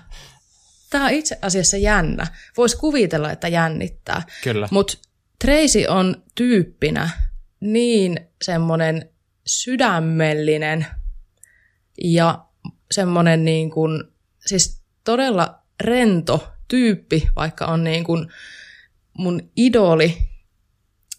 [0.90, 2.26] Tämä on itse asiassa jännä.
[2.56, 4.22] Voisi kuvitella, että jännittää.
[4.44, 4.68] Kyllä.
[4.70, 4.98] Mutta
[5.44, 7.10] Tracy on tyyppinä
[7.60, 9.10] niin semmoinen
[9.46, 10.86] sydämellinen
[12.04, 12.44] ja
[12.90, 14.04] semmoinen niin kuin,
[14.46, 18.28] siis todella rento tyyppi, vaikka on niin kuin
[19.18, 20.33] mun idoli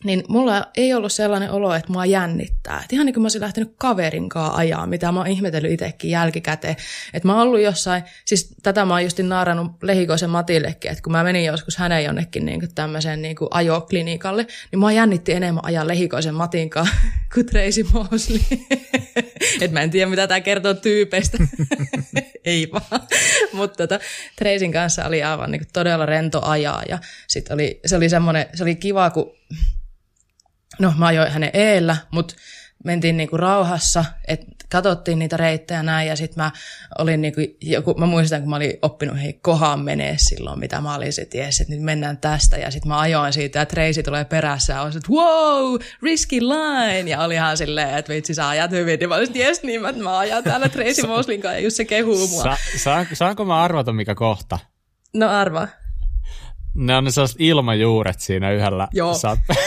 [0.05, 2.81] niin mulla ei ollut sellainen olo, että mua jännittää.
[2.85, 6.75] Et ihan niin kuin mä olisin lähtenyt kaverinkaan ajaa, mitä mä oon ihmetellyt itsekin jälkikäteen.
[7.13, 11.11] Että mä oon ollut jossain, siis tätä mä oon justin naarannut Lehikoisen Matillekin, että kun
[11.11, 16.35] mä menin joskus hänen jonnekin niin tämmöiseen niin ajoklinikalle, niin mua jännitti enemmän ajaa Lehikoisen
[16.35, 16.89] Matinkaan
[17.33, 18.39] kuin Tracy Mosley.
[19.61, 21.37] että mä en tiedä, mitä tämä kertoo tyypeistä.
[22.45, 23.01] ei vaan.
[23.53, 23.99] Mutta tota,
[24.35, 28.63] Tracyn kanssa oli aivan niin todella rento ajaa ja sit oli, se oli semmoinen, se
[28.63, 29.31] oli kiva, kun
[30.79, 32.35] no mä ajoin hänen eellä, mutta
[32.83, 36.51] mentiin niinku rauhassa, että katsottiin niitä reittejä näin ja sitten mä
[36.97, 40.95] olin niinku, joku, mä muistan kun mä olin oppinut hei kohaan menee silloin, mitä mä
[40.95, 44.25] olin se ties, että nyt mennään tästä ja sitten mä ajoin siitä ja Tracy tulee
[44.25, 48.99] perässä ja olisin, että wow, risky line ja olihan silleen, että vitsi sä ajat hyvin
[49.01, 51.85] ja mä olisin, jes niin mä, mä ajan täällä Tracy Moslin kanssa ja just se
[51.85, 52.43] kehuu mua.
[52.43, 54.59] Sa, sa, saanko mä arvata mikä kohta?
[55.13, 55.67] No arva.
[56.75, 59.13] Ne on ne sellaiset ilmajuuret siinä yhdellä Joo.
[59.13, 59.53] Sappe.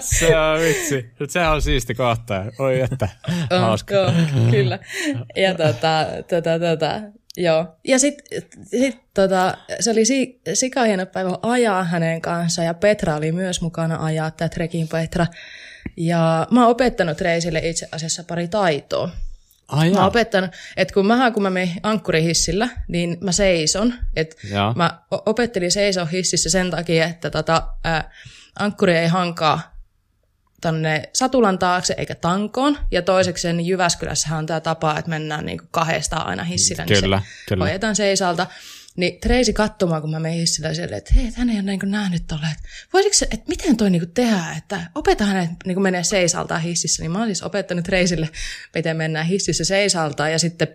[0.00, 1.10] se on vitsi.
[1.28, 2.44] Se on siisti kohta.
[2.58, 3.08] Oi että,
[3.50, 3.94] hauska.
[3.94, 4.12] Joo,
[4.50, 4.78] kyllä.
[5.36, 7.00] Ja tota, tota, tota,
[7.36, 7.66] joo.
[7.84, 13.32] Ja sitten sit, tota, se oli si, sikahieno päivä ajaa hänen kanssaan ja Petra oli
[13.32, 15.26] myös mukana ajaa, tämä Trekin Petra.
[15.96, 19.10] Ja mä oon opettanut Reisille itse asiassa pari taitoa.
[19.68, 23.94] Ai mä oon opettanut, että kun mä, kun mä menen ankkurihissillä, niin mä seison.
[24.16, 24.36] Et
[24.74, 28.10] mä opettelin seisoa hississä sen takia, että tota, ää,
[28.58, 29.76] ankkuri ei hankaa
[30.60, 32.78] tänne satulan taakse eikä tankoon.
[32.90, 37.20] Ja toiseksi niin Jyväskylässä on tämä tapa, että mennään niin kahdestaan aina hissillä, niin kyllä,
[37.20, 37.94] se kyllä.
[37.94, 38.46] seisalta.
[38.96, 42.22] Niin Treisi katsomaan, kun mä menin hissillä silleen, että hei, hän ei ole niin nähnyt
[42.26, 42.46] tolle,
[42.92, 47.02] voisiko että miten toi niin tehdä, että opeta hänet niin menee seisaltaan hississä.
[47.02, 48.28] Niin mä oon siis opettanut Treisille,
[48.74, 50.68] miten mennään hississä seisaltaan ja sitten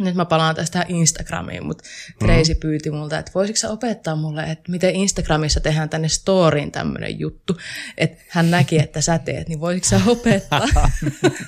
[0.00, 1.84] nyt mä palaan tästä Instagramiin, mutta
[2.18, 2.60] Tracy mm-hmm.
[2.60, 7.56] pyyti multa, että voisitko sä opettaa mulle, että miten Instagramissa tehdään tänne storyin tämmöinen juttu,
[7.98, 10.90] että hän näki, että sä teet, niin voisitko sä opettaa?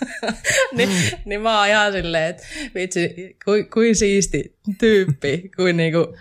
[0.77, 0.91] niin,
[1.25, 2.43] niin mä ihan silleen, että
[2.75, 6.17] vitsi, kuin, kuin siisti tyyppi, kuin niinku,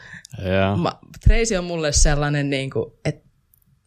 [0.45, 0.81] yeah.
[0.81, 0.91] mä,
[1.23, 3.27] Tracy on mulle sellainen, niinku, että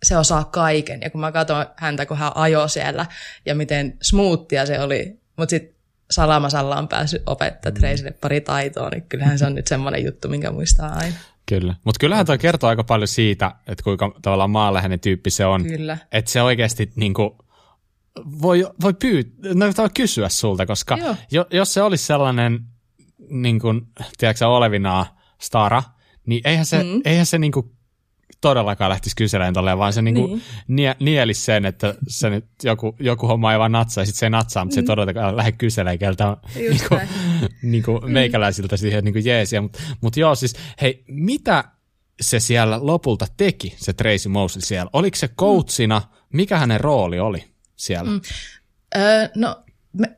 [0.03, 1.01] se osaa kaiken.
[1.03, 3.07] Ja kun mä katson häntä, kun hän ajoi siellä
[3.47, 5.80] ja miten smoothia se oli, mutta sitten
[6.11, 10.51] Salamasalla on päässyt opettaa Treisille pari taitoa, niin kyllähän se on nyt semmoinen juttu, minkä
[10.51, 11.17] muistaa aina.
[11.47, 15.65] Kyllä, mutta kyllähän toi kertoo aika paljon siitä, että kuinka tavallaan maanläheinen tyyppi se on.
[15.65, 15.99] Kyllä.
[16.13, 17.31] Että se oikeasti niin kuin,
[18.43, 20.99] voi, voi pyytää, no, kysyä sulta, koska
[21.31, 22.61] jo, jos se olisi sellainen,
[23.29, 23.81] niin kuin,
[24.19, 25.83] tiedätkö, olevinaa stara,
[26.27, 27.01] niin eihän se, mm.
[27.05, 27.73] eihän se niin kuin
[28.41, 30.43] todellakaan lähtisi kyselemään tolleen, vaan se niinku niin.
[30.69, 34.27] nie, nielisi sen, että se nyt joku, joku homma ei vaan natsaa, ja sitten se
[34.27, 34.85] ei natsaa, mutta mm.
[34.85, 36.99] se todellakaan lähde kyselemään keltä niinku,
[37.63, 38.13] niinku mm.
[38.13, 39.61] meikäläisiltä siihen niinku jeesiä.
[39.61, 41.65] Mutta mut joo, siis hei, mitä
[42.21, 44.91] se siellä lopulta teki, se Tracy Mosley siellä?
[44.93, 46.03] Oliko se coachina?
[46.33, 47.45] Mikä hänen rooli oli
[47.77, 48.11] siellä?
[48.11, 48.21] Mm.
[48.97, 50.17] Öö, no, me,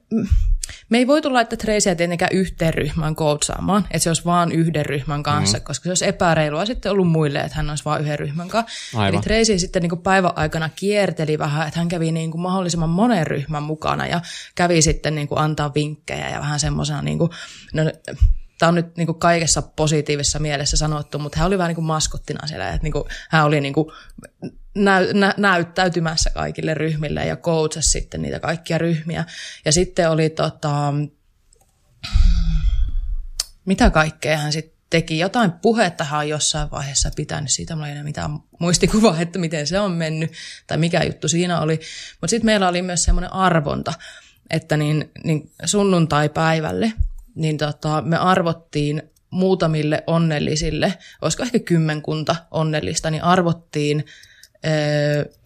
[0.92, 5.22] me ei voitu laittaa Tracyä tietenkään yhteen ryhmään koutsaamaan, että se olisi vain yhden ryhmän
[5.22, 5.64] kanssa, mm.
[5.64, 8.98] koska se olisi epäreilua sitten ollut muille, että hän olisi vain yhden ryhmän kanssa.
[8.98, 9.14] Aivan.
[9.14, 12.88] Eli Tracy sitten niin kuin päivän aikana kierteli vähän, että hän kävi niin kuin mahdollisimman
[12.88, 14.20] monen ryhmän mukana ja
[14.54, 17.30] kävi sitten niin kuin antaa vinkkejä ja vähän semmoisena, niin kuin,
[17.72, 17.82] no,
[18.58, 21.84] tämä on nyt niin kuin kaikessa positiivisessa mielessä sanottu, mutta hän oli vähän niin kuin
[21.84, 23.86] maskottina siellä, että niin kuin, hän oli niin kuin
[24.74, 29.24] näy, nä, näyttäytymässä kaikille ryhmille ja coachasi sitten niitä kaikkia ryhmiä.
[29.64, 30.94] Ja sitten oli tota,
[33.64, 38.30] mitä kaikkea hän sitten teki jotain puhettahan jossain vaiheessa pitänyt siitä, mulla ei enää mitään
[38.58, 40.32] muistikuvaa, että miten se on mennyt
[40.66, 41.80] tai mikä juttu siinä oli.
[42.20, 43.92] Mutta sitten meillä oli myös semmoinen arvonta,
[44.50, 46.92] että niin, niin sunnuntai-päivälle
[47.34, 54.04] niin tota, me arvottiin muutamille onnellisille, olisiko ehkä kymmenkunta onnellista, niin arvottiin,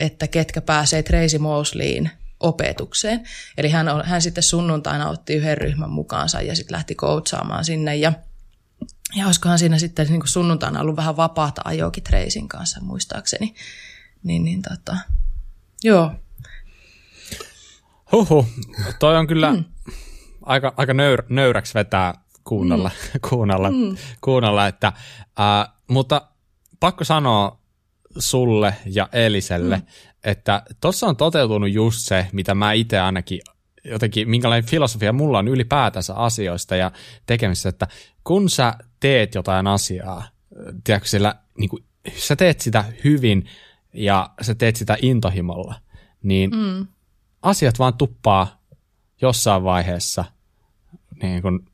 [0.01, 2.11] että ketkä pääsee Tracy Mosleyin
[2.41, 3.21] opetukseen.
[3.59, 8.13] Eli hän, hän sitten sunnuntaina otti yhden ryhmän mukaansa ja sitten lähti coachaamaan sinne ja
[9.15, 13.55] ja olisikohan siinä sitten niin sunnuntaina ollut vähän vapaata ajoakin Tracyn kanssa muistaakseni.
[14.23, 14.97] Niin, niin tota,
[15.85, 16.13] joo.
[18.13, 18.47] Huhu,
[18.99, 19.65] toi on kyllä mm.
[20.43, 22.15] aika, aika nöyr, nöyräksi vetää
[22.45, 23.21] kuunnella, mm.
[23.29, 23.97] kuunnella, mm.
[24.21, 26.29] kuunnella että, äh, mutta
[26.81, 27.59] pakko sanoa
[28.19, 29.83] sulle ja Eliselle, mm.
[30.25, 33.41] että tuossa on toteutunut just se, mitä mä itse ainakin
[33.85, 36.91] jotenkin, minkälainen filosofia mulla on ylipäätänsä asioista ja
[37.27, 37.87] tekemistä, että
[38.25, 40.29] kun sä teet jotain asiaa,
[40.85, 41.85] tiedätkö, sillä, niin kuin,
[42.17, 43.47] sä teet sitä hyvin
[43.93, 45.75] ja sä teet sitä intohimolla,
[46.23, 46.87] niin mm.
[47.43, 48.63] asiat vaan tuppaa
[49.23, 50.25] jossain vaiheessa
[51.23, 51.67] niin kuin,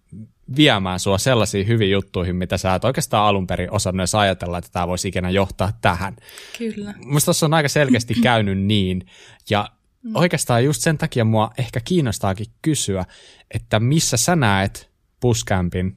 [0.56, 4.70] viemään sua sellaisiin hyviin juttuihin, mitä sä et oikeastaan alun perin osannut edes ajatella, että
[4.72, 6.16] tämä voisi ikinä johtaa tähän.
[6.58, 6.94] Kyllä.
[7.04, 9.06] Musta tuossa on aika selkeästi käynyt niin,
[9.50, 9.68] ja
[10.02, 10.16] mm.
[10.16, 13.04] oikeastaan just sen takia mua ehkä kiinnostaakin kysyä,
[13.50, 15.96] että missä sä näet puskämpin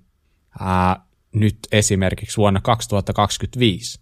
[0.60, 4.00] ää, nyt esimerkiksi vuonna 2025?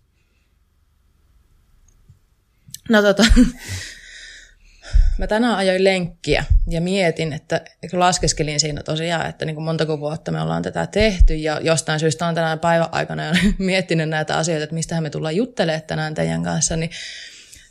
[2.90, 3.24] No tota,
[5.18, 7.62] mä tänään ajoin lenkkiä ja mietin, että
[7.94, 12.28] laskeskelin siinä tosiaan, että niin kuin montako vuotta me ollaan tätä tehty ja jostain syystä
[12.28, 13.24] on tänään päivän aikana
[13.58, 16.90] miettinyt näitä asioita, että mistä me tullaan juttelemaan tänään teidän kanssa, niin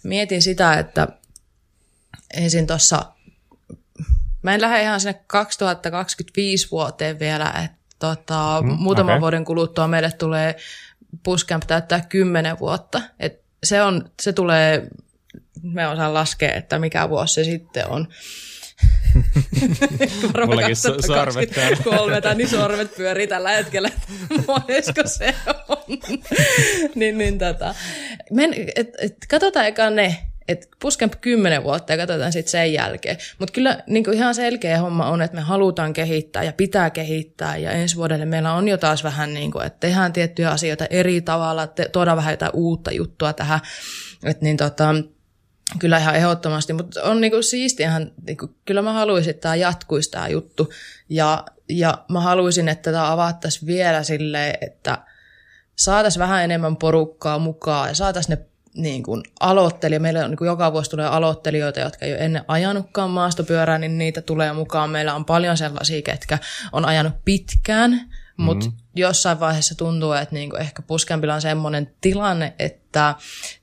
[0.03, 1.09] mietin sitä, että
[2.35, 3.05] ensin tuossa,
[4.43, 9.21] mä en lähde ihan sinne 2025 vuoteen vielä, että tota, mm, muutaman okay.
[9.21, 10.57] vuoden kuluttua meille tulee
[11.23, 13.03] Puscamp täyttää kymmenen vuotta.
[13.21, 14.89] Et se, on, se tulee,
[15.63, 18.09] me osaan laskea, että mikä vuosi se sitten on.
[20.47, 21.77] Mullakin so- sorvet täällä.
[21.85, 23.91] Kolme, tai niin sorvet pyörii tällä hetkellä,
[24.47, 25.35] monesko se
[25.69, 25.99] on.
[26.95, 27.75] niin, niin tota.
[28.31, 30.19] Men, et, et, katsotaan eka ne,
[30.49, 33.17] että pusken kymmenen vuotta ja katsotaan sitten sen jälkeen.
[33.39, 37.57] Mutta kyllä niin kuin ihan selkeä homma on, että me halutaan kehittää ja pitää kehittää
[37.57, 41.21] ja ensi vuodelle meillä on jo taas vähän niin kuin, että tehdään tiettyjä asioita eri
[41.21, 43.61] tavalla, te, tuodaan vähän jotain uutta juttua tähän.
[44.25, 44.95] Että niin tota,
[45.79, 50.29] kyllä ihan ehdottomasti, mutta on niinku siistiähän, niinku, kyllä mä haluaisin, että tämä jatkuisi tämä
[50.29, 50.73] juttu
[51.09, 54.99] ja, ja mä haluaisin, että tämä avattaisiin vielä silleen, että
[55.77, 60.01] saataisiin vähän enemmän porukkaa mukaan ja saataisiin ne niin kuin aloittelija.
[60.01, 63.99] Meillä on niin kuin joka vuosi tulee aloittelijoita, jotka ei ole ennen ajanutkaan maastopyörää, niin
[63.99, 64.91] niitä tulee mukaan.
[64.91, 66.39] Meillä on paljon sellaisia, ketkä
[66.73, 68.01] on ajanut pitkään,
[68.37, 68.79] mutta mm-hmm.
[68.97, 73.15] jossain vaiheessa tuntuu, että niin kuin ehkä puskempilla on semmoinen tilanne, että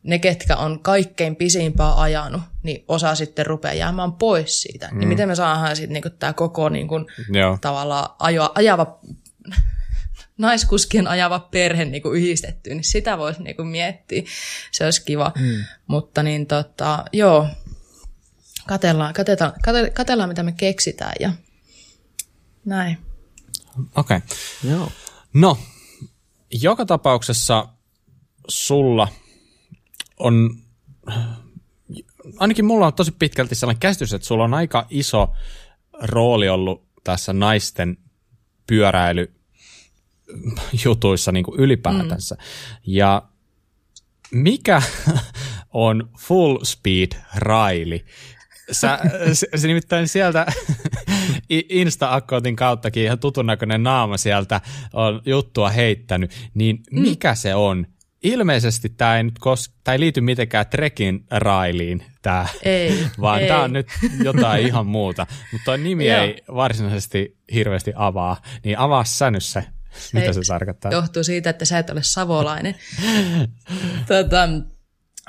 [0.03, 4.89] ne, ketkä on kaikkein pisimpää ajanut, niin osa sitten rupeaa jäämään pois siitä.
[4.91, 4.99] Mm.
[4.99, 7.05] Niin miten me saadaan sitten niin tämä koko niin kuin,
[7.61, 8.99] tavallaan ajo, ajava
[10.37, 14.23] naiskuskien ajava perhe niin kuin yhdistetty, niin sitä voisi niin kuin miettiä.
[14.71, 15.31] Se olisi kiva.
[15.39, 15.63] Mm.
[15.87, 17.47] Mutta niin tota, joo,
[18.67, 19.53] katellaan, katellaan,
[19.93, 21.31] katellaan, mitä me keksitään ja
[22.65, 23.08] näin.
[23.95, 24.17] Okei.
[24.17, 24.21] Okay.
[24.71, 24.91] Joo.
[25.33, 25.57] No,
[26.51, 27.67] joka tapauksessa
[28.47, 29.07] sulla
[30.19, 30.57] on,
[32.37, 35.33] ainakin mulla on tosi pitkälti sellainen käsitys, että sulla on aika iso
[36.01, 37.97] rooli ollut tässä naisten
[38.67, 39.33] pyöräily
[40.85, 42.35] jutuissa niin kuin ylipäätänsä.
[42.35, 42.41] Mm.
[42.85, 43.23] Ja
[44.31, 44.81] mikä
[45.73, 48.05] on full speed raili?
[48.71, 48.99] Sä,
[49.33, 50.45] se, se nimittäin sieltä
[51.69, 54.61] Insta-akkootin kauttakin ihan tutun näköinen naama sieltä
[54.93, 57.01] on juttua heittänyt, niin mm.
[57.01, 57.35] mikä mm.
[57.35, 57.87] se on?
[58.23, 63.73] Ilmeisesti tämä ei, nyt kos- ei liity mitenkään trekin railiin, tää, ei, vaan tämä on
[63.73, 63.87] nyt
[64.23, 65.27] jotain ihan muuta.
[65.51, 69.63] Mutta tuo nimi ei varsinaisesti hirveästi avaa, niin avaa sä nyt se
[70.13, 70.91] mitä se tarkoittaa?
[70.91, 72.75] Johtuu siitä, että sä et ole savolainen.
[74.07, 74.49] tota,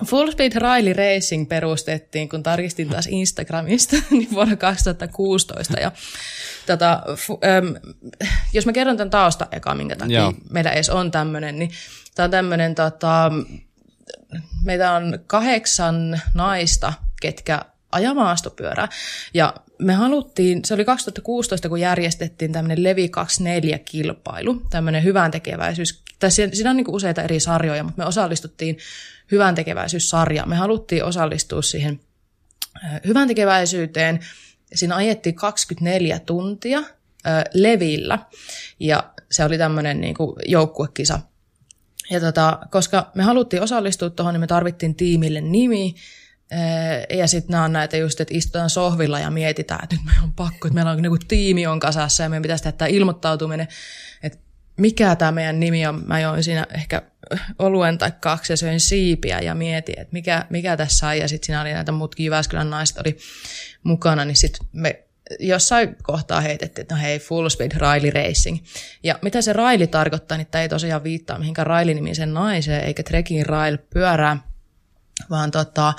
[0.07, 5.81] Full Speed Riley Racing perustettiin, kun tarkistin taas Instagramista, niin vuonna 2016.
[5.81, 5.93] Ja,
[6.67, 7.75] tota, fu, äm,
[8.53, 10.35] jos mä kerron tämän tausta eka, minkä takia Joo.
[10.51, 11.71] meillä edes on tämmöinen, niin
[12.15, 13.33] tämä on tämmöinen, tota,
[14.65, 18.89] meitä on kahdeksan naista, ketkä ajaa maastopyörää.
[19.35, 26.31] Ja me haluttiin, se oli 2016, kun järjestettiin tämmöinen Levi 24-kilpailu, tämmöinen hyvän tekeväisyys, tai
[26.31, 28.79] siinä on niin useita eri sarjoja, mutta me osallistuttiin
[29.31, 30.49] hyvän tekeväisyyssarjaan.
[30.49, 32.01] Me haluttiin osallistua siihen
[33.07, 34.21] hyvän tekeväisyyteen.
[34.75, 36.83] Siinä ajettiin 24 tuntia
[37.55, 38.19] Levillä.
[38.81, 41.21] Ja se oli tämmöinen niin joukkuekisa.
[42.11, 45.95] Ja tota, koska me haluttiin osallistua tuohon, niin me tarvittiin tiimille nimi,
[47.11, 50.33] ja sitten nämä on näitä just, että istutaan sohvilla ja mietitään, että nyt meillä on
[50.33, 53.69] pakko, että meillä on niin tiimi on kasassa ja meidän pitäisi tehdä tämä ilmoittautuminen,
[54.23, 54.39] että
[54.77, 56.03] mikä tämä meidän nimi on.
[56.07, 57.03] Mä join siinä ehkä
[57.59, 61.19] oluen tai kaksi ja söin siipiä ja mietin, että mikä, mikä tässä on.
[61.19, 63.19] Ja sitten siinä oli näitä muutkin Jyväskylän naiset oli
[63.83, 65.05] mukana, niin sitten me
[65.41, 68.59] jossain kohtaa heitettiin, että no hei, full speed Riley Racing.
[69.03, 73.47] Ja mitä se Riley tarkoittaa, niin tämä ei tosiaan viittaa mihinkään Riley-nimiseen naiseen, eikä Trekin
[73.47, 74.37] Rail pyörää,
[75.31, 75.95] vaan tota,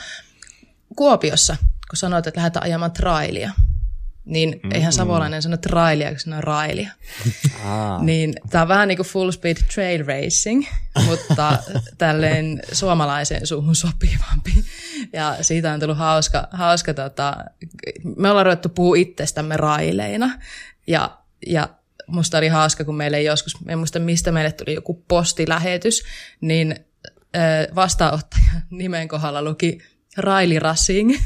[0.95, 1.57] Kuopiossa,
[1.89, 3.51] kun sanoit, että lähdetään ajamaan trailia,
[4.26, 4.72] niin mm-hmm.
[4.72, 6.91] eihän savolainen sano trailia, kun sanoo railia.
[7.65, 8.03] Ah.
[8.03, 10.65] niin tämä on vähän niin kuin full speed trail racing,
[11.05, 11.57] mutta
[11.97, 14.65] tälleen suomalaiseen suuhun sopivampi.
[15.13, 17.35] Ja siitä on tullut hauska, hauska tota,
[18.18, 20.39] me ollaan ruvettu puhua itsestämme raileina.
[20.88, 21.69] Ja, ja
[22.07, 26.03] musta oli hauska, kun meille joskus, en muista mistä meille tuli joku postilähetys,
[26.41, 26.76] niin
[27.76, 29.81] vastaanottaja nimen kohdalla luki
[30.18, 31.16] Raili Racing.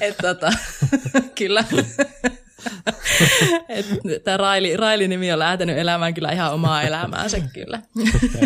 [0.00, 0.52] Et tota,
[1.38, 1.64] kyllä.
[4.24, 7.82] Tämä Raili, Raili-nimi on lähtenyt elämään kyllä ihan omaa elämäänsä kyllä.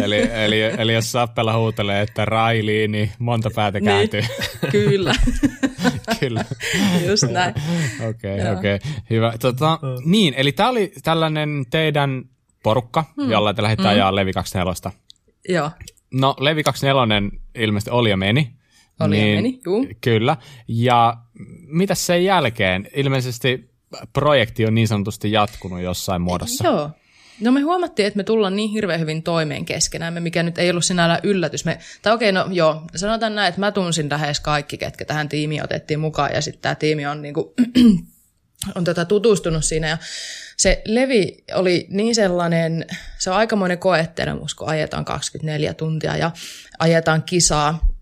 [0.02, 4.20] eli, eli, eli jos Sappela huutelee, että Raili, niin monta päätä niin, kääntyy.
[4.20, 5.14] Niin, kyllä.
[6.20, 6.44] kyllä.
[7.06, 7.54] Just näin.
[8.08, 8.74] Okei, okay, okei.
[8.74, 8.90] Okay.
[9.10, 9.32] Hyvä.
[9.40, 12.22] Tota, niin, eli tämä oli tällainen teidän
[12.62, 13.30] porukka, hmm.
[13.30, 13.90] jolla te lähditte hmm.
[13.90, 14.92] ajaa Levi 24.
[15.48, 15.70] Joo.
[16.20, 18.52] No, Levi 24 ilmeisesti oli ja meni.
[19.00, 19.86] Oli niin, ja meni, juu.
[20.00, 20.36] Kyllä.
[20.68, 21.16] Ja
[21.66, 22.88] mitä sen jälkeen?
[22.94, 23.70] Ilmeisesti
[24.12, 26.64] projekti on niin sanotusti jatkunut jossain muodossa.
[26.64, 26.90] Joo.
[27.40, 30.84] No me huomattiin, että me tullaan niin hirveän hyvin toimeen keskenään, mikä nyt ei ollut
[30.84, 31.64] sinällä yllätys.
[31.64, 35.64] Me, tai okei, no joo, sanotaan näin, että mä tunsin lähes kaikki, ketkä tähän tiimiin
[35.64, 37.54] otettiin mukaan, ja sitten tämä tiimi on, niinku,
[38.76, 39.98] on tota tutustunut siinä, ja
[40.56, 42.86] se Levi oli niin sellainen,
[43.18, 46.30] se on aikamoinen koettelemus, kun ajetaan 24 tuntia ja
[46.78, 47.95] ajetaan kisaa.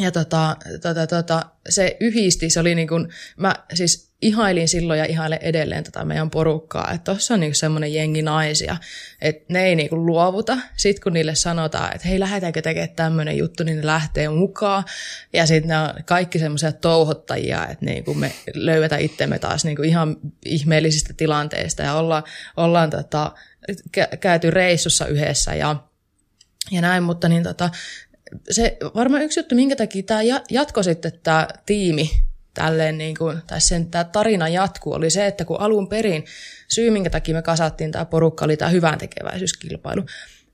[0.00, 5.04] Ja tota, tota, tota, se yhdisti, se oli niin kuin, mä siis ihailin silloin ja
[5.04, 8.76] ihailen edelleen tätä meidän porukkaa, että tuossa on niinku semmoinen jengi naisia,
[9.20, 10.58] että ne ei niinku luovuta.
[10.76, 14.84] Sitten kun niille sanotaan, että hei lähdetäänkö tekemään tämmöinen juttu, niin ne lähtee mukaan.
[15.32, 20.16] Ja sitten ne on kaikki semmoisia touhottajia, että niinku me löydetään itsemme taas niinku ihan
[20.44, 22.24] ihmeellisistä tilanteista ja olla,
[22.56, 23.32] ollaan tota,
[24.20, 25.76] käyty reissussa yhdessä ja,
[26.70, 27.70] ja näin, mutta niin tota,
[28.50, 30.20] se varmaan yksi juttu, minkä takia tämä
[30.50, 32.10] jatko sitten tämä tiimi
[32.54, 36.24] tälleen niin kuin, tai sen tämä tarina jatkuu, oli se, että kun alun perin
[36.68, 40.02] syy, minkä takia me kasattiin tämä porukka, oli tämä hyvän tekeväisyyskilpailu,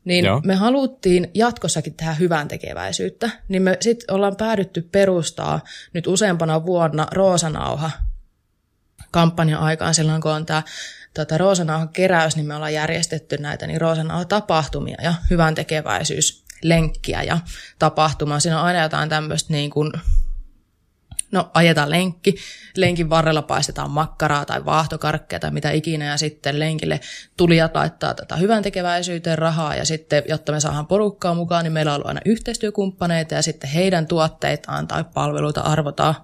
[0.04, 0.40] niin Joo.
[0.44, 5.60] me haluttiin jatkossakin tehdä hyvän tekeväisyyttä, niin me sitten ollaan päädytty perustaa
[5.92, 7.90] nyt useampana vuonna Roosanauha
[9.10, 10.62] kampanjan aikaan silloin, kun on tämä
[11.14, 17.38] tota, Roosanauhan keräys, niin me ollaan järjestetty näitä niin Roosanauha-tapahtumia ja hyvän tekeväisyys lenkkiä ja
[17.78, 18.40] tapahtumaa.
[18.40, 19.92] Siinä on aina jotain tämmöistä niin kuin
[21.32, 22.34] no ajetaan lenkki,
[22.76, 27.00] lenkin varrella paistetaan makkaraa tai vaahtokarkkeja tai mitä ikinä ja sitten lenkille
[27.36, 31.92] tulijat laittaa tätä hyvän tekeväisyyteen rahaa ja sitten, jotta me saadaan porukkaa mukaan, niin meillä
[31.92, 36.14] on ollut aina yhteistyökumppaneita ja sitten heidän tuotteitaan tai palveluita arvotaan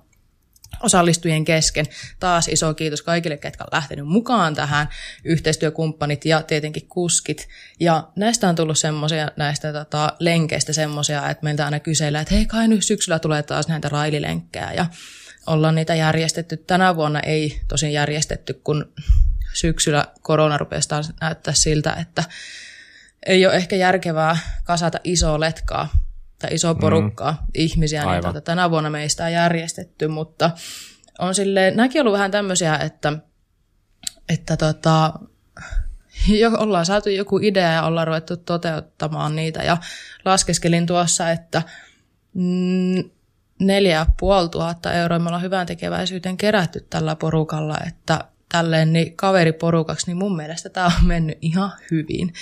[0.80, 1.86] osallistujien kesken.
[2.20, 4.88] Taas iso kiitos kaikille, ketkä on lähtenyt mukaan tähän,
[5.24, 7.48] yhteistyökumppanit ja tietenkin kuskit.
[7.80, 12.46] Ja näistä on tullut semmoisia, näistä tota, lenkeistä semmoisia, että meiltä aina kysellään, että hei
[12.46, 14.86] kai nyt syksyllä tulee taas näitä raililenkkejä ja
[15.46, 16.56] ollaan niitä järjestetty.
[16.56, 18.92] Tänä vuonna ei tosin järjestetty, kun
[19.52, 22.24] syksyllä korona rupesi taas näyttää siltä, että
[23.26, 25.88] ei ole ehkä järkevää kasata isoa letkaa
[26.42, 27.38] tai iso porukkaa mm.
[27.54, 30.50] ihmisiä, niin tuota, tänä vuonna meistä on järjestetty, mutta
[31.18, 33.12] on sille, nämäkin ollut vähän tämmöisiä, että,
[34.28, 35.12] että tota,
[36.40, 39.76] jo, ollaan saatu joku idea ja ollaan ruvettu toteuttamaan niitä ja
[40.24, 41.62] laskeskelin tuossa, että
[42.34, 43.10] mm,
[43.60, 44.06] neljä
[44.50, 50.36] tuhatta euroa me ollaan hyvän tekeväisyyteen kerätty tällä porukalla, että tälleen niin kaveriporukaksi, niin mun
[50.36, 52.32] mielestä tämä on mennyt ihan hyvin.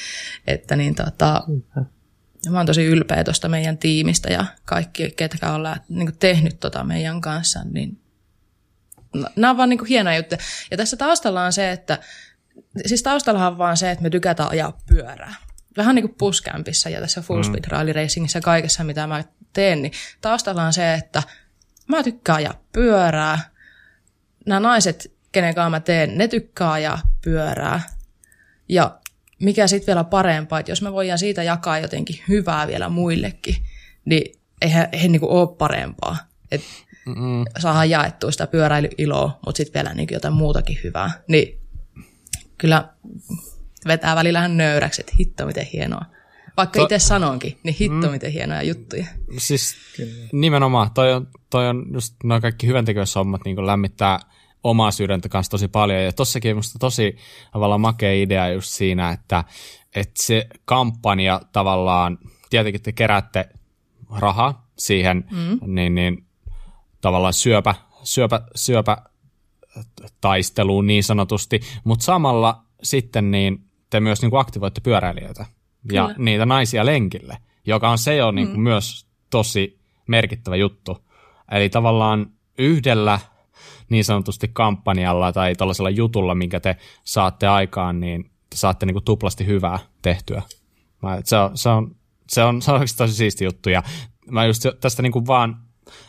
[0.46, 1.44] Että niin tota,
[2.48, 7.20] Mä oon tosi ylpeä tuosta meidän tiimistä ja kaikki, ketkä on niin tehnyt tota meidän
[7.20, 8.00] kanssa, niin
[9.36, 10.38] nämä on vaan niin hienoja juttuja.
[10.70, 11.98] Ja tässä taustalla on se, että
[12.86, 15.34] siis taustallahan on vaan se, että me tykätään ajaa pyörää.
[15.76, 17.46] Vähän niin kuin puskämpissä ja tässä Full mm.
[17.46, 17.64] Speed.
[17.68, 21.22] Rally Racingissä ja kaikessa, mitä mä teen, niin taustalla on se, että
[21.88, 23.38] mä tykkään ajaa pyörää.
[24.46, 27.80] Nämä naiset, kenen kanssa mä teen, ne tykkää ajaa pyörää.
[28.68, 28.99] Ja
[29.40, 33.56] mikä sitten vielä parempaa, että jos me voidaan siitä jakaa jotenkin hyvää vielä muillekin,
[34.04, 36.16] niin eihän, eihän niinku ole parempaa.
[36.50, 36.66] Että
[37.58, 41.10] saadaan jaettua sitä pyöräilyiloa, mutta sitten vielä niinku jotain muutakin hyvää.
[41.28, 41.60] Niin
[42.58, 42.88] kyllä
[43.86, 46.04] vetää välillä nöyräksi, että hitto miten hienoa.
[46.56, 46.84] Vaikka to...
[46.84, 48.10] itse sanonkin, niin hitto mm.
[48.10, 49.06] miten hienoja juttuja.
[49.38, 50.28] Siis Kyllä.
[50.32, 52.84] nimenomaan, toi on, toi on just noin kaikki hyvän
[53.14, 54.18] hommat niin lämmittää
[54.64, 56.02] omaa sydäntä kanssa tosi paljon.
[56.02, 57.16] Ja tossakin musta tosi
[57.52, 59.44] tavallaan makea idea just siinä, että,
[59.94, 62.18] että se kampanja tavallaan,
[62.50, 63.48] tietenkin te keräätte
[64.18, 65.74] rahaa siihen, mm.
[65.74, 66.24] niin, niin
[67.00, 68.96] tavallaan syöpä, syöpä, syöpä
[70.20, 75.46] taisteluun niin sanotusti, mutta samalla sitten niin te myös niin kuin aktivoitte pyöräilijöitä
[75.92, 76.18] ja Kyllä.
[76.18, 78.62] niitä naisia lenkille, joka on se jo niin kuin mm.
[78.62, 80.98] myös tosi merkittävä juttu.
[81.50, 82.26] Eli tavallaan
[82.58, 83.20] yhdellä
[83.90, 89.04] niin sanotusti kampanjalla tai tällaisella jutulla, minkä te saatte aikaan, niin te saatte niin kuin
[89.04, 90.42] tuplasti hyvää tehtyä.
[91.24, 91.96] Se on, se on,
[92.28, 93.82] se on, se on tosi siisti juttu ja
[94.30, 95.56] mä just tästä niin kuin vaan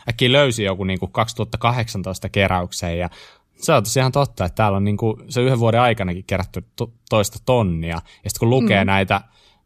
[0.08, 3.10] äkkiä löysin joku niin kuin 2018 keräykseen ja
[3.56, 6.92] se on tosiaan totta, että täällä on niin kuin se yhden vuoden aikanakin kerätty to,
[7.10, 8.00] toista tonnia.
[8.24, 8.86] Ja sitten kun lukee mm.
[8.86, 9.20] näitä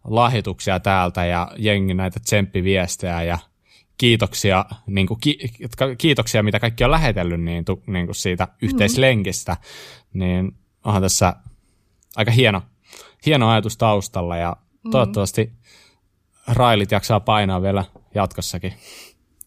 [0.05, 3.39] lahjoituksia täältä ja jengi näitä tsemppiviestejä ja
[3.99, 5.39] kiitoksia, niin kuin, ki,
[5.99, 10.19] kiitoksia, mitä kaikki on lähetellyt niin, tu, niin kuin siitä yhteislenkistä, mm.
[10.19, 10.53] niin
[10.85, 11.35] onhan tässä
[12.17, 12.63] aika hieno,
[13.27, 14.91] hieno ajatus taustalla ja mm.
[14.91, 15.53] toivottavasti
[16.49, 18.75] railit jaksaa painaa vielä jatkossakin.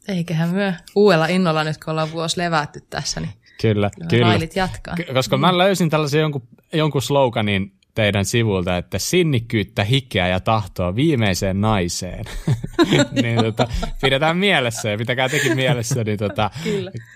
[0.08, 4.28] Eiköhän myö uudella innolla nyt, kun ollaan vuosi levätty tässä, niin kyllä, kyllä.
[4.28, 4.96] railit jatkaa.
[5.14, 5.42] Koska mm.
[5.42, 12.26] mä löysin tällaisen jonkun, jonkun sloganin teidän sivulta, että sinnikkyyttä, hikeä ja tahtoa viimeiseen naiseen.
[13.22, 13.68] niin tota,
[14.02, 16.52] pidetään mielessä ja pitäkää tekin mielessä, niin tota.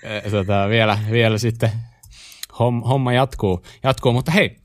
[0.04, 1.70] Eh, tota, vielä, vielä sitten
[2.60, 4.14] homma jatkuu, jatkuu.
[4.14, 4.56] Mutta hei,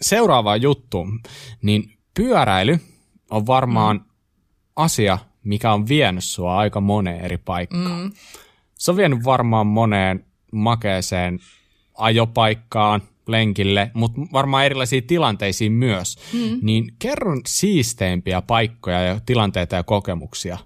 [0.00, 1.06] seuraava juttu,
[1.62, 2.78] niin pyöräily
[3.30, 4.04] on varmaan mm.
[4.76, 8.02] asia, mikä on vienyt sua aika moneen eri paikkaan.
[8.02, 8.12] Mm.
[8.74, 11.40] Se on vienyt varmaan moneen makeeseen
[11.94, 16.16] ajopaikkaan, lenkille, mutta varmaan erilaisiin tilanteisiin myös.
[16.32, 16.58] Mm.
[16.62, 20.58] Niin kerron siisteimpiä paikkoja ja tilanteita ja kokemuksia,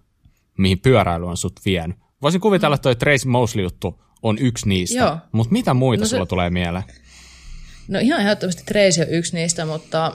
[0.58, 1.96] mihin pyöräily on sut vienyt.
[2.22, 6.10] Voisin kuvitella, että toi Tracy Mosley-juttu on yksi niistä, mutta mitä muita no se...
[6.10, 6.84] sulla tulee mieleen?
[7.88, 10.14] No ihan ehdottomasti Tracy on yksi niistä, mutta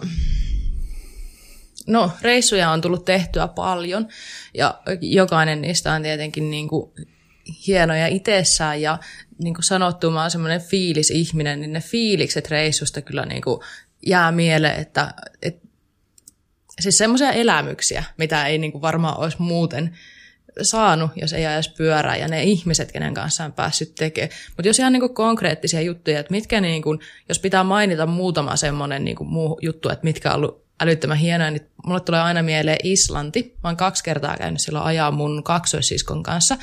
[1.88, 4.08] no reissuja on tullut tehtyä paljon
[4.54, 6.92] ja jokainen niistä on tietenkin niin kuin
[7.68, 9.00] hienoja itsessään ja
[9.44, 13.62] niin kuin sanottu, mä oon semmoinen fiilisihminen, niin ne fiilikset reissusta kyllä niin kuin
[14.06, 15.68] jää mieleen, että, että
[16.82, 19.98] siis semmoisia elämyksiä, mitä ei niin kuin varmaan olisi muuten
[20.62, 24.32] saanut, jos ei ajaisi pyörää, ja ne ihmiset, kenen kanssa on päässyt tekemään.
[24.48, 27.00] Mutta jos ihan niin kuin konkreettisia juttuja, että mitkä, niin kuin,
[27.30, 31.52] jos pitää mainita muutama semmoinen niin kuin muu juttu, että mitkä on ollut älyttömän hienoja,
[31.52, 33.56] niin mulle tulee aina mieleen Islanti.
[33.64, 36.58] Mä oon kaksi kertaa käynyt silloin ajaa mun kaksoissiskon kanssa.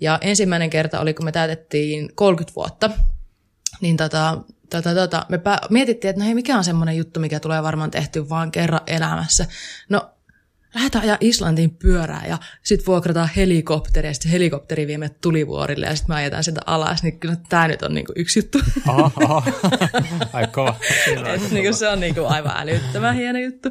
[0.00, 2.90] Ja ensimmäinen kerta oli, kun me täytettiin 30 vuotta.
[3.80, 4.38] Niin tota,
[4.70, 7.90] tota, tota, me pä- mietittiin, että no hei, mikä on semmoinen juttu, mikä tulee varmaan
[7.90, 9.46] tehty vaan kerran elämässä.
[9.88, 10.13] No
[10.74, 15.96] lähdetään ajaa Islantiin pyörää ja sitten vuokrataan helikopteri ja sitten helikopteri vie meidät tulivuorille ja
[15.96, 18.58] sitten me ajetaan sieltä alas, niin kyllä tämä nyt on niinku yksi juttu.
[18.88, 19.42] Aha, aha.
[20.32, 20.76] Ai kova.
[21.34, 23.68] Et, niinku, se on niinku aivan älyttömän hieno juttu.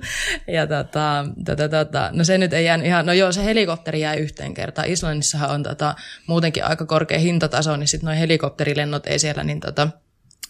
[0.47, 4.17] Ja tota, tota, tota, no se nyt ei jäänyt ihan, no joo se helikopteri jäi
[4.17, 4.87] yhteen kertaan.
[4.87, 5.95] Islannissahan on tota,
[6.27, 9.87] muutenkin aika korkea hintataso, niin sitten nuo helikopterilennot ei siellä niin tota,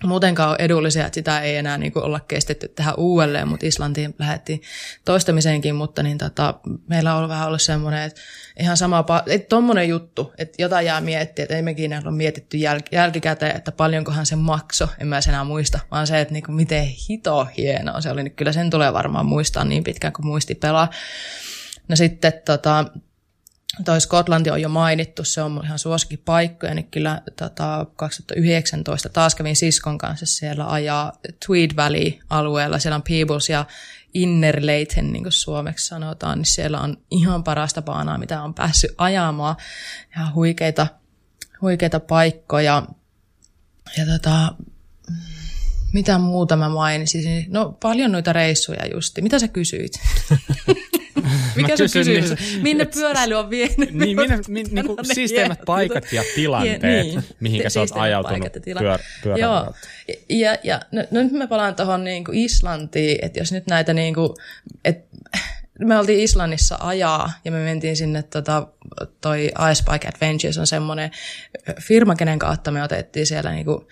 [0.07, 4.15] muutenkaan ole edullisia, että sitä ei enää niin kuin olla kestetty tähän uudelleen, mutta Islantiin
[4.19, 4.61] lähdettiin
[5.05, 6.53] toistamiseenkin, mutta niin tota,
[6.87, 8.21] meillä on ollut vähän ollut semmoinen, että
[8.59, 12.87] ihan sama, että tommonen juttu, että jotain jää miettiä, että ei mekin ole mietitty jäl-
[12.91, 16.85] jälkikäteen, että paljonkohan se makso, en mä enää muista, vaan se, että niin kuin miten
[17.09, 20.89] hito hienoa se oli, niin kyllä sen tulee varmaan muistaa niin pitkään kuin muisti pelaa.
[21.87, 22.85] No sitten tota,
[23.85, 25.79] toi Skotlanti on jo mainittu, se on ihan
[26.25, 31.13] paikkoja, niin kyllä tota, 2019 taas kävin siskon kanssa siellä ajaa
[31.45, 33.65] Tweed Valley-alueella, siellä on Peebles ja
[34.13, 39.55] Innerleithen, niin kuin suomeksi sanotaan, niin siellä on ihan parasta paanaa, mitä on päässyt ajamaan,
[40.15, 40.87] ihan huikeita,
[41.61, 42.83] huikeita paikkoja.
[43.97, 44.55] Ja tota,
[45.93, 47.45] mitä muuta mä mainisin?
[47.47, 49.21] No paljon noita reissuja justi.
[49.21, 49.91] Mitä sä kysyit?
[51.55, 52.29] Mikä se kysymys?
[52.39, 53.77] Niin, minne pyöräily on vienyt?
[53.91, 58.99] Niin, minne, min, niin kuin siisteimmät paikat ja tilanteet, niin, mihinkä sä oot ajautunut pyör,
[59.37, 59.73] Joo.
[60.29, 64.13] Ja, ja no, no, nyt mä palaan tuohon niin Islantiin, että jos nyt näitä niin
[64.13, 64.29] kuin,
[64.85, 65.05] et,
[65.79, 68.67] me oltiin Islannissa ajaa ja me mentiin sinne, tota,
[69.21, 71.11] toi Ice Bike Adventures on semmoinen
[71.81, 73.87] firma, kenen kautta me otettiin siellä niinku,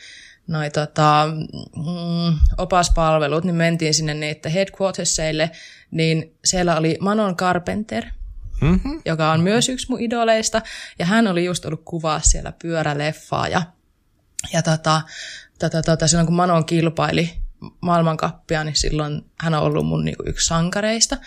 [0.47, 1.29] noi, tota,
[1.75, 5.51] mm, opaspalvelut, niin mentiin sinne niiden headquartersseille
[5.91, 8.05] niin siellä oli Manon Carpenter,
[8.61, 9.01] mm-hmm.
[9.05, 10.61] joka on myös yksi mun idoleista,
[10.99, 13.61] ja hän oli just ollut kuvaa siellä pyöräleffaa, ja,
[14.53, 15.01] ja tota,
[15.59, 17.29] tota, tota, silloin kun Manon kilpaili
[17.81, 21.17] maailmankappia, niin silloin hän on ollut mun niin kuin yksi sankareista.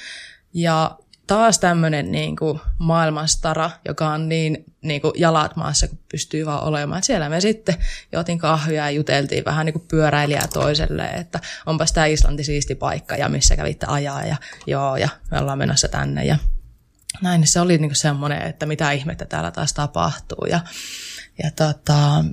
[0.55, 6.46] Ja taas tämmöinen niin kuin maailmanstara, joka on niin, niin kuin jalat maassa, kun pystyy
[6.46, 6.98] vaan olemaan.
[6.98, 7.74] Et siellä me sitten
[8.12, 13.16] jotin kahvia ja juteltiin vähän niin kuin pyöräilijää toiselle, että onpas tämä Islanti siisti paikka
[13.16, 14.36] ja missä kävitte ajaa ja
[14.66, 16.36] joo ja me ollaan menossa tänne ja
[17.22, 17.40] näin.
[17.40, 20.60] Niin se oli niin kuin semmoinen, että mitä ihmettä täällä taas tapahtuu ja,
[21.42, 22.24] ja tota,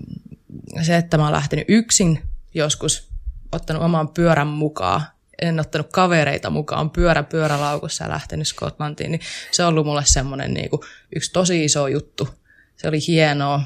[0.81, 2.21] se, että mä oon lähtenyt yksin
[2.53, 3.11] joskus
[3.51, 5.01] ottanut oman pyörän mukaan
[5.41, 10.53] en ottanut kavereita mukaan pyörä pyörälaukussa ja lähtenyt Skotlantiin, niin se on ollut mulle semmoinen
[10.53, 10.81] niin kuin
[11.15, 12.29] yksi tosi iso juttu.
[12.77, 13.63] Se oli hienoa.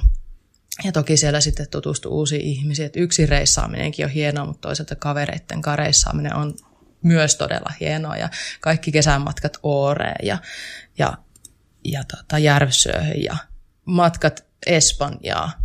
[0.83, 5.61] Ja toki siellä sitten tutustui uusiin ihmisiin, että yksi reissaaminenkin on hienoa, mutta toisaalta kavereiden
[5.61, 6.55] kareissaaminen on
[7.03, 8.17] myös todella hienoa.
[8.17, 8.29] Ja
[8.61, 10.37] kaikki kesämatkat Ooreen ja,
[10.97, 11.17] ja,
[11.83, 13.37] ja tota Järvsööhön ja
[13.85, 15.64] matkat Espanjaa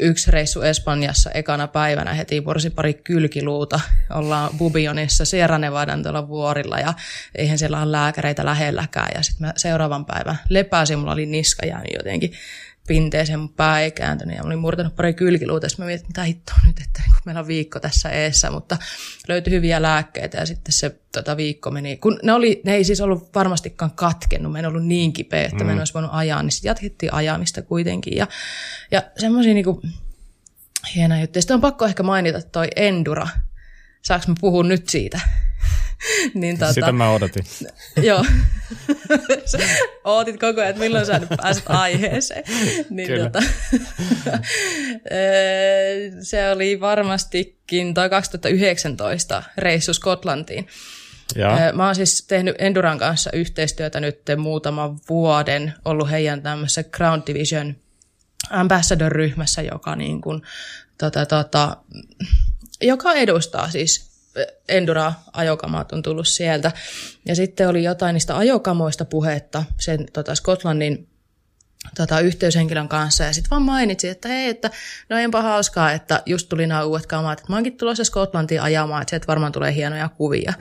[0.00, 3.80] yksi reissu Espanjassa ekana päivänä heti pursi pari kylkiluuta.
[4.10, 6.94] Ollaan Bubionissa Sierra Nevadan tuolla vuorilla ja
[7.34, 9.10] eihän siellä ole lääkäreitä lähelläkään.
[9.14, 12.32] Ja sitten seuraavan päivän lepäsin, mulla oli niska jäänyt jotenkin
[12.86, 15.68] pinteeseen, mun pää ei kääntynyt ja mä olin murtanut pari kylkiluuta.
[15.68, 18.76] Sitten mä mietin, mitä hittoa nyt, että niin meillä on viikko tässä eessä, mutta
[19.28, 21.96] löytyi hyviä lääkkeitä ja sitten se tota, viikko meni.
[21.96, 25.56] Kun ne, oli, ne ei siis ollut varmastikaan katkennut, mä en ollut niin kipeä, että
[25.56, 25.66] mm.
[25.66, 28.16] mä en olisi voinut ajaa, niin sitten jatkettiin ajamista kuitenkin.
[28.16, 28.26] Ja,
[28.90, 29.94] ja semmoisia niin
[30.94, 31.42] hienoja juttuja.
[31.42, 33.28] Sitten on pakko ehkä mainita toi Endura.
[34.02, 35.20] Saanko mä puhua nyt siitä?
[36.34, 37.44] niin, tota, Sitä mä odotin.
[38.08, 38.24] joo.
[40.04, 42.44] Ootit koko ajan, että milloin sä nyt pääset aiheeseen.
[42.90, 43.30] niin, Kyllä.
[43.30, 43.42] Tota,
[46.22, 50.66] se oli varmastikin toi 2019 reissu Skotlantiin.
[51.34, 51.72] Ja.
[51.74, 57.76] Mä oon siis tehnyt Enduran kanssa yhteistyötä nyt muutaman vuoden, ollut heidän tämmöisessä Crown Division
[58.50, 60.42] ambassador-ryhmässä, joka, niin kuin,
[60.98, 61.76] tota, tota,
[62.80, 64.11] joka edustaa siis
[64.68, 66.72] Endura-ajokamat on tullut sieltä.
[67.26, 71.08] Ja sitten oli jotain niistä ajokamoista puhetta sen tota Skotlannin
[71.96, 74.70] tota, yhteyshenkilön kanssa ja sitten vaan mainitsi, että hei, että
[75.08, 79.02] no enpä hauskaa, että just tuli nämä uudet kamat, että mä oonkin tulossa Skotlantiin ajamaan,
[79.02, 80.52] että sieltä varmaan tulee hienoja kuvia.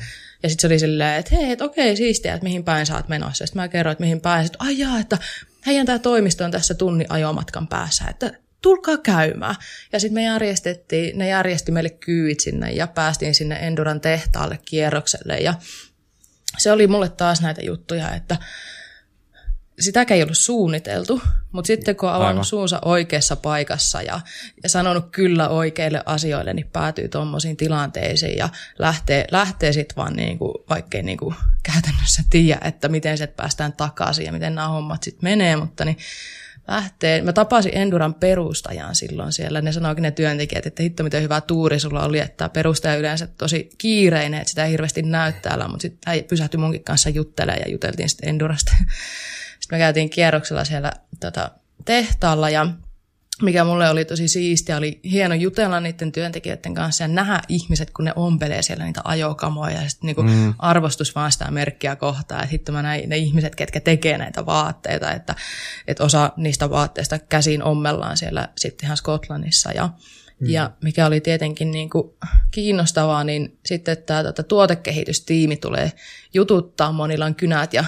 [0.44, 3.08] Ja sitten se oli silleen, että hei, että okei, siistiä, että mihin päin sä oot
[3.08, 3.46] menossa.
[3.46, 4.46] Sitten mä kerroin, että mihin päin.
[4.46, 5.18] Sitten, ai jaa, että
[5.66, 8.32] heidän tämä toimisto on tässä tunnin ajomatkan päässä, että
[8.62, 9.56] tulkaa käymään.
[9.92, 15.38] Ja sitten me järjestettiin, ne järjesti meille kyyit sinne ja päästiin sinne Enduran tehtaalle kierrokselle.
[15.38, 15.54] Ja
[16.58, 18.38] se oli mulle taas näitä juttuja, että
[19.80, 21.22] sitäkään ei ollut suunniteltu,
[21.52, 22.46] mutta sitten kun on avannut Aivan.
[22.46, 24.20] suunsa oikeassa paikassa ja,
[24.64, 30.38] ja sanonut kyllä oikeille asioille, niin päätyy tuommoisiin tilanteisiin ja lähtee, lähtee sitten vaan niin
[30.38, 35.04] kuin, vaikkei niin kuin käytännössä tiedä, että miten se päästään takaisin ja miten nämä hommat
[35.04, 35.98] sitten menee, mutta niin
[36.72, 37.22] lähtee.
[37.22, 39.62] Mä tapasin Enduran perustajan silloin siellä.
[39.62, 43.70] Ne sanoikin ne työntekijät, että hitto miten hyvä tuuri sulla oli, että perustaja yleensä tosi
[43.78, 47.72] kiireinen, että sitä ei hirveästi näy täällä, mutta sitten hän pysähtyi munkin kanssa juttelemaan ja
[47.72, 48.72] juteltiin sitten Endurasta.
[49.60, 51.52] Sitten me käytiin kierroksella siellä tota,
[51.86, 52.68] tehtaalla ja
[53.42, 58.06] mikä mulle oli tosi siistiä, oli hieno jutella niiden työntekijöiden kanssa ja nähdä ihmiset, kun
[58.06, 60.54] ne ompelee siellä niitä ajokamoja ja sitten niinku mm.
[60.60, 65.12] arvostus vaan sitä merkkiä kohtaan, että hitto mä näin, ne ihmiset, ketkä tekee näitä vaatteita,
[65.12, 65.36] että,
[65.88, 69.90] että osa niistä vaatteista käsin ommellaan siellä sitten ihan Skotlannissa ja
[70.42, 70.50] Mm.
[70.50, 72.14] Ja mikä oli tietenkin niin kuin
[72.52, 75.92] kiinnostavaa, niin sitten tämä tuota, tuotekehitystiimi tulee
[76.34, 77.86] jututtaa, monilla on kynät ja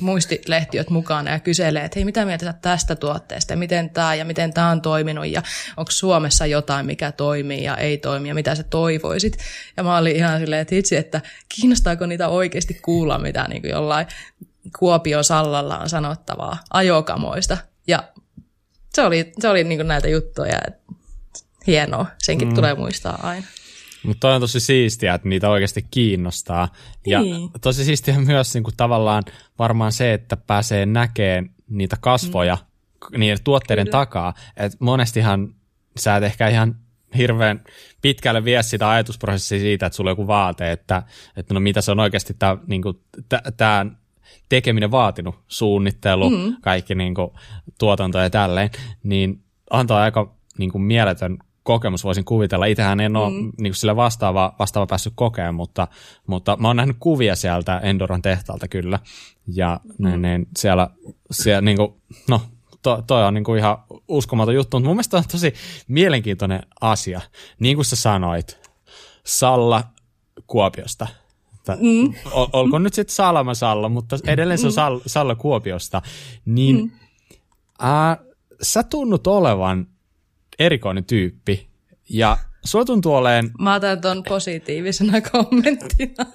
[0.00, 4.24] muistilehtiöt mukana ja kyselee, että hei, mitä mieltä sä tästä tuotteesta ja miten tämä ja
[4.24, 5.42] miten tämä on toiminut ja
[5.76, 9.38] onko Suomessa jotain, mikä toimii ja ei toimi ja mitä sä toivoisit.
[9.76, 13.70] Ja mä olin ihan silleen, että itse, että kiinnostaako niitä oikeasti kuulla, mitä niin kuin
[13.70, 14.06] jollain
[14.78, 17.56] Kuopio Sallalla on sanottavaa ajokamoista.
[17.86, 18.02] Ja
[18.94, 20.80] se oli, se oli niin kuin näitä juttuja, että
[21.66, 22.54] hienoa, senkin mm.
[22.54, 23.46] tulee muistaa aina.
[24.08, 26.68] Mutta on tosi siistiä, että niitä oikeasti kiinnostaa.
[27.06, 27.50] Ja niin.
[27.60, 29.22] tosi siistiä myös niin kuin tavallaan
[29.58, 32.58] varmaan se, että pääsee näkemään niitä kasvoja
[33.12, 33.20] mm.
[33.20, 33.98] niiden tuotteiden Kyllä.
[33.98, 34.34] takaa.
[34.56, 35.54] Et monestihan
[35.98, 36.76] sä et ehkä ihan
[37.16, 37.64] hirveän
[38.02, 41.02] pitkälle vie sitä ajatusprosessia siitä, että sulla on joku vaate, että,
[41.36, 42.82] että no mitä se on oikeasti tämä niin
[44.48, 46.56] tekeminen vaatinut, suunnittelu, mm.
[46.60, 47.30] kaikki niin kuin,
[47.78, 48.70] tuotanto ja tälleen,
[49.02, 51.38] niin antaa aika niin kuin, mieletön
[51.68, 52.66] kokemus voisin kuvitella.
[52.66, 53.52] Itsehän en ole mm.
[53.60, 55.88] niin sille vastaava, vastaava päässyt kokemaan, mutta,
[56.26, 58.98] mutta mä oon nähnyt kuvia sieltä Endoran tehtaalta kyllä.
[59.54, 60.22] Ja mm.
[60.22, 60.90] ne, siellä,
[61.30, 61.94] siellä niin kuin,
[62.28, 62.40] no,
[62.82, 63.78] to, toi on niin kuin ihan
[64.08, 65.54] uskomaton juttu, mutta mun mielestä on tosi
[65.88, 67.20] mielenkiintoinen asia.
[67.60, 68.58] Niin kuin sä sanoit,
[69.24, 69.84] Salla
[70.46, 71.06] Kuopiosta.
[71.80, 72.14] Mm.
[72.32, 74.74] Ol, olko nyt sitten Salama Salla, mutta edelleen se on mm.
[74.74, 76.02] Salla, Salla Kuopiosta.
[76.44, 76.90] Niin mm.
[77.78, 78.16] ää,
[78.62, 79.86] sä tunnut olevan
[80.58, 81.68] erikoinen tyyppi.
[82.08, 83.50] Ja sulla tuntuu oleen...
[83.60, 86.26] Mä otan ton positiivisena kommenttina.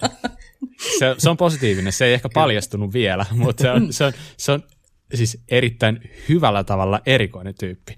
[0.98, 4.52] Se, se on positiivinen, se ei ehkä paljastunut vielä, mutta se on, se on, se
[4.52, 4.62] on
[5.14, 7.96] siis erittäin hyvällä tavalla erikoinen tyyppi.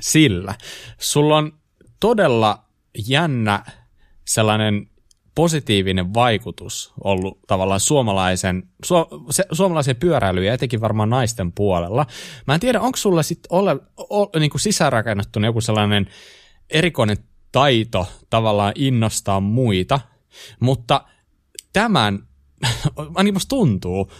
[0.00, 0.54] Sillä
[0.98, 1.52] sulla on
[2.00, 2.64] todella
[3.08, 3.64] jännä
[4.24, 4.90] sellainen
[5.38, 8.94] positiivinen vaikutus ollut tavallaan suomalaisen, su,
[9.30, 12.06] se, suomalaisen pyöräilyyn ja etenkin varmaan naisten puolella.
[12.46, 16.06] Mä en tiedä, onko sulla sitten ole, ole, niin kuin sisäänrakennettuna joku sellainen
[16.70, 17.16] erikoinen
[17.52, 20.00] taito tavallaan innostaa muita,
[20.60, 21.04] mutta
[21.72, 22.18] tämän,
[23.14, 24.12] ainakin musta tuntuu,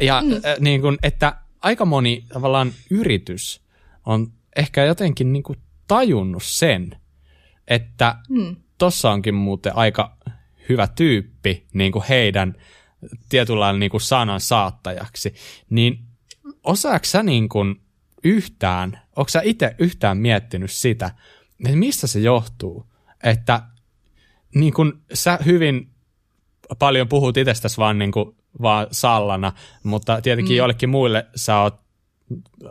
[0.00, 0.30] ja, mm.
[0.58, 3.60] niin kuin, että aika moni tavallaan yritys
[4.06, 6.96] on ehkä jotenkin niin kuin tajunnut sen,
[7.68, 8.56] että mm.
[8.78, 10.13] tossa onkin muuten aika
[10.68, 12.54] hyvä tyyppi niin kuin heidän
[13.28, 15.34] tietynlailla niin kuin sanan saattajaksi,
[15.70, 15.98] niin
[16.64, 17.80] osaako sä niin kuin
[18.24, 21.10] yhtään, onko sä itse yhtään miettinyt sitä,
[21.64, 22.86] että mistä se johtuu,
[23.22, 23.62] että
[24.54, 25.90] niin kuin sä hyvin
[26.78, 30.58] paljon puhut itsestäsi vaan, niin kuin, vaan sallana, mutta tietenkin mm.
[30.58, 31.83] jollekin muille sä oot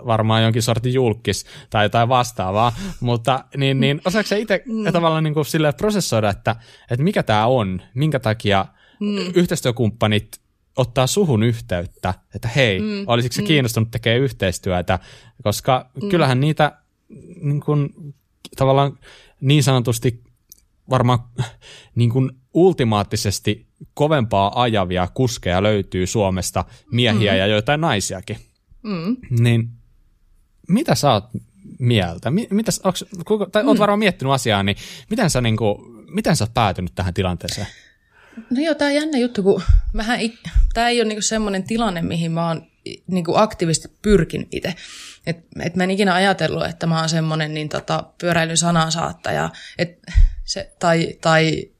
[0.05, 4.93] varmaan jonkin sortin julkis tai jotain vastaavaa, mutta niin, niin osaako sä itse mm.
[4.93, 5.45] tavallaan niin kuin
[5.77, 6.55] prosessoida, että,
[6.91, 8.65] että mikä tämä on, minkä takia
[8.99, 9.17] mm.
[9.35, 10.39] yhteistyökumppanit
[10.77, 13.03] ottaa suhun yhteyttä, että hei, mm.
[13.07, 13.47] olisiko se mm.
[13.47, 14.99] kiinnostunut tekemään yhteistyötä,
[15.43, 16.09] koska mm.
[16.09, 16.77] kyllähän niitä
[17.41, 17.89] niin kuin,
[18.57, 18.99] tavallaan
[19.41, 20.23] niin sanotusti
[20.89, 21.19] varmaan
[21.95, 27.37] niin kuin ultimaattisesti kovempaa ajavia kuskeja löytyy Suomesta, miehiä mm.
[27.37, 28.37] ja joitain naisiakin.
[28.83, 29.17] Mm.
[29.39, 29.69] Niin
[30.67, 31.25] mitä sä oot
[31.79, 32.31] mieltä?
[32.49, 33.05] Mitäs, onks,
[33.51, 33.79] tai oot mm.
[33.79, 34.77] varmaan miettinyt asiaa, niin
[35.09, 35.77] miten sä, niin kuin,
[36.07, 37.67] miten sä oot päätynyt tähän tilanteeseen?
[38.49, 39.61] No joo, tämä on jännä juttu, kun
[39.97, 40.19] vähän,
[40.73, 42.67] tämä ei ole niinku semmoinen tilanne, mihin mä oon
[43.07, 44.75] niinku aktiivisesti pyrkin itse.
[45.27, 49.99] Et, et mä en ikinä ajatellut, että mä oon semmoinen niin tota, pyöräilyn sanansaattaja, et
[50.45, 51.72] se, tai, tai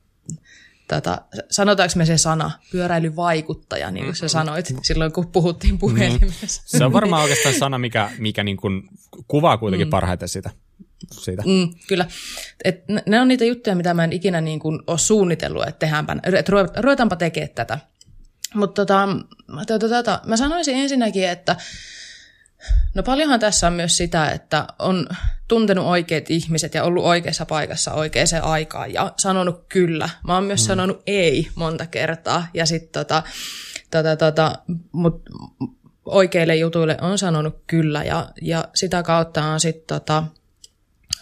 [0.95, 1.21] tota,
[1.51, 6.61] sanotaanko me se sana, pyöräilyvaikuttaja, niin kuin sä sanoit silloin, kun puhuttiin puhelimessa.
[6.61, 6.77] Mm.
[6.77, 8.89] Se on varmaan oikeastaan sana, mikä, mikä niin kuin
[9.27, 9.91] kuvaa kuitenkin mm.
[9.91, 10.49] parhaiten sitä.
[11.11, 11.43] Siitä.
[11.45, 12.05] Mm, kyllä.
[12.63, 16.15] Et ne on niitä juttuja, mitä mä en ikinä niin kuin ole suunnitellut, että tehdäänpä,
[16.23, 16.51] että
[16.81, 17.79] ruvetaanpa tekemään tätä.
[18.53, 19.07] Mutta tota,
[19.67, 21.55] tota, tota, mä sanoisin ensinnäkin, että
[22.93, 25.07] No paljonhan tässä on myös sitä, että on
[25.53, 30.09] tuntenut oikeat ihmiset ja ollut oikeassa paikassa oikeaan aikaan ja sanonut kyllä.
[30.27, 30.67] Mä oon myös mm.
[30.67, 33.23] sanonut ei monta kertaa ja sitten tota,
[33.91, 34.55] tota, tota,
[34.91, 35.21] mut
[36.05, 40.23] oikeille jutuille on sanonut kyllä ja, ja sitä kautta on sitten tota,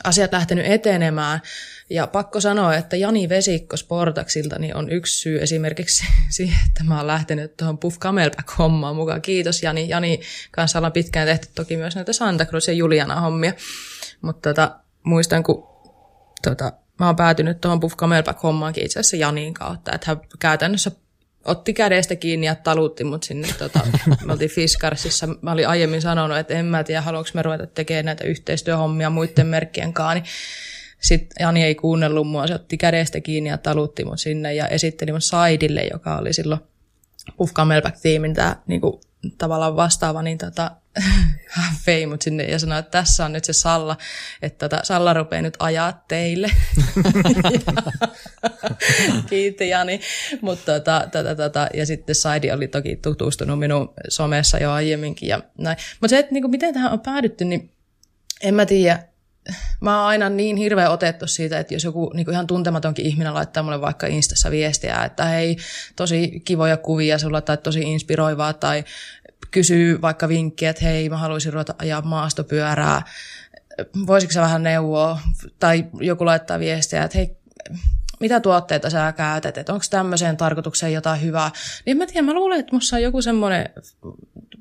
[0.04, 1.42] asiat lähtenyt etenemään.
[1.90, 6.98] Ja pakko sanoa, että Jani Vesikko Sportaksilta niin on yksi syy esimerkiksi siihen, että mä
[6.98, 9.22] oon lähtenyt tuohon Puff Camelback-hommaan mukaan.
[9.22, 9.90] Kiitos Jani.
[9.90, 10.22] Jani
[10.52, 13.54] kanssa ollaan pitkään tehty toki myös näitä Santa Cruz ja Juliana hommia.
[14.22, 15.68] Mutta tota, muistan, kun
[16.42, 19.92] tota, mä oon päätynyt tuohon Puff Camelback-hommaankin itse asiassa Janin kautta.
[19.96, 20.92] Että hän käytännössä
[21.46, 23.80] otti kädestä kiinni ja talutti mut sinne, tota,
[24.26, 28.06] me oltiin Fiskarsissa, mä olin aiemmin sanonut, että en mä tiedä, haluanko me ruveta tekemään
[28.06, 30.26] näitä yhteistyöhommia muiden merkkien kanssa, niin
[31.02, 35.12] sitten Jani ei kuunnellut mua, se otti kädestä kiinni ja talutti mut sinne ja esitteli
[35.12, 36.62] mun Saidille, joka oli silloin
[37.38, 39.02] Puff Camelback-tiimin tämä niinku,
[39.38, 40.72] tavallaan vastaava, niin tota,
[41.48, 43.98] hän vei mut sinne ja sanoi, että tässä on nyt se Salla,
[44.42, 46.52] että tota, Salla rupeaa nyt ajaa teille.
[49.30, 50.02] Kiitti Jani.
[50.42, 55.30] Mut, tota, tota, tota, ja sitten Saidi oli toki tutustunut minun somessa jo aiemminkin.
[55.30, 55.78] Ja näin.
[56.02, 57.72] Mutta se, että niin kuin, miten tähän on päädytty, niin
[58.42, 59.04] en mä tiedä.
[59.82, 63.34] Mä oon aina niin hirveän otettu siitä, että jos joku niin kuin ihan tuntematonkin ihminen
[63.34, 65.58] laittaa mulle vaikka Instassa viestiä, että hei,
[65.96, 68.84] tosi kivoja kuvia sulla tai tosi inspiroivaa tai
[69.52, 73.02] kysyy vaikka vinkkiä, että hei, mä haluaisin ruveta ajaa maastopyörää,
[74.08, 75.20] voisitko sä vähän neuvoa,
[75.60, 77.38] tai joku laittaa viestiä, että hei,
[78.20, 81.52] mitä tuotteita sä käytät, että onko tämmöiseen tarkoitukseen jotain hyvää.
[81.86, 83.70] Niin mä tiedän, mä luulen, että musta on joku semmoinen,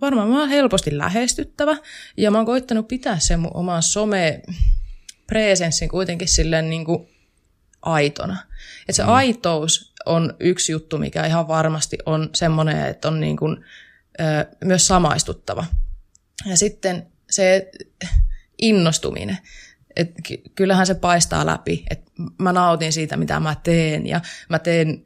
[0.00, 1.76] varmaan mä oon helposti lähestyttävä,
[2.16, 4.42] ja mä oon koittanut pitää sen mun oman some
[5.26, 7.08] presenssin kuitenkin silleen niin kuin
[7.82, 8.36] aitona.
[8.80, 9.08] Että se mm.
[9.08, 13.64] aitous on yksi juttu, mikä ihan varmasti on semmoinen, että on niin kuin,
[14.64, 15.66] myös samaistuttava.
[16.46, 17.70] Ja sitten se
[18.62, 19.38] innostuminen.
[19.96, 20.10] Et
[20.54, 25.04] kyllähän se paistaa läpi, että mä nautin siitä, mitä mä teen ja mä teen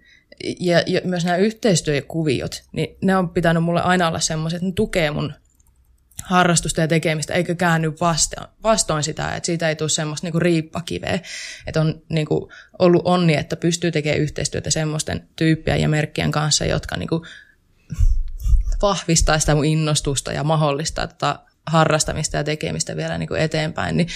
[0.61, 4.73] ja, ja myös nämä yhteistyökuviot, niin ne on pitänyt mulle aina olla semmoiset, että ne
[4.73, 5.32] tukee mun
[6.24, 11.19] harrastusta ja tekemistä, eikä käänny vastoin, vastoin sitä, että siitä ei tule semmoista niinku riippakiveä.
[11.66, 16.97] Että on niinku ollut onni, että pystyy tekemään yhteistyötä semmoisten tyyppien ja merkkien kanssa, jotka
[16.97, 17.27] niinku
[18.85, 24.09] vahvistaa sitä mun innostusta ja mahdollistaa tätä harrastamista ja tekemistä vielä niin kuin eteenpäin, niin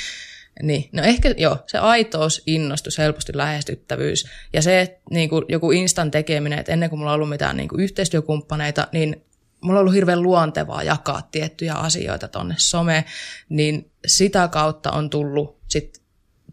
[0.63, 5.71] Niin, no ehkä joo, se aitous, innostus, helposti lähestyttävyys ja se, että niin kuin joku
[5.71, 9.25] instan tekeminen, että ennen kuin mulla on ollut mitään niin kuin yhteistyökumppaneita, niin
[9.61, 13.05] mulla on ollut hirveän luontevaa jakaa tiettyjä asioita tonne some,
[13.49, 16.03] niin sitä kautta on tullut sit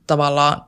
[0.08, 0.62] tavallaan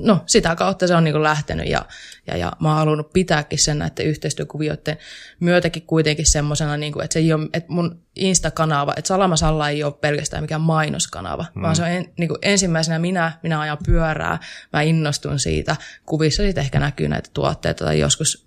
[0.00, 1.86] no sitä kautta se on niin lähtenyt ja,
[2.26, 4.98] ja, ja mä oon halunnut pitääkin sen näiden yhteistyökuvioiden
[5.40, 9.84] myötäkin kuitenkin semmoisena, niin että se ei ole, että mun Insta-kanava, että Salama Salla ei
[9.84, 11.62] ole pelkästään mikään mainoskanava, mm.
[11.62, 14.38] vaan se on en, niin kuin ensimmäisenä minä, minä ajan pyörää,
[14.72, 15.76] mä innostun siitä,
[16.06, 18.44] kuvissa sitten ehkä näkyy näitä tuotteita tai joskus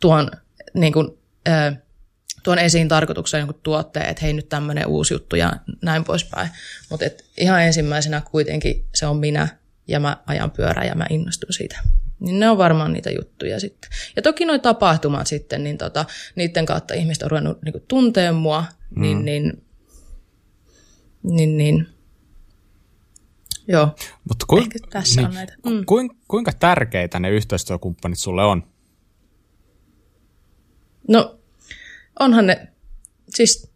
[0.00, 0.30] tuon,
[0.74, 1.08] niin kuin,
[1.48, 1.78] äh,
[2.42, 5.52] tuon esiin tarkoituksena jonkun tuotteen, että hei nyt tämmöinen uusi juttu ja
[5.82, 6.48] näin poispäin.
[6.90, 7.06] Mutta
[7.36, 9.48] ihan ensimmäisenä kuitenkin se on minä
[9.88, 11.78] ja mä ajan pyörää ja mä innostun siitä.
[12.20, 13.90] Niin ne on varmaan niitä juttuja sitten.
[14.16, 16.04] Ja toki nuo tapahtumat sitten, niin tota,
[16.36, 18.64] niiden kautta ihmiset on ruvennut niin tuntea mua,
[18.96, 19.24] niin, mm.
[19.24, 19.62] niin,
[21.22, 21.86] niin, niin
[23.68, 23.88] Joo,
[24.28, 25.54] Mutta kuin, Ehkä tässä niin, on näitä.
[25.66, 25.84] Mm.
[25.86, 28.62] Kuinka, kuinka tärkeitä ne yhteistyökumppanit sulle on?
[31.08, 31.38] No,
[32.20, 32.68] onhan ne,
[33.28, 33.71] siis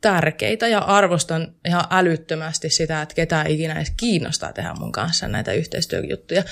[0.00, 5.52] tärkeitä ja arvostan ihan älyttömästi sitä, että ketään ikinä edes kiinnostaa tehdä mun kanssa näitä
[5.52, 6.42] yhteistyöjuttuja.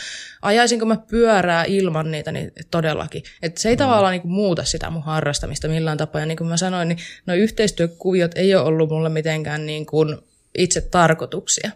[0.43, 3.23] Ajaisinko mä pyörää ilman niitä, niin todellakin.
[3.43, 3.79] Että se ei mm.
[3.79, 6.21] tavallaan niin muuta sitä mun harrastamista millään tapaa.
[6.21, 10.19] Ja niin kuin mä sanoin, niin no yhteistyökuviot ei ole ollut mulle mitenkään niin kuin
[10.59, 11.71] itse tarkoituksia.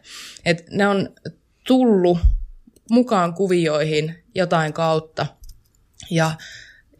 [0.44, 1.08] Et ne on
[1.66, 2.18] tullut
[2.90, 5.26] mukaan kuvioihin jotain kautta.
[6.10, 6.32] Ja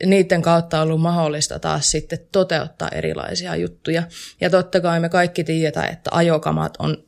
[0.07, 4.03] niiden kautta on ollut mahdollista taas sitten toteuttaa erilaisia juttuja.
[4.41, 7.05] Ja totta kai me kaikki tiedetään, että ajokamat on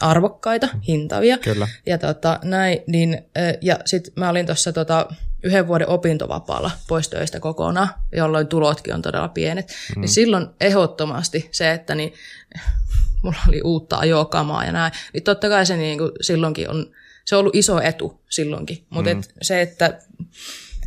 [0.00, 1.38] arvokkaita, hintavia.
[1.38, 1.68] Kyllä.
[1.86, 3.24] Ja, tota, näin, niin,
[3.60, 5.06] ja sitten mä olin tuossa tota,
[5.42, 9.74] yhden vuoden opintovapaalla pois töistä kokonaan, jolloin tulotkin on todella pienet.
[9.96, 10.00] Mm.
[10.00, 12.14] Niin silloin ehdottomasti se, että niin,
[13.22, 16.90] mulla oli uutta ajokamaa ja näin, niin totta kai se niin kuin, silloinkin on,
[17.24, 18.86] se on ollut iso etu silloinkin.
[18.90, 19.20] Mutta mm.
[19.20, 19.98] et, se, että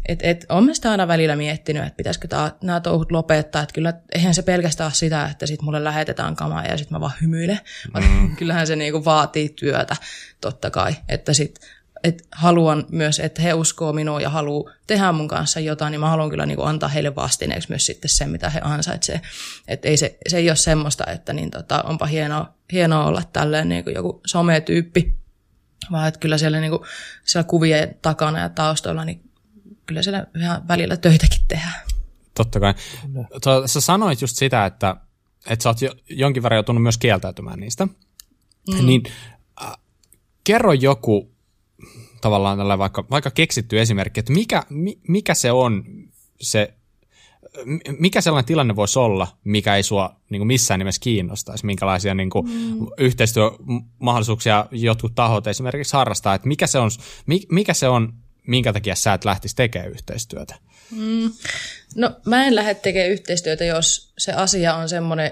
[0.08, 3.64] et, et, olen sitä aina välillä miettinyt, että pitäisikö tää, nämä touhut lopettaa.
[3.64, 7.00] Että kyllä, eihän se pelkästään ole sitä, että sit mulle lähetetään kamaa ja sitten mä
[7.00, 7.60] vaan hymyilen.
[7.94, 8.36] Mm.
[8.40, 9.96] Kyllähän se niinku vaatii työtä,
[10.42, 10.96] totta kai.
[11.10, 11.60] Että sit,
[12.04, 16.10] et haluan myös, että he uskoo minua ja haluaa tehdä mun kanssa jotain, niin mä
[16.10, 19.22] haluan kyllä niin antaa heille vastineeksi myös sitten sen, mitä he ansaitsevat.
[19.68, 23.70] Että ei se, se ei ole semmoista, että niin tota, onpa hienoa, hienoa olla tälleen
[23.70, 25.16] niin kuin joku sometyyppi,
[25.92, 26.82] vaan että kyllä siellä, niin kuin,
[27.26, 29.33] siellä kuvien takana ja taustalla niin
[29.86, 31.82] kyllä siellä ihan välillä töitäkin tehdään.
[32.36, 32.74] Totta kai.
[33.66, 34.96] Sä sanoit just sitä, että,
[35.50, 37.86] että sä oot jo, jonkin verran joutunut myös kieltäytymään niistä.
[37.86, 38.86] Mm.
[38.86, 39.04] Niin
[39.64, 39.72] äh,
[40.44, 41.32] kerro joku
[42.22, 44.64] tavallaan tällä vaikka, vaikka keksitty esimerkki, että mikä,
[45.08, 45.84] mikä se on
[46.42, 46.74] se,
[48.00, 52.30] mikä sellainen tilanne voisi olla, mikä ei sua niin kuin missään nimessä kiinnostaisi, minkälaisia niin
[52.30, 52.88] kuin, mm.
[52.98, 56.90] yhteistyömahdollisuuksia jotkut tahot esimerkiksi harrastaa, että mikä se on,
[57.52, 58.14] mikä se on
[58.48, 60.56] minkä takia sä et lähtisi tekemään yhteistyötä?
[60.92, 61.32] Mm.
[61.96, 65.32] No mä en lähde tekemään yhteistyötä, jos se asia on semmoinen,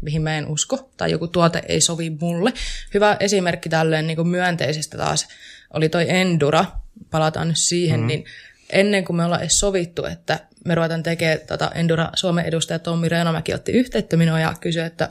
[0.00, 2.52] mihin mä en usko, tai joku tuote ei sovi mulle.
[2.94, 5.28] Hyvä esimerkki tälleen niin kuin myönteisestä taas
[5.70, 6.64] oli toi Endura,
[7.10, 8.06] palataan nyt siihen, mm.
[8.06, 8.24] niin
[8.70, 13.08] ennen kuin me ollaan edes sovittu, että me ruvetaan tekemään tota Endura Suomen edustaja Tommi
[13.08, 15.10] Reenomäki otti yhteyttä minua ja kysyi, että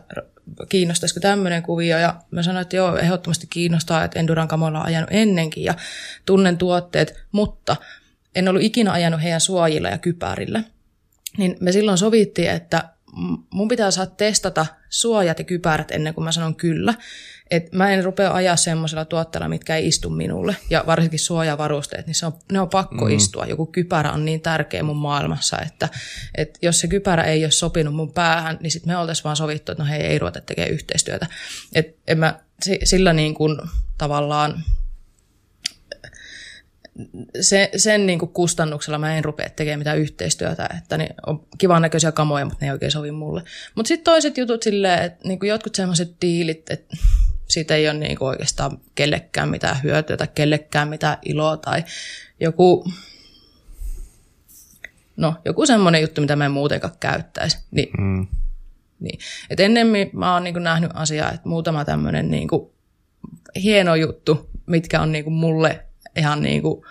[0.70, 1.98] kiinnostaisiko tämmöinen kuvio.
[1.98, 5.74] Ja mä sanoin, että joo, ehdottomasti kiinnostaa, että Enduran kamoilla on ajanut ennenkin ja
[6.26, 7.76] tunnen tuotteet, mutta
[8.36, 10.64] en ollut ikinä ajanut heidän suojilla ja kypärillä.
[11.38, 12.90] Niin me silloin sovittiin, että
[13.49, 16.94] mun pitää saada testata suojat ja kypärät ennen kuin mä sanon kyllä.
[17.52, 20.56] Et mä en rupea ajaa semmoisella tuotteella, mitkä ei istu minulle.
[20.70, 23.11] Ja varsinkin suojavarusteet, niin se on, ne on pakko mm.
[23.11, 23.45] istua.
[23.45, 25.90] Joku kypärä on niin tärkeä mun maailmassa, että,
[26.38, 29.72] että jos se kypärä ei ole sopinut mun päähän, niin sitten me oltaisiin vaan sovittu,
[29.72, 31.28] että no hei, ei ruveta tekemään yhteistyötä.
[31.76, 32.40] Et en mä
[32.84, 33.57] sillä niin kuin
[33.98, 34.64] tavallaan
[37.41, 41.82] se, sen niin kuin kustannuksella mä en rupea tekemään mitään yhteistyötä, että niin on kivan
[41.82, 43.44] näköisiä kamoja, mutta ne ei oikein sovi mulle.
[43.76, 46.98] Mutta sitten toiset jutut silleen, että niin kuin jotkut sellaiset diilit, että
[47.54, 51.84] siitä ei ole niin kuin oikeastaan kellekään mitään hyötyä tai kellekään mitään iloa tai
[52.40, 52.92] joku,
[55.18, 57.58] no, joku semmoinen juttu, mitä mä en muutenkaan käyttäisi.
[57.72, 58.28] Niin, mm.
[59.00, 59.20] niin.
[59.50, 62.72] Et ennemmin mä oon niin kuin nähnyt asiaa, että muutama tämmöinen niin kuin
[63.56, 65.86] hieno juttu, mitkä on niin kuin mulle
[66.18, 66.86] ihan niin kuin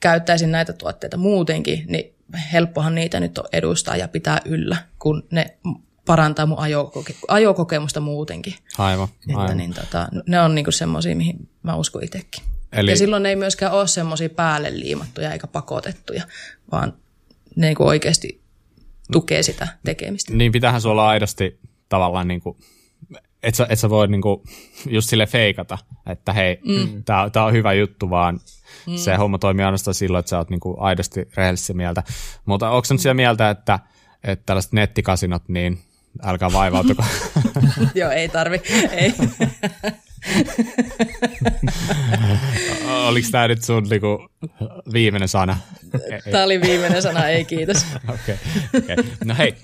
[0.00, 2.14] käyttäisin näitä tuotteita muutenkin, niin
[2.52, 5.56] helppohan niitä nyt on edustaa ja pitää yllä, kun ne
[6.06, 8.54] parantaa mun ajokoke- ajokokemusta muutenkin.
[8.78, 9.44] Aivan, aivan.
[9.44, 12.44] Että niin, tota, ne on niinku semmoisia, mihin mä uskon itsekin.
[12.72, 12.90] Eli...
[12.90, 16.22] Ja silloin ei myöskään ole semmoisia päälle liimattuja eikä pakotettuja,
[16.72, 16.92] vaan
[17.56, 18.42] ne niinku oikeasti
[19.12, 20.34] tukee sitä tekemistä.
[20.34, 22.56] Niin pitäähän sulla aidosti tavallaan niinku
[23.42, 24.44] et sä, et sä voi niinku
[24.86, 27.04] just sille feikata, että hei, mm.
[27.04, 28.40] tää, tää on hyvä juttu, vaan
[28.86, 28.96] mm.
[28.96, 32.02] se homma toimii ainoastaan silloin, että sä oot niinku aidosti rehellisesti mieltä.
[32.44, 33.78] Mutta onko se nyt mieltä, että,
[34.24, 35.78] että tällaiset nettikasinot, niin
[36.22, 37.04] älkää vaivautuko.
[37.94, 38.62] Joo, ei tarvi.
[38.90, 39.14] Ei.
[43.08, 44.28] Oliko tämä nyt sun niinku,
[44.92, 45.58] viimeinen sana?
[46.30, 47.86] Tämä oli viimeinen sana, ei kiitos.
[48.14, 48.38] Okei.
[48.74, 49.04] Okay, okay.
[49.24, 49.54] No hei,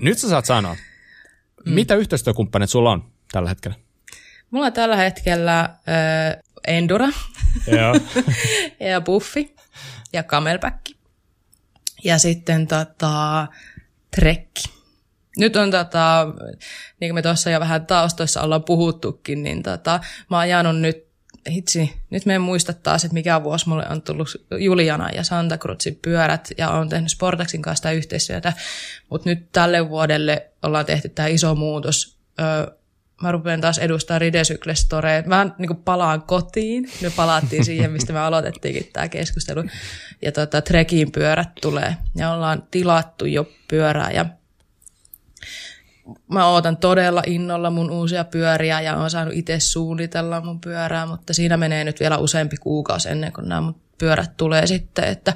[0.00, 1.72] nyt sä saat sanoa, mm.
[1.72, 3.76] mitä yhteistyökumppanit sulla on tällä hetkellä?
[4.50, 5.76] Mulla on tällä hetkellä äh,
[6.66, 7.08] Endura
[7.66, 7.94] Joo.
[8.80, 9.54] ja Buffi
[10.12, 10.76] ja Camelback.
[12.04, 13.46] Ja sitten tota,
[14.10, 14.79] Trekki.
[15.40, 16.26] Nyt on, tota,
[17.00, 20.00] niin kuin me tuossa jo vähän taustoissa ollaan puhuttukin, niin tota,
[20.30, 21.06] mä oon ajanut nyt,
[21.50, 25.58] hitsi, nyt me en muista taas, että mikä vuosi mulle on tullut Juliana ja Santa
[25.58, 28.52] Cruzin pyörät, ja on tehnyt Sportaxin kanssa sitä yhteistyötä,
[29.10, 32.16] mutta nyt tälle vuodelle ollaan tehty tämä iso muutos.
[32.40, 32.66] Öö,
[33.22, 35.24] mä rupean taas edustaa Ridecycle Storeen.
[35.26, 36.90] Mä niin palaan kotiin.
[37.02, 39.64] Me palattiin siihen, mistä me aloitettiinkin tämä keskustelu.
[40.22, 41.96] Ja tota, Trekin pyörät tulee.
[42.16, 44.26] Ja ollaan tilattu jo pyörää ja
[46.28, 51.34] mä ootan todella innolla mun uusia pyöriä ja oon saanut itse suunnitella mun pyörää, mutta
[51.34, 55.34] siinä menee nyt vielä useampi kuukausi ennen kuin nämä mun pyörät tulee sitten, että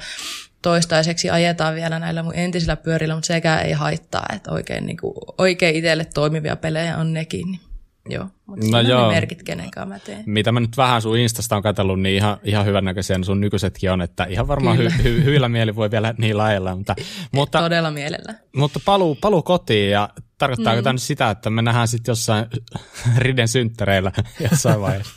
[0.63, 5.15] toistaiseksi ajetaan vielä näillä mun entisillä pyörillä, mutta sekään ei haittaa, että oikein, niin kuin,
[5.39, 7.51] oikein itselle toimivia pelejä on nekin.
[7.51, 7.61] Niin
[8.09, 9.09] joo, mutta no joo.
[9.09, 10.23] ne merkit, kenen mä teen.
[10.27, 14.03] Mitä mä nyt vähän sun Instasta on katsellut, niin ihan, ihan hyvännäköisiä sun nykyisetkin on,
[14.03, 16.77] että ihan varmaan hy, hy, hyvillä mieli voi vielä niillä ajella.
[16.77, 16.95] Mutta,
[17.33, 18.35] mutta, Todella mielellä.
[18.57, 20.09] Mutta paluu, paluu kotiin ja
[20.39, 20.85] tarkoittaako mm.
[20.85, 22.47] tämä sitä, että me nähdään sitten jossain
[23.19, 24.13] Riden synttäreillä
[24.51, 25.15] jossain vaiheessa?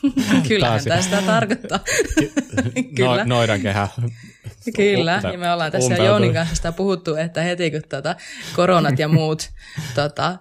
[0.48, 1.80] Kyllähän tämä sitä tarkoittaa.
[2.98, 3.26] Kyllä.
[3.26, 3.88] No, kehä.
[4.76, 8.16] Kyllä, ja me ollaan tässä Joonin kanssa sitä puhuttu, että heti kun tuota,
[8.56, 9.50] koronat ja muut
[9.96, 10.38] tota,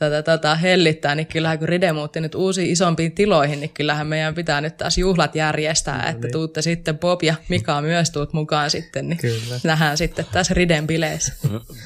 [0.00, 4.34] tätä, tätä hellittää, niin kyllähän kun Ride muutti nyt uusiin isompiin tiloihin, niin kyllähän meidän
[4.34, 6.32] pitää nyt taas juhlat järjestää, no, että niin.
[6.32, 9.60] tuutte sitten Bob ja Mika myös tuut mukaan sitten, niin Kyllä.
[9.64, 11.34] nähdään sitten tässä Riden bileissä.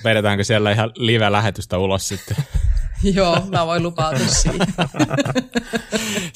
[0.05, 2.37] Vedetäänkö siellä ihan live-lähetystä ulos sitten?
[3.15, 4.67] Joo, mä voin lupautua siitä.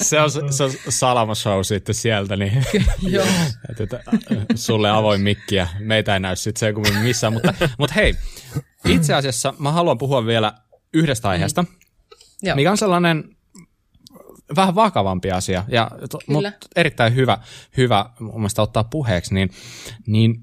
[0.02, 2.64] se, on, se on salama show sitten sieltä, niin
[3.02, 3.26] Joo.
[3.80, 4.00] Että,
[4.54, 7.32] sulle avoin mikki ja meitä ei näy sitten se kuin missään.
[7.32, 8.14] Mutta, mutta hei,
[8.88, 10.52] itse asiassa mä haluan puhua vielä
[10.92, 11.30] yhdestä mm.
[11.30, 11.68] aiheesta, mm.
[12.54, 13.36] mikä on sellainen
[14.56, 15.90] vähän vakavampi asia, ja
[16.26, 17.38] mutta erittäin hyvä,
[17.76, 19.50] hyvä mun mielestä ottaa puheeksi, niin,
[20.06, 20.40] niin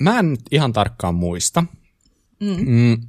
[0.00, 1.64] mä en ihan tarkkaan muista,
[2.40, 2.56] mm.
[2.66, 3.00] Mm,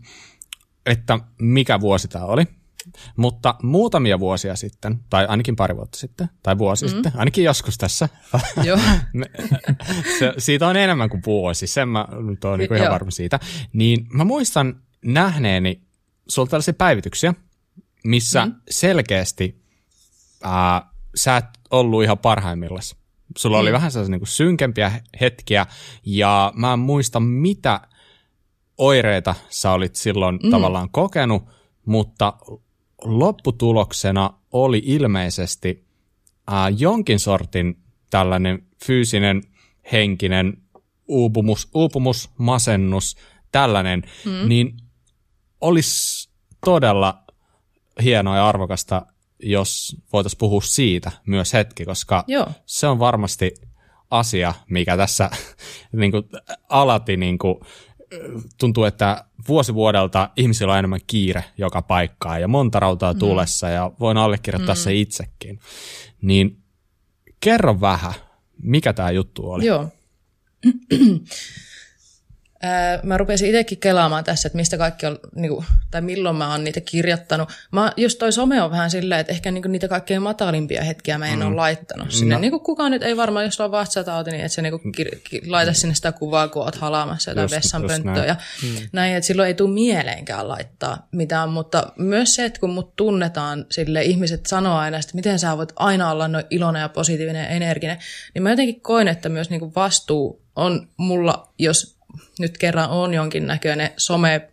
[0.86, 2.46] että mikä vuosi tämä oli,
[3.18, 6.90] mutta muutamia vuosia sitten, tai ainakin pari vuotta sitten, tai vuosi mm.
[6.90, 8.10] sitten, ainakin joskus tässä,
[8.64, 8.80] Joo.
[10.20, 13.40] se, siitä on enemmän kuin vuosi, sen mä nyt oon niin ihan varma siitä,
[13.74, 15.87] niin mä muistan nähneeni
[16.28, 17.34] sulla tällaisia päivityksiä,
[18.04, 18.56] missä mm.
[18.70, 19.62] selkeästi
[20.44, 22.84] ää, sä et ollut ihan parhaimmillaan.
[23.38, 23.62] Sulla mm.
[23.62, 24.92] oli vähän sellaisia niin synkempiä
[25.22, 25.66] hetkiä,
[26.06, 27.82] ja mä en muista, mitä
[28.78, 30.50] oireita sä olit silloin mm.
[30.50, 31.44] tavallaan kokenut,
[31.86, 32.34] mutta
[33.04, 35.86] lopputuloksena oli ilmeisesti
[36.48, 37.78] ää, jonkin sortin
[38.10, 39.44] tällainen fyysinen,
[39.92, 40.58] henkinen
[41.08, 43.18] uupumus, uupumus masennus,
[43.52, 44.50] tällainen, mm.
[44.50, 44.78] niin
[45.62, 46.30] olisi
[46.66, 47.24] todella
[48.04, 49.06] hienoa ja arvokasta,
[49.40, 52.48] jos voitaisiin puhua siitä myös hetki, koska Joo.
[52.66, 53.56] se on varmasti
[54.12, 55.30] asia, mikä tässä
[55.92, 56.24] niin kuin,
[56.70, 57.60] alati niin kuin,
[58.60, 63.20] tuntuu, että vuosi vuodelta ihmisillä on enemmän kiire joka paikkaan ja monta rautaa mm.
[63.20, 64.80] tulessa ja voin allekirjoittaa mm.
[64.80, 65.60] se itsekin.
[66.22, 66.58] Niin
[67.40, 68.14] kerro vähän,
[68.62, 69.66] mikä tämä juttu oli.
[69.66, 69.88] Joo.
[73.04, 76.64] mä rupesin itsekin kelaamaan tässä, että mistä kaikki on, niin kuin, tai milloin mä oon
[76.64, 77.50] niitä kirjoittanut.
[77.72, 81.18] Mä, just toi some on vähän silleen, että ehkä niin kuin, niitä kaikkein matalimpia hetkiä
[81.18, 81.48] mä en mm.
[81.48, 82.36] ole laittanut sinne.
[82.36, 82.42] No.
[82.42, 85.20] Niin kuin kukaan nyt ei varmaan, jos on vatsatauti, niin että se niin kuin, kir-
[85.24, 88.26] ki- laita sinne sitä kuvaa, kun oot halaamassa jotain vessanpönttöä.
[88.26, 88.70] Ja mm.
[88.92, 93.66] näin, että silloin ei tule mieleenkään laittaa mitään, mutta myös se, että kun mut tunnetaan,
[93.72, 97.50] sille ihmiset sanoo aina, että miten sä voit aina olla noin iloinen ja positiivinen ja
[97.50, 97.98] energinen,
[98.34, 101.97] niin mä jotenkin koin, että myös niin kuin vastuu on mulla, jos
[102.40, 104.50] nyt kerran on jonkinnäköinen some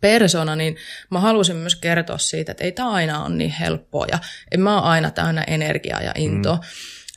[0.00, 0.76] persona, niin
[1.10, 4.18] mä halusin myös kertoa siitä, että ei tämä aina ole niin helppoa ja
[4.50, 6.56] en mä ole aina täynnä energiaa ja intoa.
[6.56, 6.62] Mm.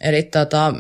[0.02, 0.74] Eli tota,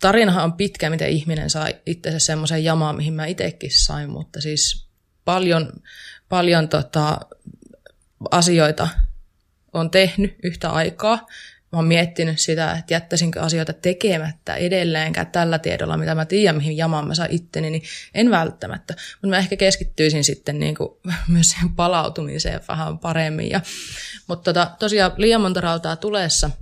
[0.00, 4.88] tarinahan on pitkä, miten ihminen sai itsensä semmoisen jamaan, mihin mä itsekin sain, mutta siis
[5.24, 5.72] paljon,
[6.28, 7.20] paljon tota,
[8.30, 8.88] asioita
[9.72, 11.26] on tehnyt yhtä aikaa.
[11.74, 16.76] Mä oon miettinyt sitä, että jättäisinkö asioita tekemättä edelleenkään tällä tiedolla, mitä mä tiedän, mihin
[16.76, 17.82] jamaan mä saan itteni, niin
[18.14, 18.94] en välttämättä.
[19.12, 20.90] Mutta mä ehkä keskittyisin sitten niin kuin
[21.28, 23.50] myös siihen palautumiseen vähän paremmin.
[23.50, 23.60] Ja,
[24.26, 26.50] mutta tota, tosiaan liian monta rautaa tulessa–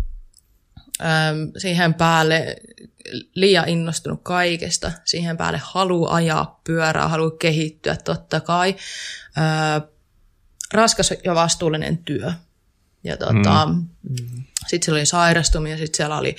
[1.58, 2.56] siihen päälle
[3.34, 8.76] liian innostunut kaikesta, siihen päälle halu ajaa pyörää, halu kehittyä totta kai,
[10.72, 12.32] raskas ja vastuullinen työ.
[13.04, 14.44] Ja tota, mm.
[14.66, 16.36] Sitten siellä oli sairastumia, sitten siellä oli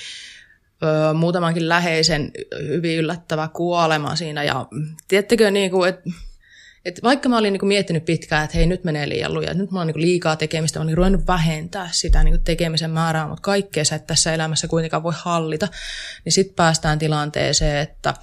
[0.84, 2.32] ö, muutamankin läheisen
[2.68, 4.44] hyvin yllättävä kuolema siinä.
[4.44, 4.66] Ja
[5.08, 6.10] tiettekö, niin kuin, että
[6.86, 9.82] et vaikka mä olin niinku miettinyt pitkään, että hei nyt menee liian lujaa, nyt mulla
[9.82, 13.96] on niinku liikaa tekemistä, mä olin ruvennut vähentää sitä niinku tekemisen määrää, mutta kaikkea sä
[13.96, 15.68] et tässä elämässä kuitenkaan voi hallita,
[16.26, 18.14] niin sitten päästään tilanteeseen, että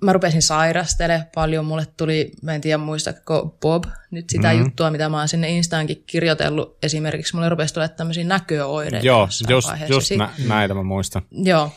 [0.00, 1.64] mä rupesin sairastelemaan paljon.
[1.64, 4.64] Mulle tuli, mä en tiedä muistako Bob, nyt sitä mm-hmm.
[4.64, 6.78] juttua, mitä mä oon sinne Instaankin kirjoitellut.
[6.82, 11.22] Esimerkiksi mulle rupesi tulla tämmöisiä näköoireita Joo, just, just nä- näitä mä muistan.
[11.30, 11.72] Joo.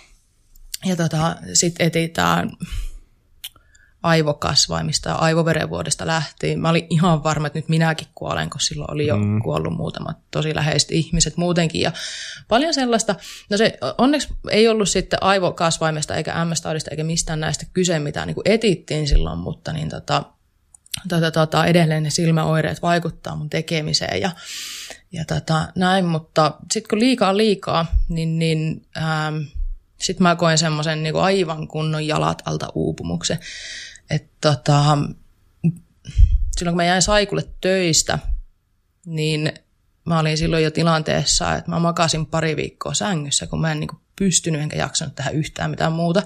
[0.86, 2.52] Ja tota, sitten etitään
[4.04, 6.60] aivokasvaimista ja aivoverenvuodesta lähtien.
[6.60, 9.42] Mä olin ihan varma, että nyt minäkin kuolen, kun silloin oli jo mm.
[9.42, 11.82] kuollut muutamat tosi läheiset ihmiset muutenkin.
[11.82, 11.92] Ja
[12.48, 13.16] paljon sellaista,
[13.50, 18.36] no se onneksi ei ollut sitten aivokasvaimesta eikä MS-taudista eikä mistään näistä kyse, mitä niin
[18.36, 20.24] kuin etittiin silloin, mutta niin tota,
[21.10, 24.32] tota, tota, edelleen ne silmäoireet vaikuttaa mun tekemiseen ja,
[25.12, 29.38] ja tota, näin, mutta sitten kun liikaa liikaa, niin, niin ähm,
[30.02, 33.40] sitten mä koen semmoisen niin aivan kunnon jalat alta uupumuksen
[34.12, 34.98] että tota,
[36.58, 38.20] silloin kun mä jäin Saikulle töistä,
[39.06, 39.54] niin
[40.06, 43.90] mä olin silloin jo tilanteessa, että mä makasin pari viikkoa sängyssä, kun mä en niin
[44.16, 46.24] pystynyt enkä jaksanut tehdä yhtään mitään muuta.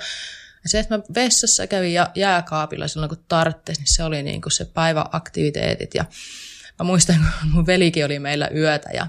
[0.64, 4.42] Ja se, että mä vessassa kävin ja jääkaapilla silloin kun tarvitsin, niin se oli niin
[4.42, 5.96] kuin se päiväaktiviteetit.
[5.96, 6.06] Ja
[6.80, 9.08] mä muistan, kun mun velikin oli meillä yötä ja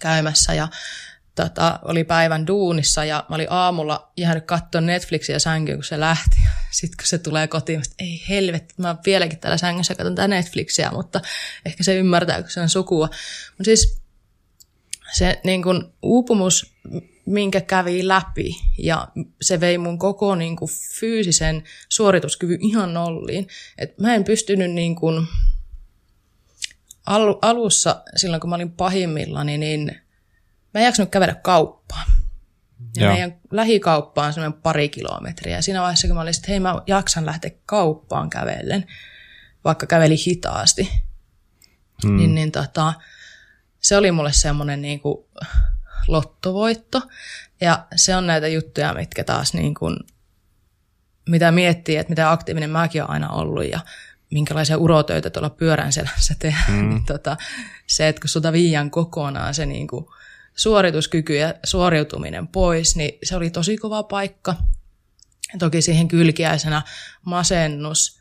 [0.00, 0.68] käymässä ja
[1.34, 6.36] tota, oli päivän duunissa ja mä olin aamulla jäänyt katsoa Netflixiä sänkyyn, kun se lähti.
[6.70, 10.90] Sitten kun se tulee kotiin, mä ei helvetti, mä vieläkin täällä sängyssä katson tätä Netflixiä,
[10.90, 11.20] mutta
[11.66, 13.06] ehkä se ymmärtää, kun se on sukua.
[13.48, 14.02] Mutta siis
[15.12, 16.74] se niin kun, uupumus,
[17.26, 19.08] minkä kävi läpi ja
[19.42, 20.68] se vei mun koko niin kun,
[21.00, 23.48] fyysisen suorituskyvyn ihan nolliin.
[23.78, 25.26] Et mä en pystynyt niin kun,
[27.42, 30.02] alussa, silloin kun mä olin pahimmillani, niin
[30.74, 32.06] mä en jaksanut kävellä kauppaan.
[32.96, 33.12] Ja Joo.
[33.12, 35.56] meidän lähikauppa on semmoinen pari kilometriä.
[35.56, 38.86] Ja siinä vaiheessa, kun mä olin, että hei mä jaksan lähteä kauppaan kävellen,
[39.64, 40.92] vaikka käveli hitaasti,
[42.04, 42.16] mm.
[42.16, 42.94] niin, niin tota,
[43.80, 45.24] se oli mulle semmoinen niin kuin
[46.08, 47.02] lottovoitto.
[47.60, 49.96] Ja se on näitä juttuja, mitkä taas niin kuin,
[51.28, 53.80] mitä miettii, että mitä aktiivinen mäkin olen aina ollut ja
[54.30, 56.72] minkälaisia urotöitä tuolla pyörän selässä tehdään.
[56.72, 56.88] Mm.
[56.88, 57.36] niin tota,
[57.86, 60.06] se, että kun sulta viian kokonaan se niin kuin,
[60.54, 64.54] suorituskyky ja suoriutuminen pois, niin se oli tosi kova paikka.
[65.58, 66.82] Toki siihen kylkiäisenä
[67.24, 68.20] masennus.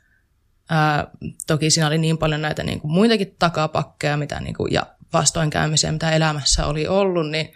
[0.70, 1.08] Ää,
[1.48, 5.92] toki siinä oli niin paljon näitä niin kuin muitakin takapakkeja mitä niin kuin, ja vastoinkäymisiä,
[5.92, 7.54] mitä elämässä oli ollut, niin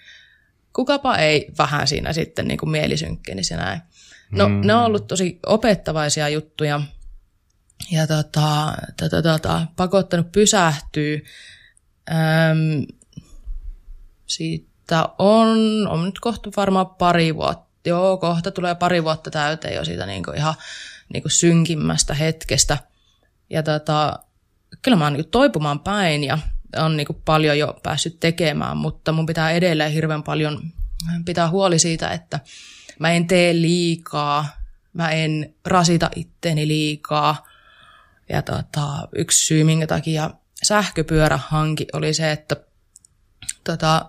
[0.74, 3.82] kukapa ei vähän siinä sitten niin kuin mielisynkkeni näin.
[4.32, 4.62] No, mm.
[4.68, 6.82] ne on ollut tosi opettavaisia juttuja
[7.92, 11.20] ja tota, tota, tota, pakottanut pysähtyä.
[12.10, 12.86] Öm,
[14.28, 15.58] siitä on,
[15.88, 17.66] on nyt kohta varmaan pari vuotta.
[17.86, 20.54] Joo, kohta tulee pari vuotta täyteen jo siitä niin kuin ihan
[21.14, 22.78] niin kuin synkimmästä hetkestä.
[23.50, 24.20] Ja tota,
[24.82, 26.38] kyllä mä oon niin toipumaan päin ja
[26.78, 30.62] on niin kuin paljon jo päässyt tekemään, mutta mun pitää edelleen hirveän paljon
[31.26, 32.40] pitää huoli siitä, että
[33.00, 34.48] mä en tee liikaa,
[34.94, 37.48] mä en rasita itteeni liikaa.
[38.30, 40.30] Ja tota, yksi syy, minkä takia
[40.64, 42.56] sähköpyörähanki oli se, että
[43.64, 44.06] tota,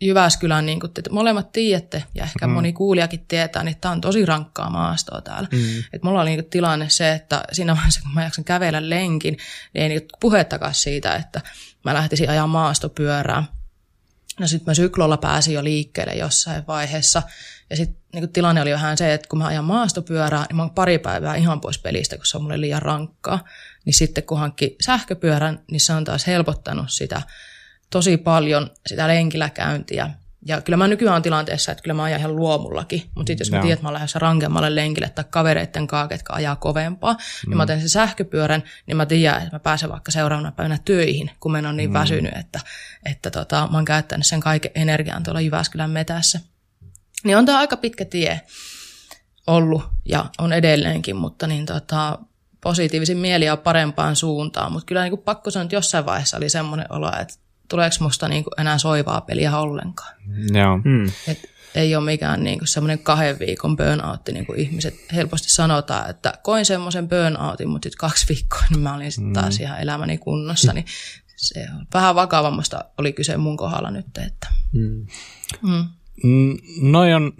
[0.00, 2.52] Jyväskylän, niin kuin te molemmat tiedätte, ja ehkä mm.
[2.52, 5.48] moni kuulijakin tietää, niin tämä on tosi rankkaa maastoa täällä.
[5.52, 5.84] Mm.
[5.92, 9.36] Et mulla oli niin tilanne se, että siinä vaiheessa, kun mä jaksan kävellä lenkin,
[9.74, 11.40] niin ei niin puhettakaan siitä, että
[11.84, 13.44] mä lähtisin ajaa maastopyörää.
[14.40, 17.22] No sitten mä syklolla pääsin jo liikkeelle jossain vaiheessa,
[17.70, 20.70] ja sitten niin tilanne oli vähän se, että kun mä ajan maastopyörää, niin mä oon
[20.70, 23.44] pari päivää ihan pois pelistä, kun se on mulle liian rankkaa.
[23.84, 27.22] Niin sitten kun hankki sähköpyörän, niin se on taas helpottanut sitä
[27.90, 30.10] tosi paljon sitä lenkillä käyntiä.
[30.46, 33.02] Ja kyllä mä nykyään on tilanteessa, että kyllä mä ajan ihan luomullakin.
[33.14, 36.32] Mutta sitten jos mä tiedän, että mä olen lähdössä rankemmalle lenkille tai kavereiden kanssa, ketkä
[36.32, 37.18] ajaa kovempaa, mm.
[37.46, 37.66] niin mä mm.
[37.66, 41.68] teen sen sähköpyörän, niin mä tiedän, että mä pääsen vaikka seuraavana päivänä töihin, kun mä
[41.68, 41.94] on niin mm.
[41.94, 42.60] väsynyt, että,
[43.04, 46.40] että tota, mä oon käyttänyt sen kaiken energian tuolla Jyväskylän metässä.
[47.24, 48.40] Niin on tämä aika pitkä tie
[49.46, 52.18] ollut ja on edelleenkin, mutta niin tota,
[52.60, 54.72] positiivisin mieli ja parempaan suuntaan.
[54.72, 57.34] Mutta kyllä niin kuin pakko sanoa, että jossain vaiheessa oli semmoinen olo, että
[57.68, 60.14] tuleeko musta niin kuin enää soivaa peliä ollenkaan.
[60.52, 60.78] Joo.
[60.84, 61.06] Mm.
[61.28, 66.10] Et ei ole mikään niin kuin semmoinen kahden viikon burnoutti, niin kuin ihmiset helposti sanotaan,
[66.10, 70.18] että koin semmoisen burnoutin, mutta sitten kaksi viikkoa, niin mä olin sitten taas ihan elämäni
[70.18, 70.84] kunnossa, niin
[71.36, 75.06] se on vähän vakavammasta oli kyse mun kohdalla nyt, että Mm.
[75.62, 75.84] mm,
[76.24, 77.32] Mm, Noi on,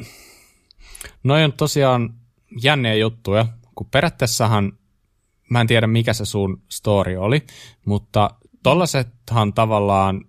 [1.25, 2.15] noi on tosiaan
[2.63, 4.73] jänniä juttuja, kun periaatteessahan,
[5.51, 7.47] mä en tiedä mikä se sun story oli,
[7.85, 8.31] mutta
[8.63, 10.25] tollasethan tavallaan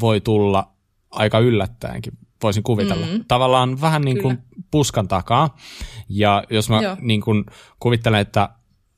[0.00, 0.72] voi tulla
[1.10, 2.12] aika yllättäenkin,
[2.42, 3.06] voisin kuvitella.
[3.06, 3.24] Mm.
[3.28, 4.38] Tavallaan vähän niin kuin
[4.70, 5.56] puskan takaa.
[6.08, 6.96] Ja jos mä Joo.
[7.00, 7.44] niin kuin
[7.80, 8.48] kuvittelen, että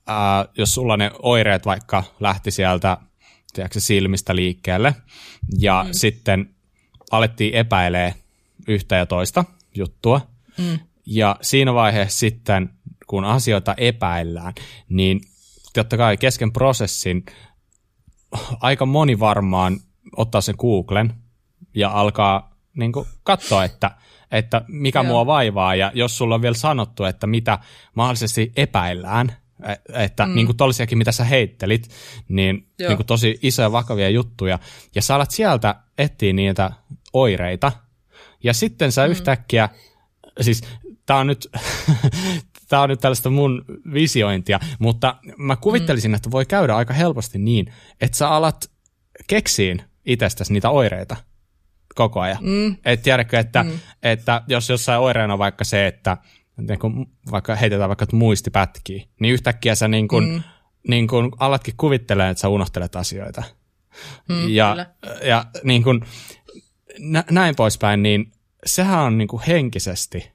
[0.07, 2.99] ää, jos sulla ne oireet vaikka lähti sieltä
[3.53, 4.95] tiedätkö, silmistä liikkeelle,
[5.59, 5.93] ja mm.
[5.93, 6.55] sitten
[7.11, 8.15] alettiin epäilee
[8.69, 9.45] yhtä ja toista
[9.75, 10.21] juttua,
[10.59, 12.71] mm, ja siinä vaiheessa sitten,
[13.07, 14.53] kun asioita epäillään,
[14.89, 15.21] niin
[15.75, 17.25] totta kai kesken prosessin
[18.61, 19.81] aika moni varmaan
[20.17, 21.15] ottaa sen Googlen
[21.75, 22.93] ja alkaa niin
[23.23, 23.91] katsoa, että,
[24.31, 25.07] että mikä Joo.
[25.07, 27.59] mua vaivaa, ja jos sulla on vielä sanottu, että mitä
[27.95, 29.37] mahdollisesti epäillään,
[29.95, 30.35] että mm.
[30.35, 31.91] niin kuin tollisiakin, mitä sä heittelit,
[32.29, 32.89] niin, Joo.
[32.89, 34.59] niin kuin tosi isoja vakavia juttuja,
[34.95, 36.71] ja sä alat sieltä etsiä niitä
[37.13, 37.73] oireita,
[38.45, 39.11] ja sitten sä mm.
[39.11, 39.69] yhtäkkiä,
[40.41, 40.63] siis
[41.07, 41.49] tää on nyt,
[42.73, 46.15] tää on nyt tällaista mun visiointia, mutta mä kuvittelisin, mm.
[46.15, 48.70] että voi käydä aika helposti niin, että sä alat
[49.27, 51.16] keksiin itsestäsi niitä oireita
[51.94, 52.39] koko ajan.
[52.40, 53.70] mm, Et tiedätkö, että, mm.
[54.03, 56.16] että jos jossain oireena on vaikka se, että
[56.69, 60.43] niin kun vaikka heitetään vaikka että muisti pätkii, niin yhtäkkiä sä niin kun, mm.
[60.89, 63.43] niin kun alatkin kuvittelemaan, että sä unohtelet asioita.
[64.28, 65.19] mm, ja, kyllä.
[65.28, 66.05] ja niin kun,
[66.99, 68.32] nä, näin poispäin, niin
[68.66, 70.32] sehän on niin kuin henkisesti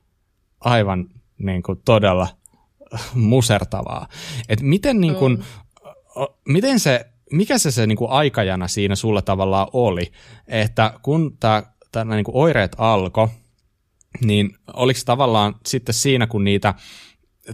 [0.60, 2.28] aivan niin kuin todella
[3.14, 4.08] musertavaa.
[4.50, 5.44] Et miten, niin kuin,
[6.18, 10.12] o- miten se, mikä se, se niin kuin aikajana siinä sulla tavallaan oli,
[10.48, 11.38] että kun
[11.92, 13.28] tämä niin kuin oireet alkoi,
[14.26, 16.74] niin oliko tavallaan sitten siinä, kun niitä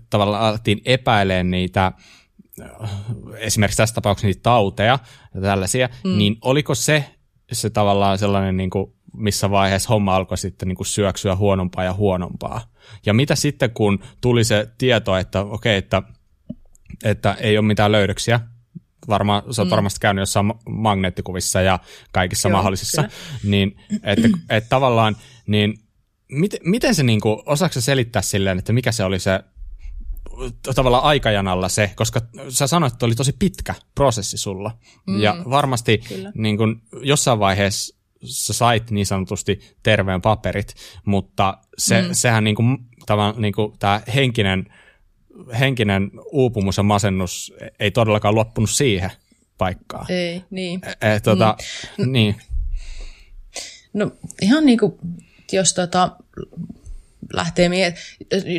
[0.10, 1.92] tavallaan alettiin epäilemään niitä
[3.38, 5.00] esimerkiksi tässä tapauksessa niitä tauteja
[5.36, 6.18] ja tällaisia, mm.
[6.18, 7.06] niin oliko se,
[7.52, 11.94] se tavallaan sellainen, niin kuin, missä vaiheessa homma alkoi sitten niin kuin syöksyä huonompaa ja
[11.94, 12.62] huonompaa?
[13.06, 16.04] Ja mitä sitten, kun tuli se tieto, että okei, että,
[17.04, 18.40] että ei ole mitään löydöksiä,
[19.08, 19.72] varmaan, sä oot mm.
[19.72, 21.80] varmasti käynyt jossain ma- magneettikuvissa ja
[22.12, 23.14] kaikissa Joo, mahdollisissa, kyllä.
[23.44, 25.16] niin että, että tavallaan,
[25.48, 25.80] niin
[26.32, 29.44] miten, miten se, niin kuin, osaako selittää silleen, että mikä se oli se
[30.76, 34.78] tavallaan aikajanalla se, koska sä sanoit, että oli tosi pitkä prosessi sulla.
[35.08, 36.32] Mm, ja varmasti kyllä.
[36.36, 40.76] niin kun, jossain vaiheessa sä sait niin sanotusti terveen paperit,
[41.06, 42.08] mutta se, mm.
[42.12, 44.74] sehän niin kuin, tämä, niin kuin, tämä henkinen,
[45.60, 49.12] henkinen uupumus ja masennus ei todellakaan loppunut siihen
[49.58, 50.06] paikkaan.
[50.10, 50.82] Ei, niin.
[51.02, 51.58] E, tota,
[51.98, 52.12] mm.
[52.12, 52.36] niin.
[53.94, 54.94] No ihan niin kuin,
[55.52, 56.16] jos tota,
[57.34, 57.96] lähtee miet...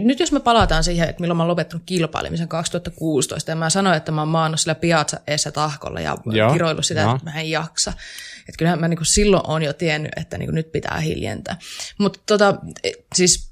[0.00, 3.96] Nyt jos me palataan siihen, että milloin mä oon lopettanut kilpailemisen 2016, ja mä sanoin,
[3.96, 7.14] että mä oon maannut sillä piazza eessä tahkolla ja Joo, kiroillut sitä, joo.
[7.14, 7.92] että mä en jaksa.
[8.38, 11.56] Että kyllähän mä niin kuin silloin on jo tiennyt, että niin kuin nyt pitää hiljentää.
[11.98, 12.54] Mutta tota,
[12.84, 13.50] et, siis,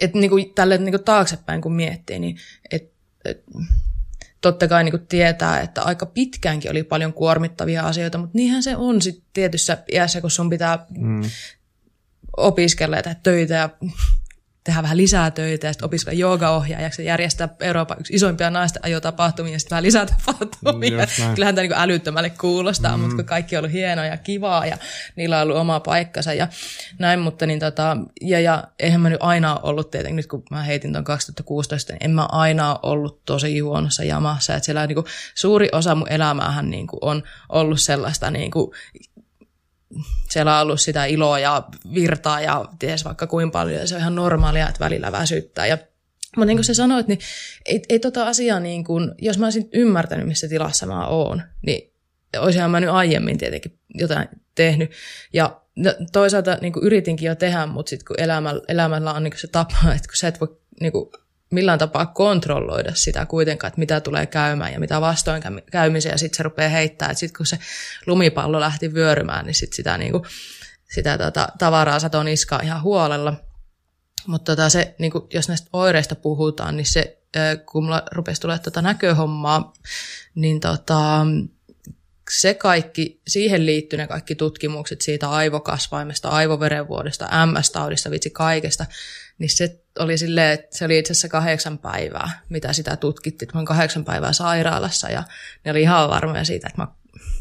[0.00, 2.38] että niin kuin tälle niin kuin taaksepäin kun miettii, niin
[2.70, 2.92] et,
[3.24, 3.44] et,
[4.40, 9.02] totta kai niin tietää, että aika pitkäänkin oli paljon kuormittavia asioita, mutta niinhän se on
[9.02, 11.22] sitten tietyssä iässä, kun sun pitää mm.
[12.36, 13.70] Opiskella ja tehdä töitä ja
[14.66, 19.52] tehdä vähän lisää töitä ja sitten opiskella joogaohjaajaksi ja järjestää Euroopan yksi isoimpia naisten ajotapahtumia
[19.52, 21.06] ja sitten vähän lisää tapahtumia.
[21.34, 23.00] Kyllähän tämä niin älyttömälle kuulostaa, mm.
[23.00, 24.76] mutta kun kaikki on ollut hienoa ja kivaa ja
[25.16, 26.48] niillä on ollut oma paikkansa ja
[26.98, 30.62] näin, mutta niin tota, ja, ja eihän mä nyt aina ollut tietenkin, nyt kun mä
[30.62, 35.06] heitin tuon 2016, niin en mä aina ollut tosi huonossa jamassa, että siellä niin kuin,
[35.34, 38.70] suuri osa mun elämäähän niin kuin, on ollut sellaista niin kuin,
[40.30, 41.64] siellä on ollut sitä iloa ja
[41.94, 45.66] virtaa ja ties vaikka kuinka paljon, ja se on ihan normaalia, että välillä väsyttää.
[45.66, 45.78] Ja,
[46.36, 47.18] mutta niin kuin sä sanoit, niin
[47.66, 51.92] ei, ei tota asiaa, niin kuin, jos mä olisin ymmärtänyt, missä tilassa mä oon, niin
[52.38, 54.90] olisinhan mä nyt aiemmin tietenkin jotain tehnyt.
[55.32, 59.32] Ja no, toisaalta niin kuin yritinkin jo tehdä, mutta sitten kun elämällä, elämällä on niin
[59.32, 61.10] kuin se tapa, että kun sä et voi niin kuin,
[61.50, 66.42] millään tapaa kontrolloida sitä kuitenkaan, että mitä tulee käymään ja mitä vastoinkäymisiä, ja sitten se
[66.42, 67.58] rupeaa heittämään, että sitten kun se
[68.06, 70.26] lumipallo lähti vyörymään, niin sit sitä, niinku,
[70.94, 73.34] sitä tota, tavaraa satoi niskaa ihan huolella.
[74.26, 77.18] Mutta tota, se, niinku, jos näistä oireista puhutaan, niin se,
[77.66, 79.72] kun mulla rupesi tulemaan tota näköhommaa,
[80.34, 81.26] niin tota,
[82.30, 88.86] se kaikki, siihen liittyy ne kaikki tutkimukset siitä aivokasvaimesta, aivoverenvuodesta, MS-taudista, vitsi kaikesta,
[89.38, 93.48] niin se oli silleen, että se oli itse asiassa kahdeksan päivää, mitä sitä tutkittiin.
[93.54, 95.24] Mä olin kahdeksan päivää sairaalassa ja
[95.64, 96.88] ne oli ihan varmoja siitä, että mä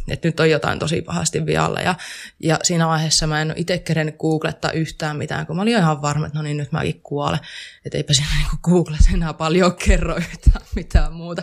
[0.08, 1.80] että nyt on jotain tosi pahasti vialla.
[1.80, 1.96] Ja,
[2.40, 6.26] ja siinä vaiheessa mä en itse kerennyt googlettaa yhtään mitään, kun mä olin ihan varma,
[6.26, 7.40] että no niin, nyt mäkin kuolen.
[7.86, 11.42] Että eipä siinä niin Googlessa enää paljon kerro yhtään mitään muuta.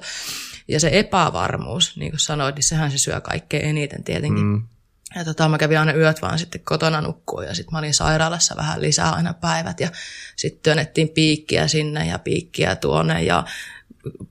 [0.68, 4.44] Ja se epävarmuus, niin kuin sanoit, niin sehän se syö kaikkein eniten tietenkin.
[4.44, 4.62] Mm.
[5.16, 8.56] Ja tota, mä kävin aina yöt vaan sitten kotona nukkua ja sitten mä olin sairaalassa
[8.56, 9.89] vähän lisää aina päivät ja
[10.36, 13.44] sitten työnnettiin piikkiä sinne ja piikkiä tuonne ja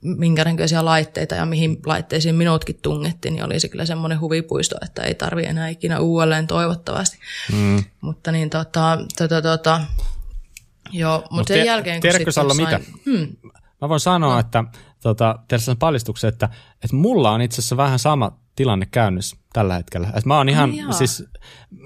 [0.01, 5.01] minkä näköisiä laitteita ja mihin laitteisiin minutkin tungettiin, niin oli se kyllä semmoinen huvipuisto, että
[5.01, 7.17] ei tarvi enää ikinä uudelleen toivottavasti.
[7.51, 7.83] Mm.
[8.01, 9.81] Mutta niin tota, tota, tota
[10.91, 12.57] joo, mutta Mut sen jälkeen kun sitten sain...
[12.57, 12.79] mitä?
[13.05, 13.35] Hmm.
[13.81, 14.39] Mä voin sanoa, no.
[14.39, 14.63] että
[15.03, 16.49] tota, tehdä sen paljastuksen, että,
[16.83, 20.07] että mulla on itse asiassa vähän sama tilanne käynnissä tällä hetkellä.
[20.07, 21.23] Että mä oon ihan, Ai siis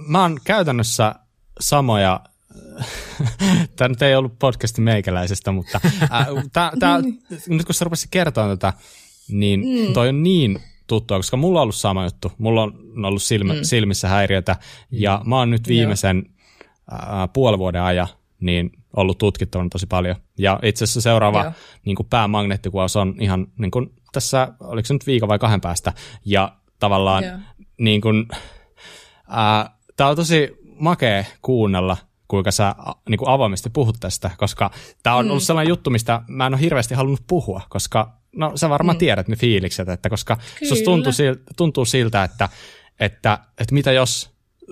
[0.07, 1.15] mä oon käytännössä
[1.59, 2.19] samoja
[3.75, 5.79] Tämä nyt ei ollut podcasti meikäläisestä, mutta
[6.09, 7.19] ää, tää, tää, niin.
[7.47, 8.73] nyt kun sä rupesit kertoa tätä,
[9.27, 9.93] niin mm.
[9.93, 12.31] toi on niin tuttua, koska mulla on ollut sama juttu.
[12.37, 13.59] Mulla on ollut silmä, mm.
[13.63, 14.55] silmissä häiriötä
[14.91, 16.25] ja mä oon nyt viimeisen
[16.91, 18.07] ää, puolen vuoden ajan
[18.39, 20.15] niin ollut tutkittavana tosi paljon.
[20.37, 21.51] Ja itse asiassa seuraava
[21.85, 25.93] niin kuin päämagneettikuvaus on ihan niin kuin tässä, oliko se nyt viikon vai kahden päästä,
[26.25, 27.23] ja tavallaan
[27.77, 28.27] niin kuin,
[29.97, 31.97] tää on tosi makea kuunnella,
[32.27, 32.75] kuinka sä
[33.09, 34.71] niin kuin avoimesti puhut tästä, koska
[35.03, 35.31] tämä on mm.
[35.31, 38.99] ollut sellainen juttu, mistä mä en ole hirveästi halunnut puhua, koska no sä varmaan mm.
[38.99, 40.83] tiedät ne fiilikset, että koska Kyllä.
[40.85, 41.13] tuntuu,
[41.57, 42.49] tuntuu siltä, että,
[42.99, 44.29] että, että mitä jos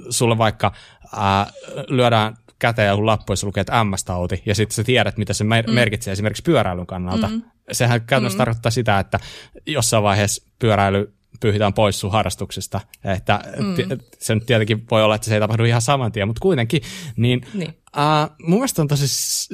[0.10, 0.72] sulle vaikka
[1.15, 1.48] ää,
[1.88, 5.68] lyödään käteen joku lappu, jossa lukee, että MS-tauti, ja sitten sä tiedät, mitä se mer-
[5.68, 5.73] mm.
[5.73, 7.27] merkitsee esimerkiksi pyöräilyn kannalta.
[7.27, 7.41] Mm.
[7.72, 8.38] Sehän käytännössä mm.
[8.38, 9.19] tarkoittaa sitä, että
[9.65, 12.81] jossain vaiheessa pyöräily pyyhitään pois sun harrastuksesta.
[13.03, 13.76] Että mm.
[13.76, 16.81] t- se nyt tietenkin voi olla, että se ei tapahdu ihan saman tien, mutta kuitenkin.
[17.15, 17.69] Niin, niin.
[17.69, 19.06] Uh, mun mielestä on tosi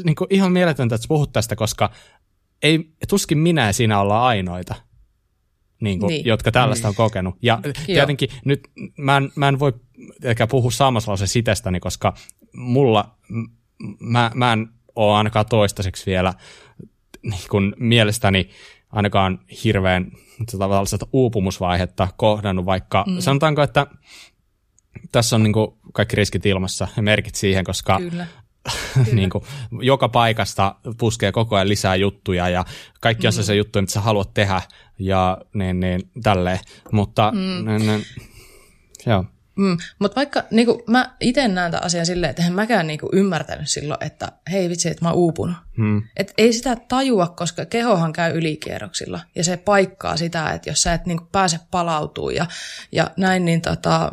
[0.04, 1.90] niin kuin ihan mieletöntä, että puhut tästä, koska
[2.64, 4.76] ei, tuskin minä ja sinä ollaan ainoita,
[5.82, 6.26] niin kuin, niin.
[6.26, 7.36] jotka tällaista on kokenut.
[7.42, 8.62] Ja tietenkin nyt
[8.98, 9.74] mä en, mä en voi
[10.24, 12.14] ehkä puhua samassa sitestäni, koska
[12.54, 13.16] mulla,
[14.00, 16.34] mä, mä en ole ainakaan toistaiseksi vielä
[17.24, 18.50] niin kuin mielestäni
[18.90, 20.12] ainakaan hirveän
[20.52, 23.20] tällaista uupumusvaihetta kohdannut, vaikka mm.
[23.20, 23.88] sanotaanko, että
[25.12, 28.28] tässä on niin kuin kaikki riskit ilmassa ja merkit siihen, koska Kyllä.
[29.14, 29.44] niin kuin,
[29.82, 32.66] joka paikasta puskee koko ajan lisää juttuja ja
[33.02, 33.44] kaikki on mm.
[33.44, 34.62] se juttu, mitä sä haluat tehdä
[35.00, 36.60] ja niin, niin, tälleen.
[36.92, 37.66] Mutta mm.
[37.66, 38.06] niin, niin,
[39.06, 39.26] joo.
[39.60, 43.00] Mm, mutta vaikka niin kuin, mä itse näen tämän asian silleen, että en mäkään niin
[43.00, 45.56] kuin, ymmärtänyt silloin, että hei vitsi, että mä oon uupunut.
[45.78, 46.04] Mm.
[46.18, 50.94] Et ei sitä tajua, koska kehohan käy ylikierroksilla ja se paikkaa sitä, että jos sä
[50.94, 52.46] et niin kuin, pääse palautumaan ja,
[52.92, 54.12] ja näin, niin tota,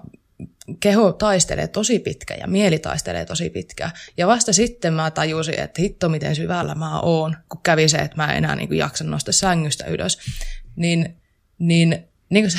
[0.81, 3.91] keho taistelee tosi pitkä ja mieli taistelee tosi pitkä.
[4.17, 8.17] Ja vasta sitten mä tajusin, että hitto miten syvällä mä oon, kun kävi se, että
[8.17, 10.19] mä en enää niin kuin, jaksa nostaa sängystä ylös.
[10.77, 11.17] Niin,
[11.59, 12.59] niin, niin kuin se,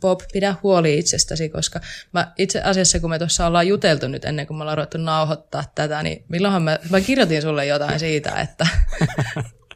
[0.00, 1.80] Bob, pidä huoli itsestäsi, koska
[2.12, 5.64] mä itse asiassa, kun me tuossa ollaan juteltu nyt ennen kuin me ollaan ruvettu nauhoittaa
[5.74, 8.66] tätä, niin milloinhan mä, mä kirjoitin sulle jotain siitä, että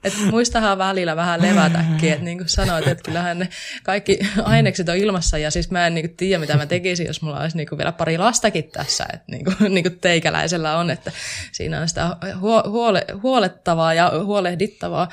[0.05, 3.48] Et muistahan välillä vähän levätäkin, että niin kuin sanoit, että kyllähän ne
[3.82, 7.22] kaikki ainekset on ilmassa ja siis mä en niin kuin tiedä, mitä mä tekisin, jos
[7.22, 10.90] mulla olisi niin kuin vielä pari lastakin tässä, että niin kuin, niin kuin teikäläisellä on,
[10.90, 11.12] että
[11.52, 15.09] siinä on sitä huole, huolettavaa ja huolehdittavaa.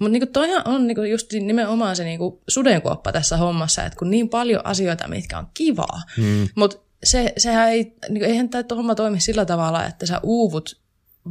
[0.00, 3.98] Mutta niin toihan on niin kuin just nimenomaan se niin kuin sudenkuoppa tässä hommassa, että
[3.98, 6.48] kun niin paljon asioita, mitkä on kivaa, hmm.
[6.54, 10.80] mutta se, sehän ei, niin kuin, eihän tämä homma toimi sillä tavalla, että sä uuvut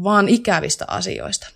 [0.03, 1.47] vaan ikävistä asioista.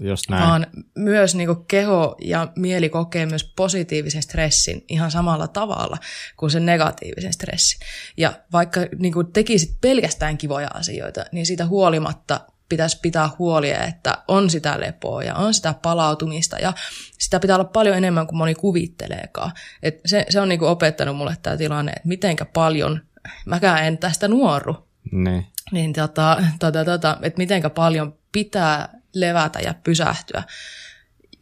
[0.00, 0.48] Just näin.
[0.48, 5.98] vaan myös niin kuin keho ja mieli kokee myös positiivisen stressin ihan samalla tavalla
[6.36, 7.80] kuin sen negatiivisen stressin.
[8.16, 14.22] Ja vaikka niin kuin tekisit pelkästään kivoja asioita, niin siitä huolimatta pitäisi pitää huolia, että
[14.28, 16.72] on sitä lepoa ja on sitä palautumista ja
[17.18, 19.52] sitä pitää olla paljon enemmän kuin moni kuvitteleekaan.
[19.82, 23.00] Et se, se on niin kuin opettanut mulle tämä tilanne, että mitenkä paljon,
[23.46, 25.46] mäkään en tästä nuoru, ne.
[25.72, 30.42] niin tota, tota, tota, että mitenkä paljon pitää levätä ja pysähtyä,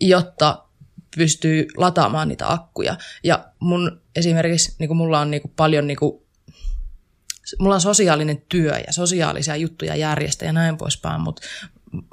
[0.00, 0.66] jotta
[1.16, 2.96] pystyy lataamaan niitä akkuja.
[3.24, 6.22] Ja mun esimerkiksi, niin kuin mulla on niin kuin paljon niin kuin,
[7.58, 11.42] mulla on sosiaalinen työ ja sosiaalisia juttuja järjestä ja näin poispäin, mutta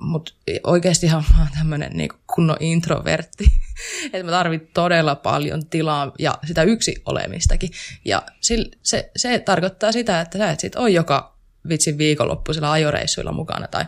[0.01, 3.45] mut oikeastihan mä oon tämmöinen niin kunnon introvertti,
[4.13, 7.69] että mä tarvitsen todella paljon tilaa ja sitä yksi olemistakin.
[8.05, 11.37] Ja se, se, se tarkoittaa sitä, että sä et sit ole joka
[11.69, 13.85] vitsin viikonloppuisilla ajoreissuilla mukana tai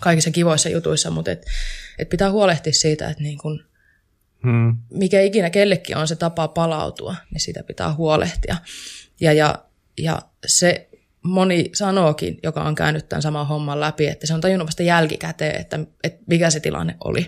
[0.00, 1.46] kaikissa kivoissa jutuissa, mutta et,
[1.98, 3.64] et pitää huolehtia siitä, että niin kun,
[4.42, 4.76] hmm.
[4.90, 8.56] mikä ikinä kellekin on se tapa palautua, niin siitä pitää huolehtia.
[9.20, 9.64] Ja, ja,
[9.98, 10.88] ja se
[11.22, 15.60] moni sanookin, joka on käynyt tämän saman homman läpi, että se on tajunnut vasta jälkikäteen,
[15.60, 17.26] että, että mikä se tilanne oli.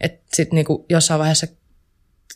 [0.00, 1.46] Että sitten niin jossain vaiheessa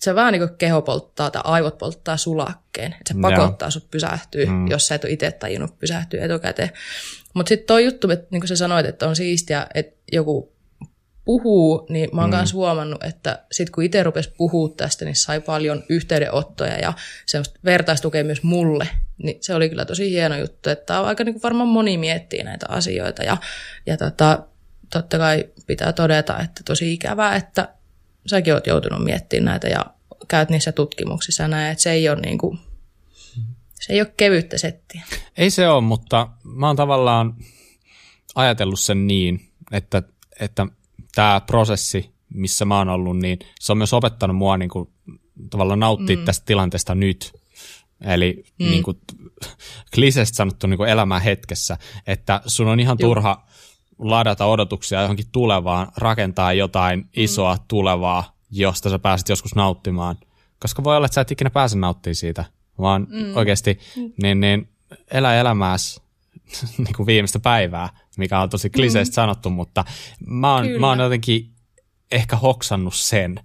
[0.01, 2.93] se vähän niin kuin keho polttaa tai aivot polttaa sulakkeen.
[2.93, 3.71] Että se pakottaa Joo.
[3.71, 4.67] sut pysähtyä, mm.
[4.67, 6.71] jos sä et ole itse tajunnut pysähtyä etukäteen.
[7.35, 10.53] Mutta sitten tuo juttu, että niin kuin sä sanoit, että on siistiä, että joku
[11.25, 12.37] puhuu, niin mä oon mm.
[12.53, 16.93] huomannut, että sit kun itse rupesi puhua tästä, niin sai paljon yhteydenottoja ja
[17.27, 18.89] semmoista vertaistukea myös mulle.
[19.23, 22.67] Niin se oli kyllä tosi hieno juttu, että aika niin kuin varmaan moni miettii näitä
[22.69, 23.37] asioita ja,
[23.87, 24.39] ja tota,
[24.93, 27.69] totta kai pitää todeta, että tosi ikävää, että
[28.29, 29.87] säkin oot joutunut miettimään näitä ja
[30.29, 32.59] käyt niissä tutkimuksissa näin, että se ei ole niin kuin,
[33.75, 35.03] se ei ole kevyttä settiä.
[35.37, 37.37] Ei se ole, mutta mä oon tavallaan
[38.35, 39.41] ajatellut sen niin,
[39.73, 40.03] että,
[40.41, 40.67] että
[41.15, 44.89] tämä prosessi, missä mä oon ollut, niin se on myös opettanut mua niin kuin,
[45.51, 46.25] tavallaan nauttia mm.
[46.25, 47.33] tästä tilanteesta nyt.
[48.01, 48.71] Eli mm.
[48.71, 49.01] niin kuin,
[49.95, 53.09] kliseisesti sanottu niin kuin elämää hetkessä, että sun on ihan Juh.
[53.11, 53.47] turha
[53.99, 57.09] ladata odotuksia johonkin tulevaan, rakentaa jotain mm.
[57.17, 60.17] isoa tulevaa, josta sä pääset joskus nauttimaan.
[60.61, 62.45] Koska voi olla, että sä et ikinä pääse nauttimaan siitä,
[62.79, 63.37] vaan mm.
[63.37, 64.13] oikeasti mm.
[64.23, 64.69] Niin, niin,
[65.11, 66.01] elä elämääsi
[66.79, 69.15] niin kuin viimeistä päivää, mikä on tosi kliseistä mm.
[69.15, 69.85] sanottu, mutta
[70.27, 71.51] mä oon, mä oon jotenkin
[72.11, 73.41] ehkä hoksannut sen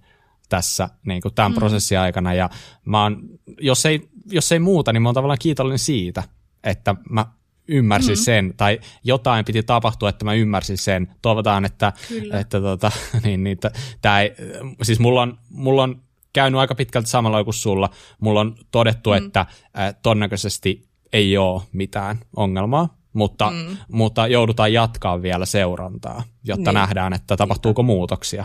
[0.48, 1.56] tässä niin kuin tämän mm.
[1.56, 2.50] prosessin aikana, ja
[2.84, 3.22] mä oon,
[3.60, 6.22] jos ei, jos ei muuta, niin mä oon tavallaan kiitollinen siitä,
[6.64, 7.26] että mä
[7.68, 8.24] ymmärsin mm-hmm.
[8.24, 11.14] sen, tai jotain piti tapahtua, että mä ymmärsin sen.
[11.22, 11.92] Toivotaan, että,
[12.40, 12.90] että tota,
[13.24, 13.58] niin, niin,
[14.02, 14.34] tää ei,
[14.82, 17.90] siis mulla on, mulla on käynyt aika pitkälti samalla kuin sulla.
[18.20, 19.16] Mulla on todettu, mm.
[19.16, 23.76] että äh, todennäköisesti ei ole mitään ongelmaa, mutta, mm.
[23.88, 26.74] mutta joudutaan jatkaa vielä seurantaa, jotta niin.
[26.74, 27.92] nähdään, että tapahtuuko Niinpä.
[27.92, 28.44] muutoksia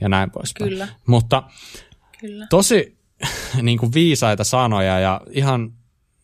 [0.00, 0.70] ja näin poispäin.
[0.70, 0.88] Kyllä.
[1.06, 1.42] Mutta
[2.20, 2.46] Kyllä.
[2.50, 2.98] tosi
[3.62, 5.72] niin kuin viisaita sanoja ja ihan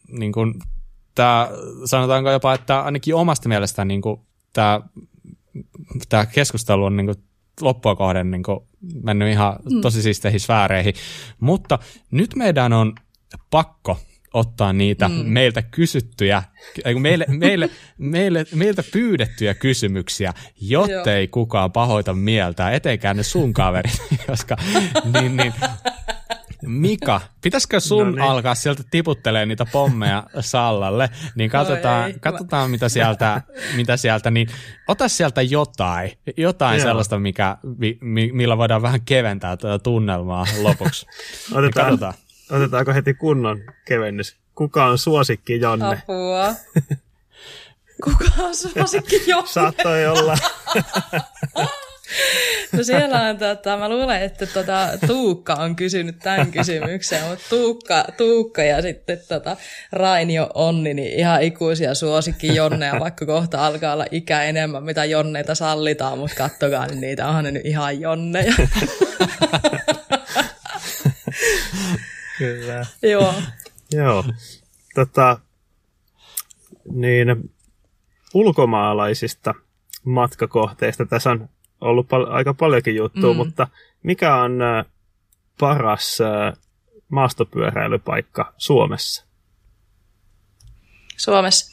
[0.09, 0.55] niin kuin,
[1.19, 1.49] tämä,
[1.85, 4.21] sanotaanko jopa, että ainakin omasta mielestä niin kuin,
[4.53, 4.81] tämä,
[6.09, 7.17] tämä keskustelu on niin kuin,
[7.61, 8.61] loppua kohden niin kuin,
[9.03, 9.81] mennyt ihan mm.
[9.81, 10.95] tosi siisteihin sfääreihin.
[11.41, 11.79] Mutta
[12.11, 12.95] nyt meidän on
[13.51, 14.01] pakko
[14.35, 15.15] ottaa niitä mm.
[15.15, 16.43] meiltä kysyttyjä,
[16.99, 24.57] meille, meille, meille, meiltä pyydettyjä kysymyksiä, jottei kukaan pahoita mieltä, etenkään ne sun kaverit, koska
[25.13, 25.55] niin, niin,
[26.63, 28.21] Mika, pitäisikö sun no niin.
[28.21, 33.43] alkaa sieltä tiputtelee niitä pommeja Sallalle, niin katsotaan, ei, katsotaan mitä sieltä,
[33.77, 34.49] mitä sieltä, niin
[34.89, 36.87] ota sieltä jotain, jotain Joo.
[36.87, 37.57] sellaista, mikä,
[38.01, 41.07] mi, millä voidaan vähän keventää tätä tunnelmaa lopuksi.
[41.55, 42.15] Otetaan, niin
[42.51, 44.37] otetaanko heti kunnon kevennys?
[44.55, 46.03] Kuka on suosikki Jonne?
[46.03, 46.55] Apua.
[48.05, 49.51] Kuka on suosikki Jonne?
[49.51, 50.39] Saattoi olla.
[52.73, 58.05] No siellä on, tota, mä luulen, että tota, Tuukka on kysynyt tämän kysymyksen, mutta Tuukka,
[58.17, 59.57] Tuukka ja sitten tota,
[59.93, 65.55] Rainio Onni, niin ihan ikuisia suosikki Jonneja, vaikka kohta alkaa olla ikä enemmän, mitä Jonneita
[65.55, 68.55] sallitaan, mutta kattokaa, niin niitä onhan ne nyt ihan Jonneja.
[72.39, 72.87] Kyllä.
[73.03, 73.35] Joo.
[73.93, 74.25] Joo.
[74.95, 75.39] Tota,
[76.93, 77.51] niin
[78.35, 79.55] ulkomaalaisista
[80.05, 81.49] matkakohteista tässä on
[81.81, 83.37] ollut pal- aika paljonkin juttua, mm.
[83.37, 83.69] mutta
[84.03, 84.85] mikä on äh,
[85.61, 86.59] paras äh,
[87.09, 89.25] maastopyöräilypaikka Suomessa?
[91.17, 91.71] Suomessa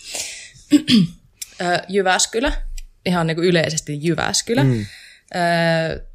[1.90, 2.52] Jyväskylä,
[3.06, 4.86] ihan niin kuin yleisesti Jyväskylä, mm.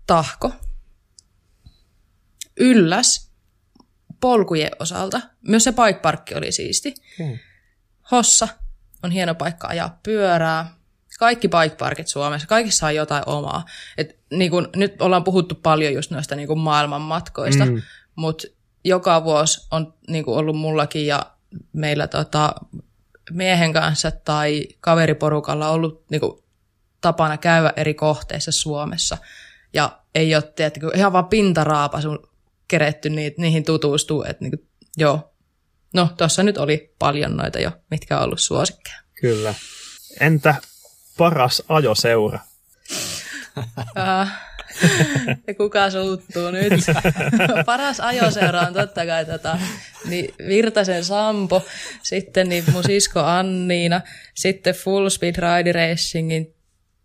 [0.07, 0.53] Tahko,
[2.61, 3.31] Ylläs,
[4.21, 5.21] polkujen osalta.
[5.49, 6.95] Myös se bike oli siisti.
[7.19, 7.39] Mm.
[8.11, 8.49] Hossa
[9.03, 10.75] on hieno paikka ajaa pyörää
[11.21, 13.65] kaikki bike parkit Suomessa, kaikissa on jotain omaa.
[13.99, 17.83] Et, niin kun, nyt ollaan puhuttu paljon just noista niin kun maailman matkoista, mm.
[18.17, 18.47] mutta
[18.85, 21.27] joka vuosi on niin ollut mullakin ja
[21.73, 22.55] meillä tota,
[23.31, 26.43] miehen kanssa tai kaveriporukalla ollut niin kun,
[27.01, 29.19] tapana käydä eri kohteissa Suomessa.
[29.73, 32.29] Ja ei ole tiedätkö, ihan vaan pintaraapasun
[32.69, 34.23] keretty niitä, niihin tutustuu.
[34.23, 35.35] Että niin kuin, joo.
[35.95, 38.97] No, tuossa nyt oli paljon noita jo, mitkä on ollut suosikkeja.
[39.21, 39.55] Kyllä.
[40.21, 40.55] Entä
[41.21, 42.39] paras ajoseura?
[45.47, 46.73] ja kuka suuttuu nyt?
[47.67, 49.59] Paras ajoseura on totta kai tota,
[50.09, 51.63] niin Virtasen Sampo,
[52.03, 54.01] sitten niin mun sisko Anniina,
[54.35, 56.55] sitten Full Speed Ride Racingin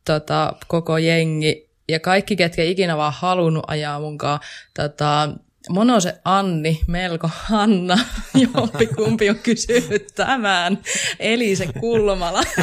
[0.05, 4.39] tota, koko jengi ja kaikki, ketkä ikinä vaan halunnut ajaa munkaan
[4.73, 5.29] tota,
[5.69, 7.99] Monose Anni, melko Hanna,
[8.53, 10.77] jompi kumpi on kysynyt tämän,
[11.19, 12.43] eli se Kulmala.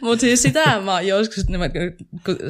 [0.00, 1.44] Mutta siis sitä mä oon joskus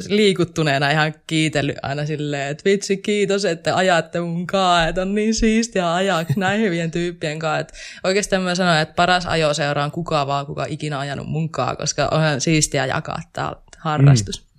[0.07, 5.35] liikuttuneena ihan kiitellyt aina silleen, että vitsi kiitos, että ajatte mun kaa, että on niin
[5.35, 7.59] siistiä ajaa näin hyvien tyyppien kanssa.
[7.59, 7.73] Et
[8.03, 12.07] oikeastaan mä sanoin, että paras ajoseura on kuka vaan, kuka ikinä ajanut mun kaa, koska
[12.11, 14.41] onhan siistiä jakaa tämä harrastus.
[14.41, 14.50] Mm.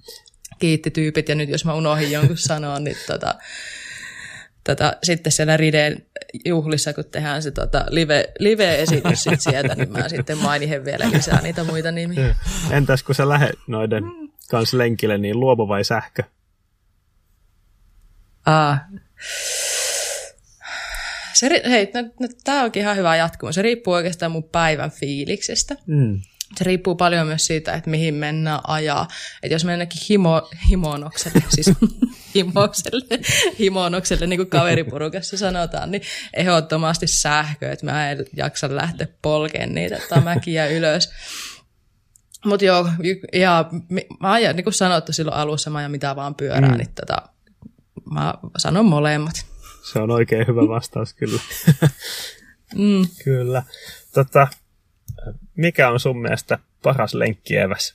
[0.62, 3.34] Kiitti tyypit, ja nyt jos mä unohdin jonkun sanoa, niin tota,
[4.64, 6.06] tota, sitten siellä Rideen
[6.44, 11.42] juhlissa, kun tehdään se tota, live, live-esitys sit sieltä, niin mä sitten mainihin vielä lisää
[11.42, 12.34] niitä muita nimiä.
[12.70, 14.04] Entäs kun sä lähet noiden
[14.50, 16.22] kanssa lenkille, niin luovu vai sähkö?
[18.46, 18.78] Aa.
[21.32, 23.52] Se, hei, no, no, tämä onkin ihan hyvä jatkumo.
[23.52, 25.76] Se riippuu oikeastaan mun päivän fiiliksestä.
[25.86, 26.20] Mm.
[26.56, 29.08] Se riippuu paljon myös siitä, että mihin mennään ajaa.
[29.42, 31.76] Että jos mennäänkin himo, himonokselle, siis
[32.34, 33.20] himokselle,
[33.58, 36.02] himonokselle, niin kuin kaveriporukassa sanotaan, niin
[36.34, 41.10] ehdottomasti sähkö, että mä en jaksa lähteä polkeen niitä mäkiä ylös.
[42.44, 42.88] Mutta joo,
[43.32, 43.64] ja
[44.20, 46.76] mä ajan, niin kuin sanottu silloin alussa, mä ajan mitä vaan pyörää, mm.
[46.76, 47.16] niin tota,
[48.12, 49.46] mä sanon molemmat.
[49.92, 51.40] Se on oikein hyvä vastaus kyllä.
[52.74, 53.06] mm.
[53.24, 53.62] Kyllä.
[54.14, 54.48] Tota,
[55.56, 57.94] mikä on sun mielestä paras lenkkieväs?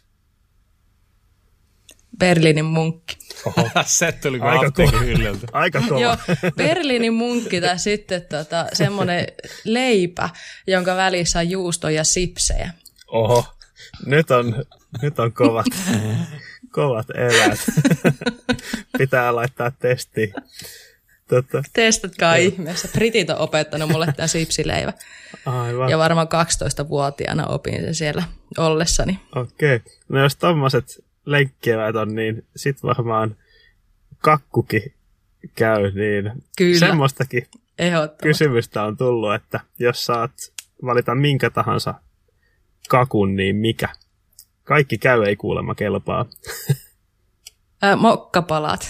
[2.19, 3.17] Berliinin munkki.
[3.45, 3.69] Oho.
[3.85, 4.91] Se tuli Aika kova.
[5.51, 6.01] Aika kova.
[6.01, 6.17] Joo,
[6.55, 9.27] Berliinin munkki tai sitten tota, semmoinen
[9.63, 10.29] leipä,
[10.67, 12.71] jonka välissä on juusto ja sipsejä.
[13.07, 13.45] Oho,
[14.05, 14.65] nyt on,
[15.01, 15.65] nyt on kovat,
[16.75, 17.59] kovat eväät.
[18.97, 20.33] Pitää laittaa testiin.
[21.27, 21.63] Tota.
[21.73, 22.87] Testatkaa ihmeessä.
[22.93, 24.93] Britit on opettanut mulle tämä sipsileivä.
[25.45, 25.89] Aivan.
[25.89, 28.23] Ja varmaan 12-vuotiaana opin sen siellä
[28.57, 29.19] ollessani.
[29.35, 29.75] Okei.
[29.75, 29.93] Okay.
[30.09, 33.35] No jos tommoset lenkkivät on, niin sit varmaan
[34.17, 34.93] kakkukin
[35.55, 36.79] käy, niin Kyllä.
[36.79, 37.47] semmoistakin
[38.21, 40.31] kysymystä on tullut, että jos saat
[40.85, 41.93] valita minkä tahansa
[42.89, 43.89] kakun, niin mikä?
[44.63, 46.25] Kaikki käy ei kuulemma kelpaa.
[47.81, 48.89] Ää, mokkapalat.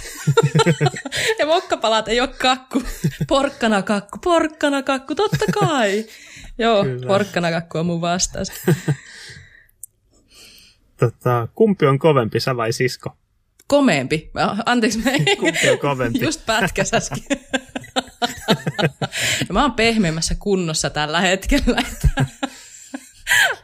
[1.40, 2.84] ja mokkapalat ei ole kakku.
[3.28, 6.06] Porkkana kakku, porkkana kakku, totta kai.
[6.58, 7.08] Joo, Kyllä.
[7.08, 8.48] porkkana kakku on mun vastaus.
[11.00, 13.18] tota, kumpi on kovempi, sä vai sisko?
[13.68, 14.32] Komeempi.
[14.66, 16.20] Anteeksi, mä Kumpi on kovempi?
[16.20, 17.24] Just pätkäs äsken.
[19.52, 21.82] mä oon pehmeämmässä kunnossa tällä hetkellä.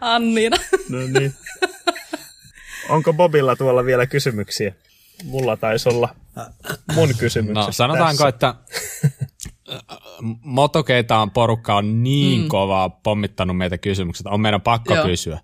[0.02, 0.58] Annina.
[0.90, 1.34] no niin.
[2.90, 4.74] Onko Bobilla tuolla vielä kysymyksiä?
[5.24, 6.16] Mulla taisi olla
[6.96, 7.54] mun kysymys.
[7.54, 8.28] No sanotaanko, tässä.
[8.28, 8.56] että
[10.42, 12.48] motokeitaan porukka on niin mm.
[12.48, 15.06] kovaa pommittanut meitä kysymykset, on meidän pakko Joo.
[15.06, 15.40] kysyä.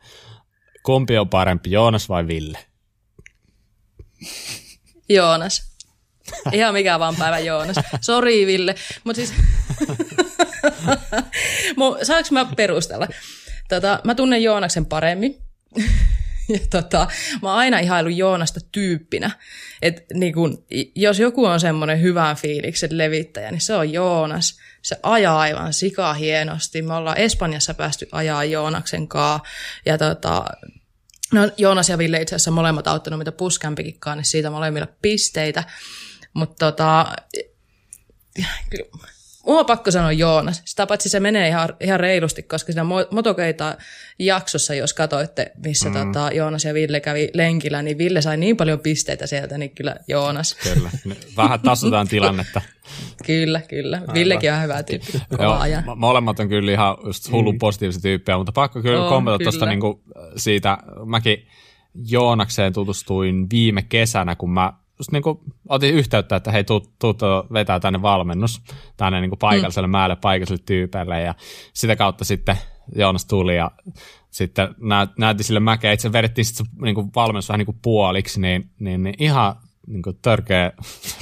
[0.84, 2.58] Kumpi on parempi, Joonas vai Ville?
[5.10, 5.70] Joonas.
[6.52, 7.76] Ihan mikä vaan päivä Joonas.
[8.02, 8.76] Sori Ville.
[9.04, 9.34] Mutta siis,
[12.08, 13.08] saanko mä perustella?
[13.70, 15.38] Tota, mä tunnen Joonaksen paremmin.
[16.54, 17.08] ja tota,
[17.42, 19.32] mä oon aina ihailu Joonasta tyyppinä.
[19.82, 20.66] Et niin kun,
[20.96, 24.60] jos joku on semmoinen hyvän fiiliksen levittäjä, niin se on Joonas.
[24.82, 26.82] Se ajaa aivan sika hienosti.
[26.82, 29.44] Me ollaan Espanjassa päästy ajaa Joonaksen kaa.
[29.86, 30.46] Ja tota,
[31.34, 35.64] no, Joonas ja Ville itse asiassa molemmat auttanut mitä puskämpikin niin siitä molemmilla pisteitä.
[36.34, 37.16] Mutta tota,
[39.50, 40.62] Mua on pakko sanoa Joonas.
[40.66, 43.78] Sitä paitsi se menee ihan, ihan reilusti, koska siinä motokeita
[44.20, 45.96] jaksossa, jos katsoitte, missä mm.
[45.96, 49.96] tota, Joonas ja Ville kävi lenkillä, niin Ville sai niin paljon pisteitä sieltä, niin kyllä
[50.08, 50.58] Joonas.
[50.64, 50.90] Kyllä,
[51.38, 52.62] vähän tasotaan tilannetta.
[53.28, 53.98] kyllä, kyllä.
[53.98, 54.14] Aivan.
[54.16, 55.22] Villekin on hyvä tyyppi.
[55.40, 55.84] Joo, ajan.
[55.96, 57.60] molemmat on kyllä ihan just hullu mm.
[57.60, 60.04] positiivisia tyyppejä, mutta pakko kyllä kommentoida tuosta niinku
[60.36, 61.48] siitä, mäkin
[62.10, 65.40] Joonakseen tutustuin viime kesänä, kun mä just niin kuin
[65.70, 67.14] otin yhteyttä, että hei, tuu, tuu
[67.54, 68.62] vetää tänne valmennus
[68.98, 69.92] tänne niin kuin paikalliselle mm.
[69.92, 71.36] määlle, paikalliselle tyypeille ja
[71.74, 72.58] sitä kautta sitten
[72.96, 73.72] Joonas tuli ja
[74.32, 74.76] sitten
[75.18, 78.70] näytti sille mäkeä, itse vedettiin sitten se niin kuin valmennus vähän niin kuin puoliksi, niin,
[78.80, 79.56] niin, niin ihan
[79.88, 80.72] niin kuin törkeä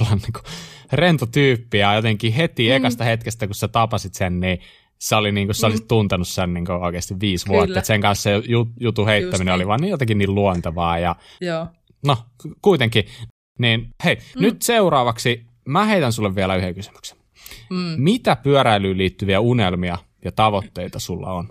[0.00, 0.44] niin kuin
[0.92, 2.74] rento tyyppi ja jotenkin heti mm.
[2.74, 4.60] ekasta hetkestä, kun sä tapasit sen, niin
[4.98, 5.88] se oli niin kuin, sä olisit mm.
[5.88, 7.56] tuntenut sen niin kuin oikeasti viisi Kyllä.
[7.56, 7.84] vuotta.
[7.84, 8.42] sen kanssa se
[8.80, 9.54] jutu heittäminen niin.
[9.54, 10.98] oli vaan niin jotenkin niin luontevaa.
[10.98, 11.66] Ja, Joo.
[12.06, 12.16] No,
[12.62, 13.04] kuitenkin
[13.58, 14.42] niin hei, mm.
[14.42, 17.18] nyt seuraavaksi mä heitän sulle vielä yhden kysymyksen.
[17.70, 17.94] Mm.
[17.96, 21.48] Mitä pyöräilyyn liittyviä unelmia ja tavoitteita sulla on?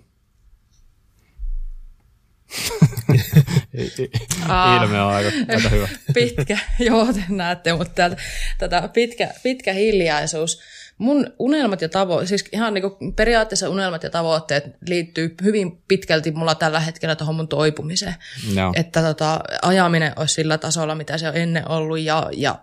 [4.81, 5.87] Ilme on aika, aika hyvä.
[6.13, 8.17] Pitkä, joo, te näette, mutta täältä,
[8.57, 10.61] tätä pitkä, pitkä hiljaisuus
[10.97, 16.55] mun unelmat ja tavoitteet, siis ihan niin periaatteessa unelmat ja tavoitteet liittyy hyvin pitkälti mulla
[16.55, 18.15] tällä hetkellä tuohon mun toipumiseen.
[18.55, 18.71] No.
[18.75, 22.59] Että tota, ajaminen olisi sillä tasolla, mitä se on ennen ollut ja, ja,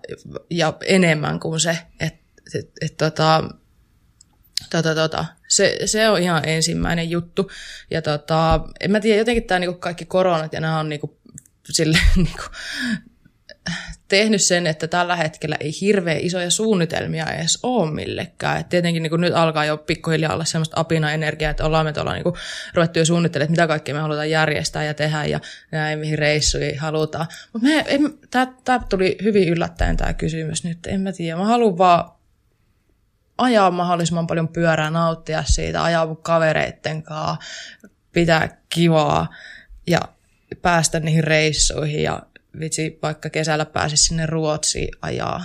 [0.50, 1.78] ja enemmän kuin se.
[2.00, 2.24] Että
[2.54, 3.44] et, et, tota,
[4.70, 7.50] tota, tota, se, se on ihan ensimmäinen juttu.
[7.90, 11.18] Ja tota, en mä tiedä, jotenkin tämä niinku kaikki koronat ja nämä on niinku,
[11.70, 12.42] sille, niinku,
[14.08, 18.60] tehnyt sen, että tällä hetkellä ei hirveän isoja suunnitelmia edes ole millekään.
[18.60, 22.24] Et tietenkin niin nyt alkaa jo pikkuhiljaa olla semmoista apina-energiaa, että ollaan me tuolla niin
[22.74, 25.40] ruvettu jo suunnittelemaan, että mitä kaikkea me halutaan järjestää ja tehdä ja
[25.72, 27.26] näin, mihin reissuja halutaan.
[27.52, 31.36] Mutta tämä tuli hyvin yllättäen tämä kysymys nyt, en mä tiedä.
[31.36, 32.10] Mä haluan vaan
[33.38, 37.36] ajaa mahdollisimman paljon pyörää, nauttia siitä, ajaa mun kavereitten kanssa,
[38.12, 39.34] pitää kivaa
[39.86, 40.00] ja
[40.62, 42.22] päästä niihin reissuihin ja
[42.60, 45.44] vitsi, vaikka kesällä pääsisi sinne Ruotsiin ajaa,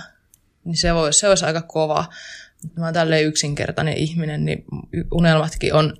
[0.64, 2.04] niin se olisi, se olisi aika kova.
[2.76, 4.64] Mä oon tälleen yksinkertainen ihminen, niin
[5.12, 5.96] unelmatkin on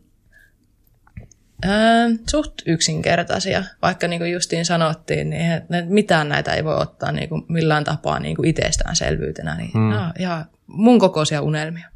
[1.62, 3.64] ää, suht yksinkertaisia.
[3.82, 5.42] Vaikka niin kuin justiin sanottiin, niin
[5.88, 9.56] mitään näitä ei voi ottaa niin kuin millään tapaa niin kuin itsestäänselvyytenä.
[9.56, 9.90] Niin hmm.
[9.90, 11.88] no, ihan mun kokoisia unelmia.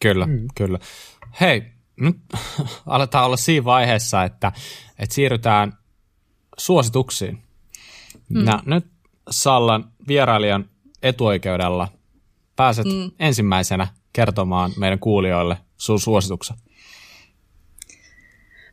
[0.00, 0.48] Kyllä, mm.
[0.54, 0.78] kyllä.
[1.40, 1.62] Hei,
[1.96, 2.16] nyt
[2.86, 4.52] aletaan olla siinä vaiheessa, että,
[4.98, 5.72] että siirrytään
[6.58, 7.45] suosituksiin.
[8.28, 8.46] Mm.
[8.46, 8.86] Ja nyt
[9.30, 10.68] Sallan vierailijan
[11.02, 11.88] etuoikeudella
[12.56, 13.10] pääset mm.
[13.18, 16.56] ensimmäisenä kertomaan meidän kuulijoille sun suosituksen.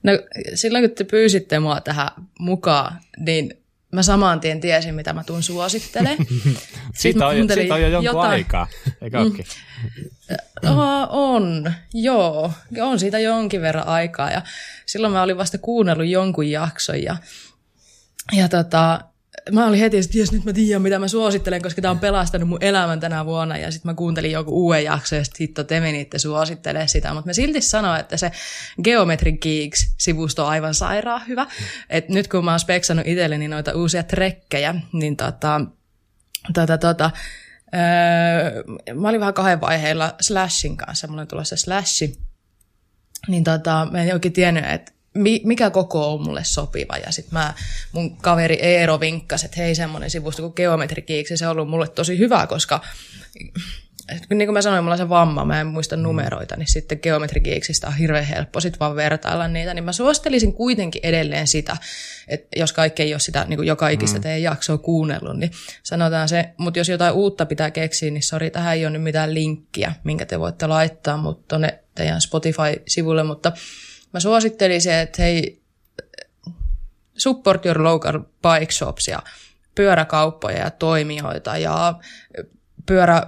[0.04, 0.12] No
[0.54, 2.10] silloin kun te pyysitte mua tähän
[2.40, 6.18] mukaan, niin mä saman tien tiesin, mitä mä tuun suosittelemaan.
[6.94, 8.32] siitä, on, siitä on jo jonkun jotain...
[8.32, 8.68] aikaa,
[9.02, 9.32] eikö mm.
[11.10, 12.52] on, joo.
[12.82, 14.32] On siitä jonkin verran aikaa.
[14.32, 14.42] Ja
[14.86, 17.18] silloin mä olin vasta kuunnellut jonkun jakson ja,
[18.32, 19.02] ja tota,
[19.52, 22.64] mä olin heti, että nyt mä tiedän, mitä mä suosittelen, koska tämä on pelastanut mun
[22.64, 23.58] elämän tänä vuonna.
[23.58, 27.14] Ja sitten mä kuuntelin joku uuden jakson, ja sitten te menitte suosittelee sitä.
[27.14, 28.32] Mutta mä silti sanoin, että se
[28.84, 31.48] Geometry Geeks-sivusto on aivan sairaan hyvä.
[31.90, 35.62] Et nyt kun mä oon speksannut itselleni noita uusia trekkejä, niin tota,
[36.54, 37.12] tota, tota,
[37.74, 38.64] öö,
[38.96, 41.08] mä olin vähän kahden vaiheilla Slashin kanssa.
[41.08, 42.18] Mulla on tulossa Slashi.
[43.28, 44.93] Niin tota, mä en oikein tiennyt, että
[45.44, 46.98] mikä koko on mulle sopiva.
[46.98, 47.54] Ja sitten mä,
[47.92, 51.04] mun kaveri Eero vinkkasi, että hei semmoinen sivusto kuin Geometry
[51.36, 52.82] se on ollut mulle tosi hyvä, koska
[54.30, 56.04] niin kuin mä sanoin, mulla on se vamma, mä en muista mm.
[56.04, 57.42] numeroita, niin sitten Geometry
[57.88, 61.78] on hirveän helppo sit vaan vertailla niitä, niin mä suosittelisin kuitenkin edelleen sitä,
[62.28, 64.22] että jos kaikki ei ole sitä niin kuin joka ikistä mm.
[64.22, 65.52] teidän jaksoa kuunnellut, niin
[65.84, 69.34] sanotaan se, mutta jos jotain uutta pitää keksiä, niin sori, tähän ei ole nyt mitään
[69.34, 73.52] linkkiä, minkä te voitte laittaa mutta tuonne teidän Spotify-sivulle, mutta
[74.14, 75.62] mä suosittelisin, että hei,
[77.18, 79.20] support your local bike shops ja
[79.76, 82.00] pyöräkauppoja ja toimijoita ja
[82.86, 83.24] pyörä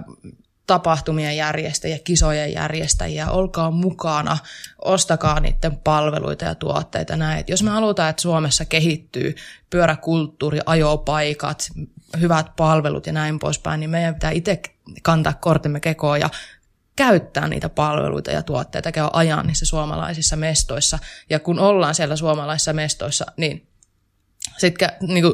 [0.66, 4.38] tapahtumien järjestäjiä, kisojen järjestäjiä, olkaa mukana,
[4.84, 7.44] ostakaa niiden palveluita ja tuotteita näin.
[7.48, 9.34] jos me halutaan, että Suomessa kehittyy
[9.70, 11.68] pyöräkulttuuri, ajopaikat,
[12.20, 14.60] hyvät palvelut ja näin poispäin, niin meidän pitää itse
[15.02, 16.30] kantaa kortemme kekoon ja
[16.96, 20.98] käyttää niitä palveluita ja tuotteita, käy ajan niissä suomalaisissa mestoissa.
[21.30, 23.68] Ja kun ollaan siellä suomalaisissa mestoissa, niin
[24.58, 25.24] sitten niin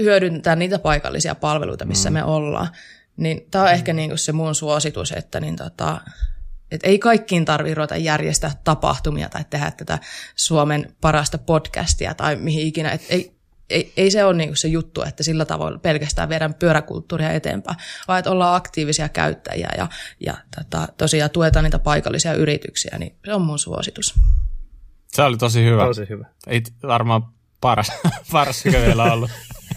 [0.00, 2.14] hyödyntää niitä paikallisia palveluita, missä mm.
[2.14, 2.68] me ollaan.
[3.16, 3.74] Niin tämä on mm.
[3.74, 6.00] ehkä niin se mun suositus, että niin tota,
[6.70, 9.98] et ei kaikkiin tarvitse ruveta järjestää tapahtumia tai tehdä tätä
[10.36, 12.90] Suomen parasta podcastia tai mihin ikinä.
[12.90, 13.39] Et ei,
[13.70, 17.76] ei, ei se ole niin se juttu, että sillä tavoin pelkästään viedään pyöräkulttuuria eteenpäin,
[18.08, 19.88] vaan että ollaan aktiivisia käyttäjiä ja,
[20.20, 24.14] ja tota, tosiaan tuetaan niitä paikallisia yrityksiä, niin se on mun suositus.
[25.08, 25.84] Se oli tosi hyvä.
[25.84, 26.26] Tosi hyvä.
[26.46, 27.22] Ei varmaan
[27.60, 27.92] paras,
[28.32, 29.30] paras mikä vielä ollut.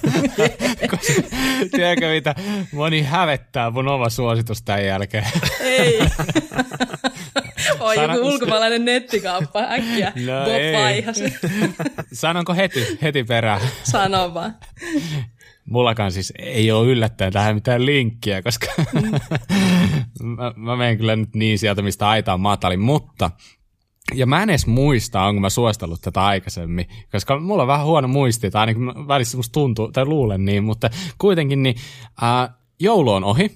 [1.71, 2.35] Tiedätkö mitä?
[2.71, 5.27] Moni hävettää mun oma suositus tämän jälkeen.
[5.59, 5.99] Ei.
[7.83, 10.13] Oi, joku ulkomaalainen nettikauppa äkkiä.
[10.25, 11.05] No ei.
[12.13, 13.61] Sanonko heti, heti perään?
[13.91, 14.55] Sano vaan.
[15.65, 19.11] Mullakaan siis ei ole yllättäen tähän mitään linkkiä, koska mm.
[20.23, 23.31] mä, mä menen kyllä nyt niin sieltä, mistä aitaan matalin, mutta
[24.13, 28.07] ja mä en edes muista, onko mä suostellut tätä aikaisemmin, koska mulla on vähän huono
[28.07, 31.75] muisti, tai ainakin välissä musta tuntuu, tai luulen niin, mutta kuitenkin niin
[32.21, 33.51] ää, joulu on ohi,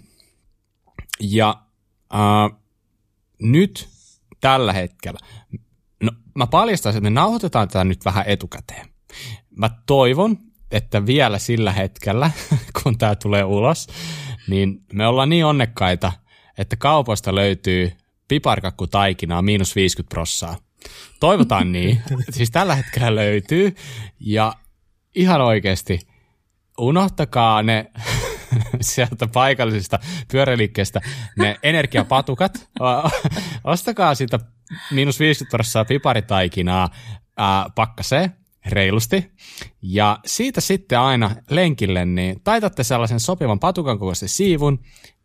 [1.19, 1.55] ja
[2.13, 2.49] ää,
[3.39, 3.87] nyt
[4.41, 5.19] tällä hetkellä,
[6.03, 8.87] no mä paljastaisin, että me nauhoitetaan tätä nyt vähän etukäteen.
[9.49, 10.37] Mä toivon,
[10.71, 12.31] että vielä sillä hetkellä,
[12.83, 13.87] kun tämä tulee ulos,
[14.47, 16.11] niin me ollaan niin onnekkaita,
[16.57, 17.91] että kaupoista löytyy
[18.27, 20.57] piparkakkutaikinaa miinus 50 prossaa.
[21.19, 22.01] Toivotaan niin.
[22.29, 23.75] siis tällä hetkellä löytyy.
[24.19, 24.53] Ja
[25.15, 25.99] ihan oikeasti,
[26.77, 27.91] unohtakaa ne
[28.81, 29.99] sieltä paikallisista
[30.31, 31.01] pyöräliikkeestä
[31.37, 32.69] ne energiapatukat.
[33.63, 34.39] Ostakaa siitä
[34.91, 36.89] miinus 50 prossaa piparitaikinaa
[37.37, 38.33] ää, pakkaseen
[38.65, 39.31] reilusti.
[39.81, 44.79] Ja siitä sitten aina lenkille, niin taitatte sellaisen sopivan patukan kokoisen siivun,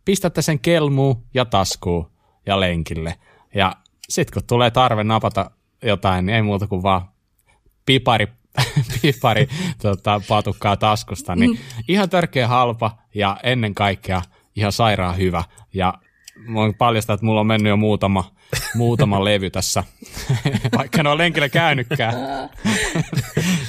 [0.04, 2.10] pistätte sen kelmuun ja taskuun
[2.46, 3.14] ja lenkille.
[3.54, 3.76] Ja
[4.08, 5.50] sitten kun tulee tarve napata
[5.82, 7.08] jotain, niin ei muuta kuin vaan
[7.86, 8.28] pipari
[9.22, 9.48] pari
[9.82, 11.58] tota, patukkaa taskusta, niin mm.
[11.88, 14.22] ihan törkeä halpa ja ennen kaikkea
[14.56, 15.44] ihan sairaan hyvä.
[15.74, 15.94] Ja
[16.54, 18.34] voin paljastaa, että mulla on mennyt jo muutama,
[18.74, 19.84] muutama levy tässä,
[20.78, 22.14] vaikka en ole lenkillä käynytkään.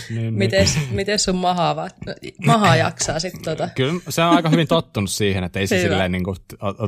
[0.09, 0.33] niin, niin.
[0.33, 1.75] mites, mites sun maha,
[2.45, 3.69] maha jaksaa sitten tota?
[3.75, 6.37] Kyllä se on aika hyvin tottunut siihen, että ei se silleen niin kuin,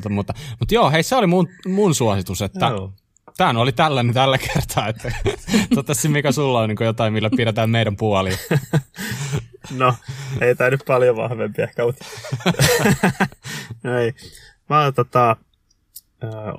[0.10, 2.94] mutta, mutta joo, hei se oli mun, mun suositus, että joo
[3.38, 5.12] tämä oli tällainen tällä kertaa, että
[5.70, 8.30] toivottavasti Mika sulla on niin jotain, millä pidetään meidän puoli.
[9.78, 9.96] No,
[10.42, 12.06] ei tämä nyt paljon vahvempi ehkä, mutta
[13.84, 14.14] no ei.
[14.70, 15.36] Mä oon tota,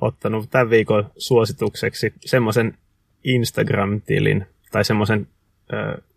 [0.01, 2.77] ottanut tämän viikon suositukseksi semmoisen
[3.23, 5.27] Instagram-tilin tai semmoisen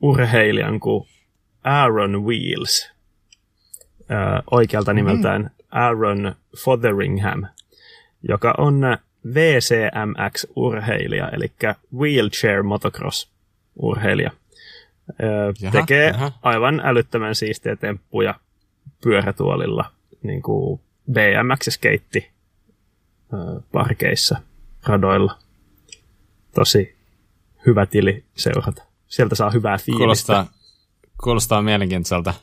[0.03, 1.09] urheilijan kuin
[1.65, 2.91] Aaron Wheels.
[4.11, 5.51] Äh, oikealta nimeltään mm.
[5.71, 7.47] Aaron Fotheringham,
[8.29, 8.81] joka on
[9.27, 11.53] VCMX-urheilija, eli
[11.97, 14.31] Wheelchair Motocross-urheilija.
[15.61, 16.33] Jaha, tekee jaha.
[16.43, 18.35] aivan älyttömän siistiä temppuja
[19.03, 19.93] pyörätuolilla,
[20.23, 20.81] niin kuin
[21.13, 22.31] BMX-skeitti
[23.73, 24.39] parkeissa,
[24.87, 25.39] radoilla.
[26.55, 26.97] Tosi
[27.67, 28.83] hyvä tili seurata.
[29.07, 29.99] Sieltä saa hyvää fiilistä.
[29.99, 30.47] Kuulostaa,
[31.25, 32.35] kuulostaa mielenkiintoiselta.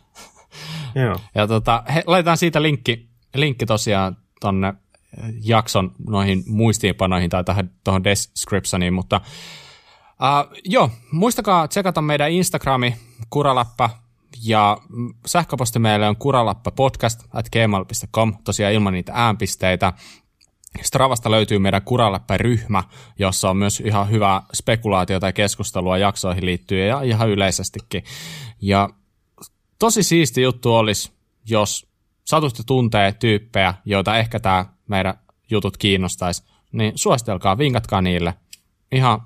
[0.96, 1.20] Joo.
[1.36, 4.74] Ja tota, he, laitetaan siitä linkki, linkki tosiaan tonne
[5.44, 9.22] jakson noihin muistiinpanoihin tai tähän tuohon descriptioniin, mutta
[10.12, 12.96] uh, joo, muistakaa tsekata meidän Instagrami,
[13.30, 13.90] Kuralappa,
[14.44, 14.78] ja
[15.26, 19.94] sähköposti meille on kuralappapodcast at gmail.com, tosiaan ilman niitä äänpisteitä.
[20.82, 22.84] Stravasta löytyy meidän Kuralappa-ryhmä,
[23.20, 28.04] jossa on myös ihan hyvää spekulaatiota ja keskustelua jaksoihin liittyen ja ihan yleisestikin.
[28.62, 28.90] Ja
[29.80, 31.12] tosi siisti juttu olisi,
[31.50, 31.88] jos
[32.26, 35.14] satutte tuntee tyyppejä, joita ehkä tämä meidän
[35.50, 38.34] jutut kiinnostaisi, niin suositelkaa, vinkatkaa niille
[38.92, 39.22] ihan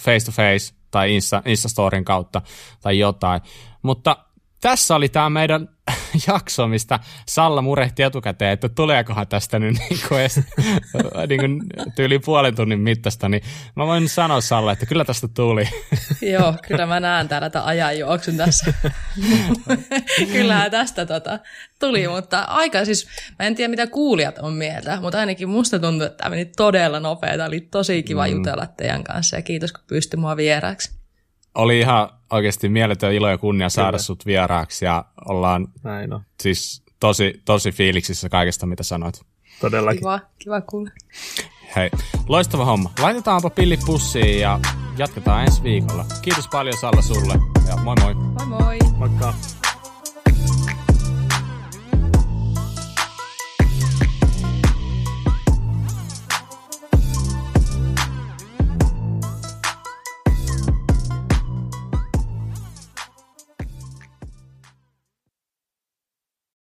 [0.00, 2.42] face to face tai Insta, Instastoryn kautta
[2.80, 3.40] tai jotain.
[3.82, 4.16] Mutta
[4.60, 5.68] tässä oli tämä meidän
[6.26, 10.40] jakso, mistä Salla murehti etukäteen, että tuleekohan tästä nyt niin kuin edes,
[11.28, 11.62] niin kuin
[11.94, 13.42] tyyli puolen tunnin mittaista, niin
[13.76, 15.68] mä voin sanoa Salla, että kyllä tästä tuli.
[16.32, 18.74] Joo, kyllä mä näen täällä tämän ajanjuoksun tässä.
[20.32, 21.38] Kyllähän tästä tota,
[21.80, 23.06] tuli, mutta aika siis,
[23.38, 27.00] mä en tiedä mitä kuulijat on mieltä, mutta ainakin musta tuntuu, että tämä meni todella
[27.00, 27.46] nopeaa.
[27.46, 28.32] Oli tosi kiva mm.
[28.32, 31.03] jutella teidän kanssa ja kiitos kun pystyi mua vieraaksi
[31.54, 34.02] oli ihan oikeasti mieletön ilo ja kunnia saada Kyllä.
[34.02, 36.20] sut vieraaksi ja ollaan Näin on.
[36.40, 39.22] siis tosi, tosi fiiliksissä kaikesta, mitä sanoit.
[39.60, 39.98] Todellakin.
[40.00, 40.90] Kiva, kiva kuulla.
[41.76, 41.90] Hei,
[42.28, 42.90] loistava homma.
[43.00, 44.60] Laitetaanpa pillit pussiin ja
[44.98, 46.04] jatketaan ensi viikolla.
[46.22, 47.34] Kiitos paljon Salla sulle
[47.68, 48.14] ja moi moi.
[48.14, 48.78] Moi moi.
[48.96, 49.34] Moikka.